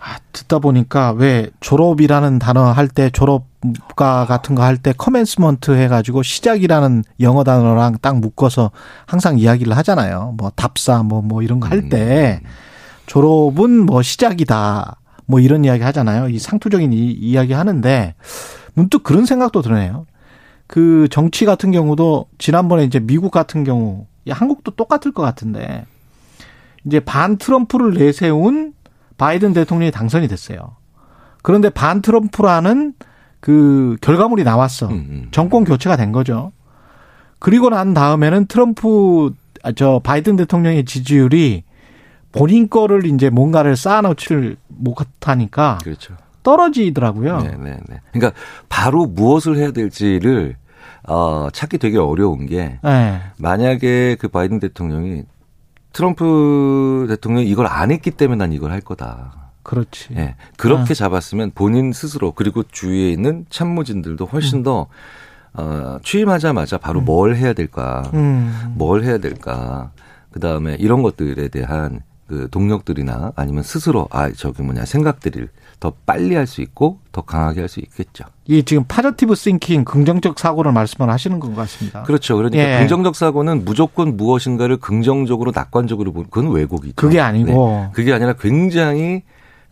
[0.00, 6.22] 아, 듣다 보니까 왜 졸업이라는 단어 할 때 졸업가 같은 거 할 때 commencement 해가지고
[6.22, 8.70] 시작이라는 영어 단어랑 딱 묶어서
[9.06, 10.34] 항상 이야기를 하잖아요.
[10.36, 12.40] 뭐 답사 뭐뭐 이런 거 할 때
[13.06, 14.96] 졸업은 뭐 시작이다.
[15.26, 16.28] 뭐 이런 이야기 하잖아요.
[16.28, 18.14] 이 상투적인 이, 이야기 하는데
[18.74, 20.06] 문득 그런 생각도 드네요.
[20.66, 25.84] 그 정치 같은 경우도 지난번에 이제 미국 같은 경우 야, 한국도 똑같을 것 같은데
[26.84, 28.72] 이제 반 트럼프를 내세운
[29.18, 30.76] 바이든 대통령이 당선이 됐어요.
[31.42, 32.94] 그런데 반 트럼프라는
[33.40, 34.88] 그 결과물이 나왔어.
[34.88, 35.28] 음, 음.
[35.30, 36.52] 정권 교체가 된 거죠.
[37.38, 39.32] 그리고 난 다음에는 트럼프
[39.62, 41.64] 아, 저 바이든 대통령의 지지율이
[42.32, 46.14] 본인 거를 이제 뭔가를 쌓아놓지를 못하니까 그렇죠.
[46.42, 47.38] 떨어지더라고요.
[47.38, 48.00] 네, 네, 네.
[48.12, 50.56] 그러니까 바로 무엇을 해야 될지를
[51.08, 53.20] 어, 찾기 되게 어려운 게 네.
[53.38, 55.24] 만약에 그 바이든 대통령이
[55.92, 59.50] 트럼프 대통령이 이걸 안 했기 때문에 난 이걸 할 거다.
[59.62, 60.14] 그렇지.
[60.16, 60.36] 예.
[60.56, 60.94] 그렇게 아.
[60.94, 64.86] 잡았으면 본인 스스로 그리고 주위에 있는 참모진들도 훨씬 더
[65.52, 68.10] 어, 취임하자마자 바로 뭘 해야 될까?
[68.14, 68.74] 음.
[68.76, 69.90] 뭘 해야 될까?
[70.30, 75.48] 그 다음에 이런 것들에 대한 그 동력들이나 아니면 스스로 아 저기 뭐냐 생각들을
[75.80, 78.24] 더 빨리 할 수 있고 더 강하게 할 수 있겠죠.
[78.46, 82.02] 이 지금 positive thinking 긍정적 사고를 말씀을 하시는 것 같습니다.
[82.02, 82.36] 그렇죠.
[82.36, 82.78] 그러니까 예.
[82.80, 86.94] 긍정적 사고는 무조건 무엇인가를 긍정적으로 낙관적으로 보는 그건 왜곡이죠.
[86.96, 87.90] 그게 아니고 네.
[87.92, 89.22] 그게 아니라 굉장히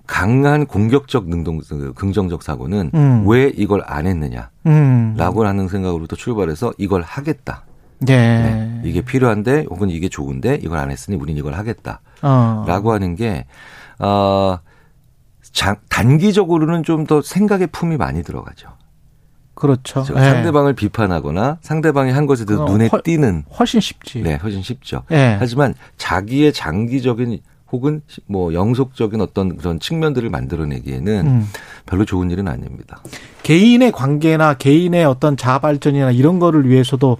[0.07, 3.25] 강한 공격적 능동 그 긍정적 사고는 음.
[3.27, 5.17] 왜 이걸 안 했느냐라고 음.
[5.19, 7.65] 하는 생각으로부터 출발해서 이걸 하겠다.
[8.09, 8.15] 예.
[8.17, 8.81] 네.
[8.85, 12.01] 이게 필요한데 혹은 이게 좋은데 이걸 안 했으니 우린 이걸 하겠다.
[12.23, 12.65] 어.
[12.69, 13.47] 라고 하는 게,
[13.99, 14.59] 어,
[15.57, 18.69] 장, 단기적으로는 좀 더 생각의 품이 많이 들어가죠.
[19.55, 20.03] 그렇죠.
[20.05, 20.21] 저 예.
[20.21, 24.21] 상대방을 비판하거나 상대방이 한 것에 대해서 어, 눈에 훨- 띄는, 훨씬 쉽지.
[24.23, 25.05] 네, 훨씬 쉽죠.
[25.13, 25.37] 예.
[25.39, 27.39] 하지만 자기의 장기적인
[27.73, 31.49] 혹은 뭐 영속적인 어떤 그런 측면들을 만들어내기에는 음.
[31.87, 33.01] 별로 좋은 일은 아닙니다.
[33.45, 37.17] 개인의 관계나 개인의 어떤 자아 발전이나 이런 거를 위해서도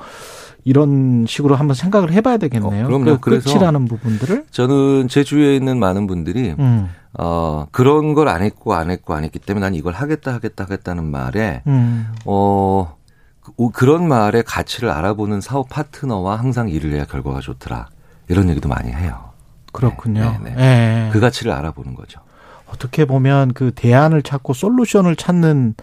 [0.71, 2.87] 이런 식으로 한번 생각을 해봐야 되겠네요.
[2.87, 3.19] 어, 그럼요.
[3.21, 4.47] 그 끝이라는 부분들을.
[4.51, 6.91] 저는 제 주위에 있는 많은 분들이 음.
[7.17, 11.05] 어, 그런 걸 안 했고 안 했고 안 했기 때문에 난 이걸 하겠다 하겠다 하겠다는
[11.05, 12.13] 말에 음.
[12.25, 12.97] 어,
[13.41, 17.87] 그- 그런 말의 가치를 알아보는 사업 파트너와 항상 일을 해야 결과가 좋더라.
[18.29, 19.31] 이런 얘기도 많이 해요.
[19.73, 20.37] 그렇군요.
[20.43, 21.11] 네, 예.
[21.13, 22.19] 그 가치를 알아보는 거죠.
[22.67, 25.75] 어떻게 보면 그 대안을 찾고 솔루션을 찾는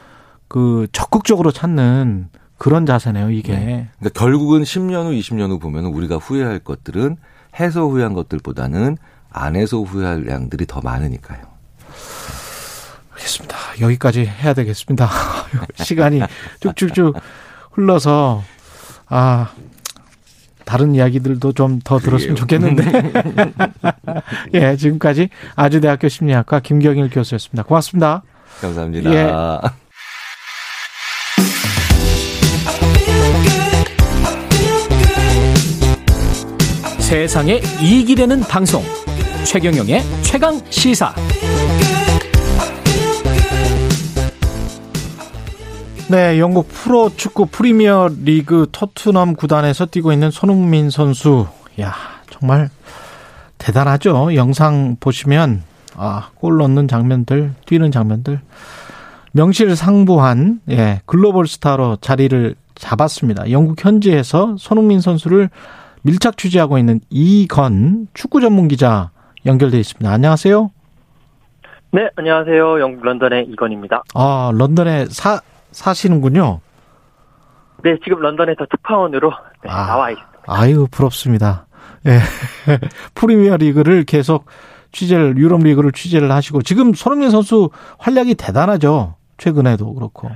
[0.49, 2.27] 그 적극적으로 찾는
[2.57, 3.53] 그런 자세네요, 이게.
[3.53, 3.89] 네.
[3.99, 7.17] 그러니까 결국은 10년 후, 20년 후 보면 우리가 후회할 것들은
[7.59, 8.97] 해서 후회한 것들보다는
[9.31, 11.39] 안에서 후회할 양들이 더 많으니까요.
[13.13, 13.57] 알겠습니다.
[13.81, 15.09] 여기까지 해야 되겠습니다.
[15.75, 16.21] 시간이
[16.59, 17.15] 쭉쭉쭉
[17.71, 18.43] 흘러서
[19.07, 19.51] 아
[20.65, 23.11] 다른 이야기들도 좀 더 들었으면 좋겠는데.
[24.53, 27.63] 예, 지금까지 아주대학교 심리학과 김경일 교수였습니다.
[27.63, 28.23] 고맙습니다.
[28.61, 29.13] 감사합니다.
[29.13, 29.82] 예.
[37.13, 38.81] 세상에 이익이 되는 방송
[39.45, 41.13] 최경영의 최강 시사
[46.09, 51.45] 네, 영국 프로 축구 프리미어 리그 토트넘 구단에서 뛰고 있는 손흥민 선수.
[51.79, 51.93] 야,
[52.31, 52.71] 정말
[53.59, 54.33] 대단하죠.
[54.33, 55.61] 영상 보시면
[55.95, 58.41] 아, 골 넣는 장면들, 뛰는 장면들
[59.33, 63.51] 명실상부한 예, 글로벌 스타로 자리를 잡았습니다.
[63.51, 65.51] 영국 현지에서 손흥민 선수를
[66.03, 69.11] 밀착 취재하고 있는 이건 축구 전문 기자
[69.45, 70.09] 연결돼 있습니다.
[70.09, 70.69] 안녕하세요.
[71.91, 72.79] 네, 안녕하세요.
[72.79, 74.03] 영국 런던의 이건입니다.
[74.13, 75.39] 아, 런던에 사
[75.71, 76.59] 사시는군요.
[77.83, 79.31] 네, 지금 런던에서 특파원으로
[79.63, 79.87] 네, 아.
[79.87, 80.33] 나와 있습니다.
[80.47, 81.67] 아유, 부럽습니다.
[82.05, 82.19] 예.
[83.15, 84.45] 프리미어 리그를 계속
[84.91, 87.69] 취재를, 유럽 리그를 취재를 하시고, 지금 손흥민 선수
[87.99, 89.15] 활약이 대단하죠.
[89.37, 90.29] 최근에도 그렇고.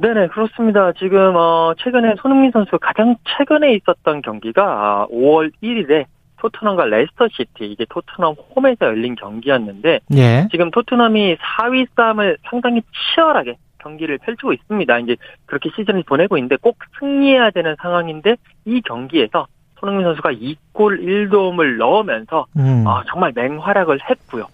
[0.00, 0.92] 네네, 그렇습니다.
[0.92, 6.06] 지금, 어, 최근에 손흥민 선수 가장 최근에 있었던 경기가 아, 5월 1일에
[6.38, 10.48] 토트넘과 레스터 시티, 이게 토트넘 홈에서 열린 경기였는데, 예.
[10.50, 12.80] 지금 토트넘이 4위 싸움을 상당히
[13.14, 14.98] 치열하게 경기를 펼치고 있습니다.
[15.00, 19.46] 이제 그렇게 시즌을 보내고 있는데 꼭 승리해야 되는 상황인데 이 경기에서
[19.78, 22.84] 손흥민 선수가 2골 1도움을 넣으면서 음.
[22.86, 24.46] 아, 정말 맹활약을 했고요.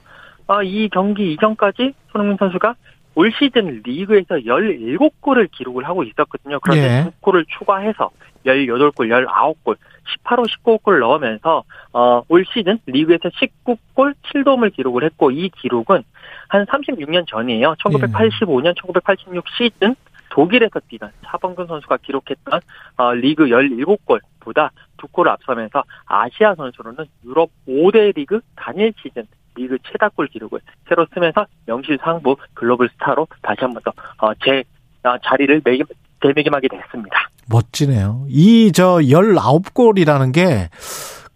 [0.48, 2.74] 아, 이 경기 이전까지 손흥민 선수가
[3.16, 6.60] 올 시즌 리그에서 17골을 기록을 하고 있었거든요.
[6.60, 7.04] 그런데 예.
[7.04, 8.10] 두 골을 추가해서
[8.44, 9.76] 18골, 19골,
[10.22, 11.64] 18호 19골 넣으면서
[11.94, 16.02] 어, 올 시즌 리그에서 19골 7도움을 기록을 했고 이 기록은
[16.48, 17.74] 한 36년 전이에요.
[17.82, 19.96] 1985년, 1986 시즌
[20.28, 22.60] 독일에서 뛰던 차범근 선수가 기록했던
[22.98, 24.68] 어, 리그 17골보다
[24.98, 29.26] 두 골을 앞서면서 아시아 선수로는 유럽 5대 리그 단일 시즌
[29.56, 34.62] 리그 최다골 기록을 새로 쓰면서 명실상부 글로벌 스타로 다시 한 번더 어, 제
[35.02, 35.84] 어, 자리를 매김,
[36.20, 37.28] 되매김하게 됐습니다.
[37.48, 38.26] 멋지네요.
[38.28, 40.68] 이 저 19골이라는 게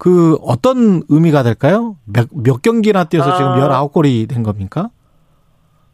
[0.01, 1.95] 그 어떤 의미가 될까요?
[2.07, 3.87] 몇, 몇 경기나 뛰어서 지금 아.
[3.87, 4.89] 19골이 된 겁니까?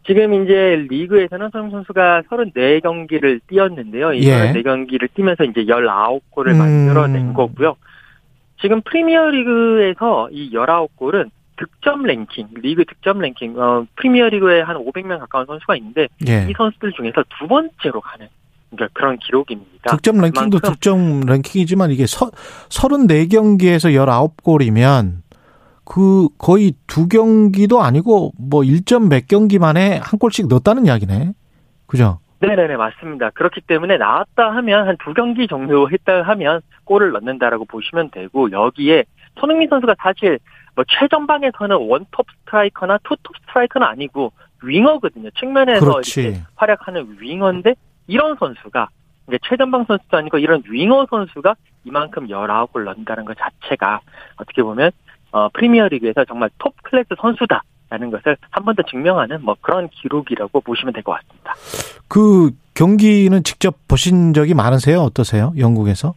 [0.06, 4.12] 지금 이제 리그에서는 손흥민 선수가 34경기를 뛰었는데요.
[4.12, 4.52] 이 예.
[4.52, 6.58] 34경기를 뛰면서 이제 19골을 음.
[6.58, 7.74] 만들어낸 거고요.
[8.60, 15.18] 지금 프리미어 리그에서 이 19골은 득점 랭킹, 리그 득점 랭킹, 어, 프리미어 리그에 한 500명
[15.20, 16.46] 가까운 선수가 있는데 예.
[16.48, 18.28] 이 선수들 중에서 두 번째로 가는
[18.70, 19.96] 그러니까 그런 기록입니다.
[19.96, 22.30] 득점 랭킹도 득점 랭킹이지만 이게 서,
[22.68, 25.22] 34경기에서 19골이면
[25.84, 31.32] 그 거의 두 경기도 아니고 뭐 1점 몇 경기 만에 한 골씩 넣었다는 이야기네.
[31.86, 32.18] 그죠?
[32.40, 33.30] 네네네 맞습니다.
[33.30, 39.04] 그렇기 때문에 나왔다 하면 한 두 경기 정도 했다 하면 골을 넣는다라고 보시면 되고 여기에
[39.38, 40.38] 손흥민 선수가 사실
[40.76, 44.32] 뭐 최전방에서는 원톱 스트라이커나 투톱 스트라이커는 아니고
[44.62, 45.30] 윙어거든요.
[45.38, 46.20] 측면에서 그렇지.
[46.22, 47.74] 이렇게 활약하는 윙어인데
[48.06, 48.88] 이런 선수가
[49.28, 51.54] 이제 최전방 선수도 아니고 이런 윙어 선수가
[51.84, 54.00] 이만큼 19골 넣는다는 것 자체가
[54.36, 54.90] 어떻게 보면
[55.32, 60.60] 어, 프리미어리그에서 정말 톱 클래스 선수다 라는 것을 한 번 더 증명하는 뭐 그런 기록이라고
[60.60, 61.54] 보시면 될 것 같습니다.
[62.08, 65.00] 그 경기는 직접 보신 적이 많으세요?
[65.00, 65.52] 어떠세요?
[65.58, 66.14] 영국에서?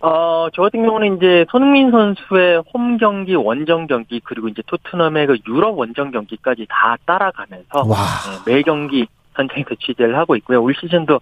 [0.00, 5.38] 어, 저 같은 경우는 이제 손흥민 선수의 홈 경기, 원정 경기, 그리고 이제 토트넘의 그
[5.48, 7.96] 유럽 원정 경기까지 다 따라가면서 와.
[8.44, 10.62] 네, 매 경기 현장에서 취재를 하고 있고요.
[10.62, 11.20] 올 시즌도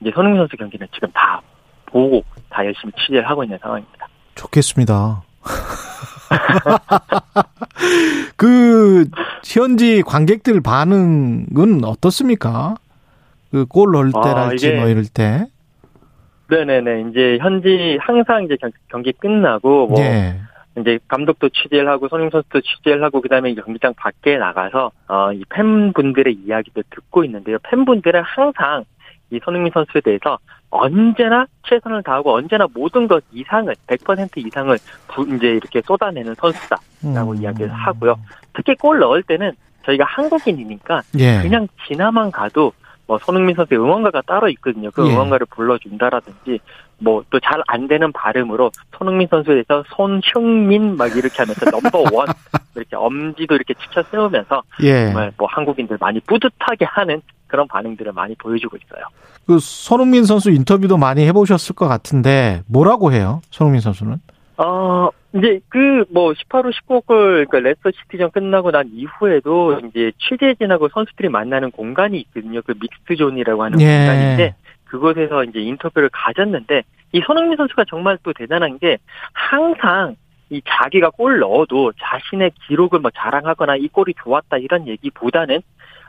[0.00, 1.40] 이제 손흥민 선수 경기는 지금 다
[1.86, 4.06] 보고 다 열심히 취재를 하고 있는 상황입니다.
[4.34, 5.22] 좋겠습니다.
[8.36, 9.06] 그
[9.44, 12.74] 현지 관객들 반응은 어떻습니까?
[13.50, 15.46] 그 골 넣을 아, 때랄지 이게- 뭐 이럴 때.
[16.48, 17.06] 네네네.
[17.10, 20.34] 이제 현지 항상 이제 경- 경기 끝나고 뭐 예.
[20.78, 26.34] 이제 감독도 취재를 하고 손흥민 선수도 취재를 하고 그다음에 경기장 밖에 나가서 어, 이 팬분들의
[26.44, 27.58] 이야기도 듣고 있는데요.
[27.62, 28.84] 팬분들은 항상
[29.30, 30.38] 이 손흥민 선수에 대해서
[30.70, 34.76] 언제나 최선을 다하고 언제나 모든 것 이상을 100% 이상을
[35.08, 37.36] 부- 이제 이렇게 쏟아내는 선수다라고 음.
[37.42, 38.16] 이야기를 하고요.
[38.52, 39.52] 특히 골 넣을 때는
[39.86, 41.40] 저희가 한국인이니까 예.
[41.42, 42.72] 그냥 지나만 가도
[43.06, 44.90] 뭐 손흥민 선수의 응원가가 따로 있거든요.
[44.90, 45.12] 그 예.
[45.12, 46.60] 응원가를 불러준다라든지
[46.98, 52.26] 뭐 또 잘 안 되는 발음으로 손흥민 선수에 대해서 손흥민 막 이렇게 하면서 넘버 원
[52.76, 55.06] 이렇게 엄지도 이렇게 치켜 세우면서 예.
[55.06, 59.04] 정말 뭐 한국인들 많이 뿌듯하게 하는 그런 반응들을 많이 보여주고 있어요.
[59.46, 63.42] 그 손흥민 선수 인터뷰도 많이 해보셨을 것 같은데 뭐라고 해요?
[63.50, 64.16] 손흥민 선수는?
[64.56, 71.28] 어, 이제 그 뭐 18호 19골 그러니까 레스터 시티전 끝나고 난 이후에도 이제 취재진하고 선수들이
[71.28, 72.62] 만나는 공간이 있거든요.
[72.62, 73.98] 그 mixed zone이라고 하는 예.
[73.98, 74.54] 공간인데
[74.84, 76.82] 그곳에서 이제 인터뷰를 가졌는데
[77.12, 78.98] 이 손흥민 선수가 정말 또 대단한 게
[79.32, 80.16] 항상
[80.50, 85.62] 이 자기가 골 넣어도 자신의 기록을 뭐 자랑하거나 이 골이 좋았다 이런 얘기보다는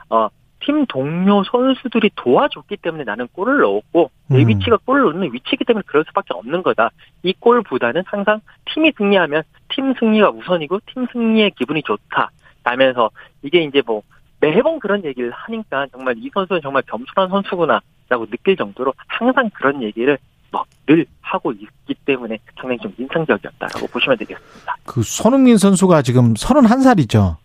[0.10, 0.28] 어
[0.62, 4.48] 팀 동료 선수들이 도와줬기 때문에 나는 골을 넣었고 내 음.
[4.48, 6.90] 위치가 골을 넣는 위치이기 때문에 그럴 수밖에 없는 거다.
[7.24, 12.32] 이 골보다는 항상 팀이 승리하면 팀 승리가 우선이고 팀 승리의 기분이 좋다.
[12.64, 13.12] 라면서
[13.44, 14.02] 이게 이제 뭐
[14.40, 20.18] 매번 그런 얘기를 하니까 정말 이 선수는 정말 겸손한 선수구나라고 느낄 정도로 항상 그런 얘기를
[20.52, 24.76] 뭐늘 하고 있기 때문에 상당히 좀 인상적이었다라고 보시면 되겠습니다.
[24.86, 27.45] 그 손흥민 선수가 지금 31살이죠.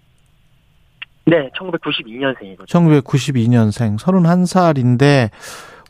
[1.27, 2.67] 네, 1992년생이거든요.
[2.67, 5.31] 1992년생 31살인데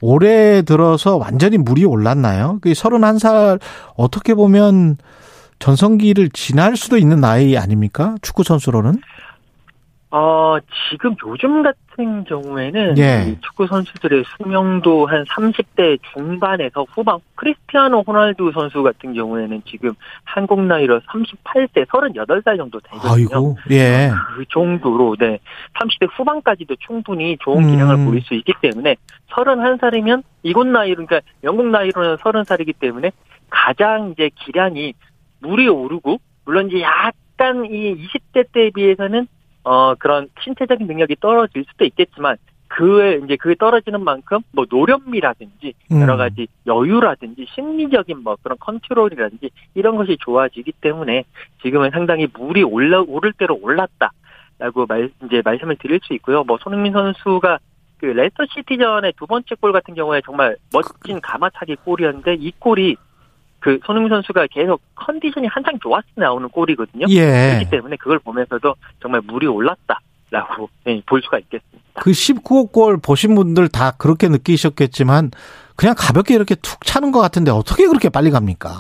[0.01, 2.59] 올해 들어서 완전히 물이 올랐나요?
[2.63, 3.61] 그 31살
[3.97, 4.97] 어떻게 보면
[5.59, 8.17] 전성기를 지날 수도 있는 나이 아닙니까?
[8.23, 9.01] 축구 선수로는?
[10.13, 10.57] 어,
[10.91, 13.31] 지금 요즘 같은 경우에는 예.
[13.31, 19.93] 이 축구 선수들의 수명도 한 30대 중반에서 후반, 크리스티아노 호날두 선수 같은 경우에는 지금
[20.25, 23.13] 한국 나이로 38세, 38살 정도 되거든요.
[23.13, 23.57] 아이고.
[23.71, 24.11] 예.
[24.35, 25.39] 그 정도로, 네.
[25.81, 28.07] 30대 후반까지도 충분히 좋은 기량을 음.
[28.07, 28.97] 보일 수 있기 때문에
[29.31, 33.13] 31살이면 이곳 나이로, 그러니까 영국 나이로는 30살이기 때문에
[33.49, 34.93] 가장 이제 기량이
[35.39, 39.29] 물이 오르고, 물론 이제 약간 이 20대 때에 비해서는
[39.65, 42.37] 어, 그런 신체적인 능력이 떨어질 수도 있겠지만,
[42.69, 46.01] 그에, 이제 그게 떨어지는 만큼, 뭐, 노련미라든지, 음.
[46.01, 51.25] 여러 가지 여유라든지, 심리적인 뭐, 그런 컨트롤이라든지, 이런 것이 좋아지기 때문에,
[51.63, 54.13] 지금은 상당히 물이 올라, 오를 대로 올랐다.
[54.59, 56.45] 라고 말, 이제 말씀을 드릴 수 있고요.
[56.45, 57.59] 뭐, 손흥민 선수가
[57.99, 62.97] 그 레스터 시티전의 두 번째 골 같은 경우에 정말 멋진 가마차기 골이었는데, 이 골이
[63.61, 67.07] 그 손흥민 선수가 계속 컨디션이 한창 좋았을 때 나오는 골이거든요.
[67.11, 67.51] 예.
[67.51, 71.79] 그렇기 때문에 그걸 보면서도 정말 물이 올랐다라고 네, 볼 수가 있겠습니다.
[72.01, 75.31] 그 19호 골 보신 분들 다 그렇게 느끼셨겠지만
[75.77, 78.71] 그냥 가볍게 이렇게 툭 차는 것 같은데 어떻게 그렇게 빨리 갑니까?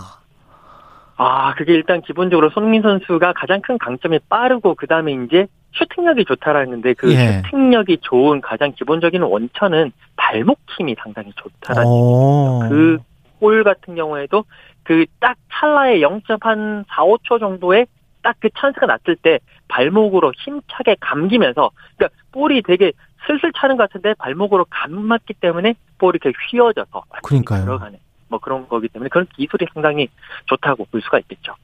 [1.16, 6.94] 아, 그게 일단 기본적으로 손흥민 선수가 가장 큰 강점이 빠르고 그 다음에 이제 슈팅력이 좋다라는데
[6.94, 7.43] 그 예.
[7.44, 12.69] 슈팅력이 좋은 가장 기본적인 원천은 발목 힘이 상당히 좋다라는 어.
[12.70, 12.98] 그
[13.40, 14.44] 골 같은 경우에도
[14.84, 17.86] 그 딱 찰나의 0.한 4, 5초 정도에
[18.22, 19.38] 딱 그 찬스가 났을 때
[19.68, 22.92] 발목으로 힘차게 감기면서 그러니까 볼이 되게
[23.26, 27.64] 슬슬 차는 것 같은데 발목으로 감맞기 때문에 볼이 이렇게 휘어져서 그러니까요.
[27.64, 27.98] 들어가는
[28.28, 30.08] 뭐 그런 거기 때문에 그런 기술이 상당히
[30.46, 31.54] 좋다고 볼 수가 있겠죠.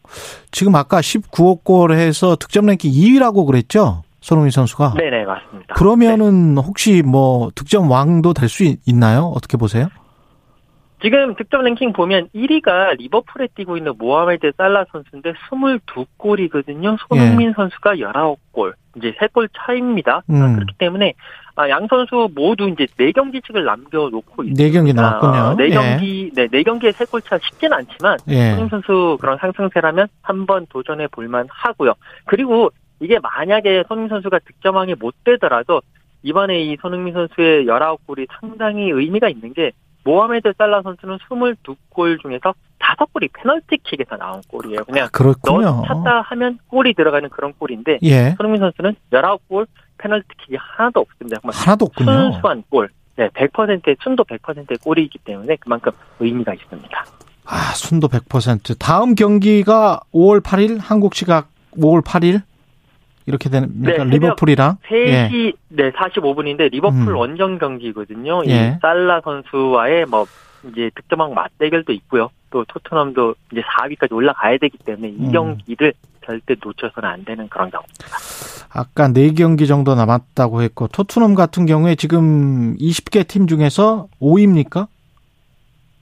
[0.50, 4.02] 지금 아까 19호 골 해서 득점 랭킹 2위라고 그랬죠?
[4.20, 4.94] 손흥민 선수가.
[4.96, 5.74] 네네 맞습니다.
[5.74, 9.26] 그러면은 혹시 뭐 득점 왕도 될 수 있나요?
[9.34, 9.88] 어떻게 보세요?
[11.06, 16.96] 지금 득점 랭킹 보면 1위가 리버풀에 뛰고 있는 모하메드 살라 선수인데 22골이거든요.
[17.06, 18.72] 손흥민 선수가 19골.
[18.96, 20.24] 이제 3골 차입니다.
[20.30, 20.56] 음.
[20.56, 21.14] 그렇기 때문에
[21.54, 24.60] 아, 양 선수 모두 이제 4경기씩을 남겨놓고 있습니다.
[24.60, 25.54] 네 경기 나왔군요.
[25.56, 25.70] 네 예.
[25.70, 28.50] 경기, 네, 네 경기에 3골 차 쉽진 않지만 예.
[28.50, 31.92] 손흥민 선수 그런 상승세라면 한번 도전해 볼만 하고요.
[32.24, 35.82] 그리고 이게 만약에 손흥민 선수가 득점왕이 못 되더라도
[36.24, 39.70] 이번에 이 손흥민 선수의 19골이 상당히 의미가 있는 게
[40.06, 44.84] 모하메드 살라 선수는 22골 중에서 5골이 페널티킥에서 나온 골이에요.
[44.84, 45.60] 그냥 그렇군요.
[45.60, 48.34] 넣 찼다 하면 골이 들어가는 그런 골인데 예.
[48.36, 49.66] 손흥민 선수는 19골
[49.98, 51.40] 페널티킥이 하나도 없습니다.
[51.42, 52.12] 하나도 없군요.
[52.32, 52.88] 순수한 골.
[53.16, 57.04] 네, 100%의 순도 100%의 골이기 때문에 그만큼 의미가 있습니다.
[57.46, 58.78] 아, 순도 100%.
[58.78, 62.42] 다음 경기가 5월 8일 한국 시각 5월 8일
[63.26, 64.04] 이렇게 됩니까?
[64.04, 67.16] 네, 리버풀이랑 3시 네 45분인데 리버풀 음.
[67.16, 68.42] 원정 경기거든요.
[68.46, 68.50] 예.
[68.50, 70.26] 이 살라 선수와의 뭐
[70.64, 72.30] 이제 득점왕 맞대결도 있고요.
[72.50, 75.32] 또 토트넘도 이제 4위까지 올라가야 되기 때문에 이 음.
[75.32, 75.92] 경기를
[76.24, 78.16] 절대 놓쳐서는 안 되는 그런 경기입니다.
[78.70, 84.88] 아까 4경기 정도 남았다고 했고 토트넘 같은 경우에 지금 20개 팀 중에서 5위입니까?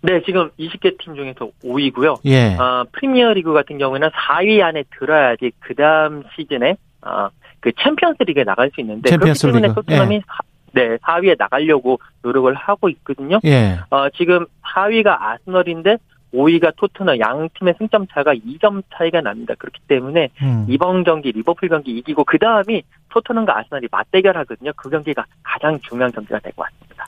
[0.02, 2.18] 네, 지금 20개 팀 중에서 5위고요.
[2.26, 2.56] 예.
[2.58, 7.28] 아, 프리미어리그 같은 경우에는 4위 안에 들어야지 그 다음 시즌에 아,
[7.60, 10.20] 그 챔피언스 리그에 나갈 수 있는데 챔피언스 그렇기 때문에 토트넘이 예.
[10.26, 10.38] 사-
[10.72, 13.38] 네, 4위에 나가려고 노력을 하고 있거든요.
[13.44, 13.78] 예.
[13.90, 14.44] 어, 지금
[14.74, 15.98] 4위가 아스널인데
[16.34, 19.54] 5위가 토트넘 양 팀의 승점 차가 2점 차이가 납니다.
[19.56, 20.66] 그렇기 때문에 음.
[20.68, 24.72] 이번 경기 리버풀 경기 이기고 그 다음이 토트넘과 아스널이 맞대결하거든요.
[24.76, 27.04] 그 경기가 가장 중요한 경기가 될 것 같습니다.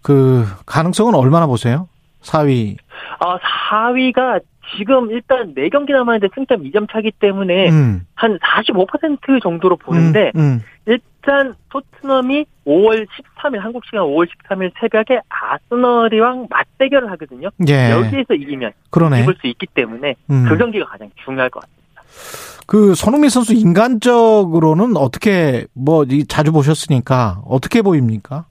[0.00, 1.88] 그 가능성은 얼마나 보세요?
[2.22, 2.76] 4위.
[3.18, 4.40] 어, 4위가
[4.76, 8.06] 지금 일단 4경기 남았는데 승점 2점 차기 때문에 음.
[8.16, 10.60] 한45% 정도로 보는데 음, 음.
[10.86, 17.50] 일단 토트넘이 5월 13일 한국 시간 5월 13일 새벽에 아스널이랑 맞대결을 하거든요.
[17.68, 17.90] 예.
[17.90, 19.22] 여기에서 이기면 그러네.
[19.22, 20.46] 입을 수 있기 때문에 음.
[20.48, 21.82] 그 경기가 가장 중요할 것 같습니다.
[22.66, 28.46] 그 손흥민 선수 인간적으로는 어떻게 뭐이 자주 보셨으니까 어떻게 보입니까?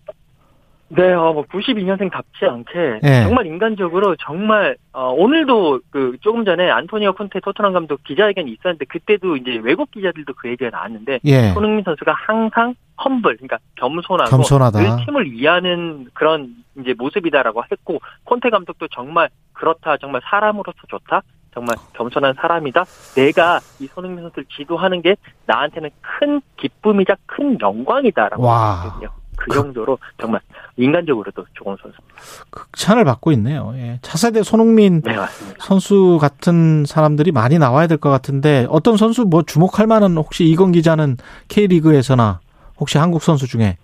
[0.94, 3.24] 네, 어, 뭐 92년생답지 않게 예.
[3.24, 9.38] 정말 인간적으로 정말 어, 오늘도 그 조금 전에 안토니오 콘테 토트넘 감독 기자회견이 있었는데 그때도
[9.38, 11.54] 이제 외국 기자들도 그 얘기가 나왔는데 예.
[11.54, 14.80] 손흥민 선수가 항상 험블, 그러니까 겸손하고 겸손하다.
[14.80, 21.22] 늘 팀을 위하는 그런 이제 모습이다라고 했고 콘테 감독도 정말 그렇다, 정말 사람으로서 좋다.
[21.54, 22.86] 정말 겸손한 사람이다.
[23.16, 25.16] 내가 이 손흥민 선수를 지도하는 게
[25.48, 28.84] 나한테는 큰 기쁨이자 큰 영광이다라고 와.
[28.84, 29.21] 했거든요.
[29.44, 30.40] 그 정도로 정말
[30.78, 32.16] 인간적으로도 좋은 선수입니다.
[32.50, 33.74] 극찬을 받고 있네요.
[33.76, 34.00] 예.
[34.02, 35.16] 차세대 손흥민 네.
[35.60, 40.72] 선수 같은 사람들이 많이 나와야 될 것 같은데 어떤 선수 뭐 주목할 만한 혹시 이건
[40.72, 41.18] 기자는
[41.50, 42.40] K리그에서나
[42.80, 43.78] 혹시 한국 선수 중에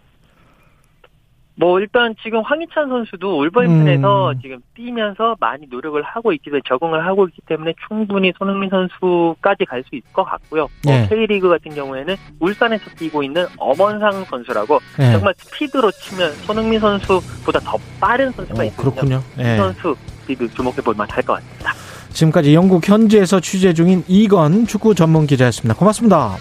[1.59, 4.41] 뭐 일단 지금 황희찬 선수도 올버햄튼에서 음.
[4.41, 9.83] 지금 뛰면서 많이 노력을 하고 있기 때문에 적응을 하고 있기 때문에 충분히 손흥민 선수까지 갈
[9.87, 10.67] 수 있을 것 같고요.
[10.83, 11.07] 뭐 예.
[11.07, 15.11] K리그 같은 경우에는 울산에서 뛰고 있는 엄원상 선수라고 예.
[15.13, 18.91] 정말 스피드로 치면 손흥민 선수보다 더 빠른 선수가 어, 있거든요.
[18.91, 19.23] 그렇군요.
[19.37, 19.57] 이 예.
[19.57, 21.73] 선수 스피드 주목해 볼 만할 것 같습니다.
[22.09, 25.75] 지금까지 영국 현지에서 취재 중인 이건 축구 전문 기자였습니다.
[25.75, 26.35] 고맙습니다.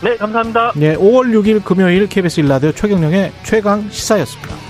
[0.00, 0.72] 네, 감사합니다.
[0.76, 4.67] 네, 5월 6일 금요일 KBS 일라디오 최경령의 최강 시사였습니다.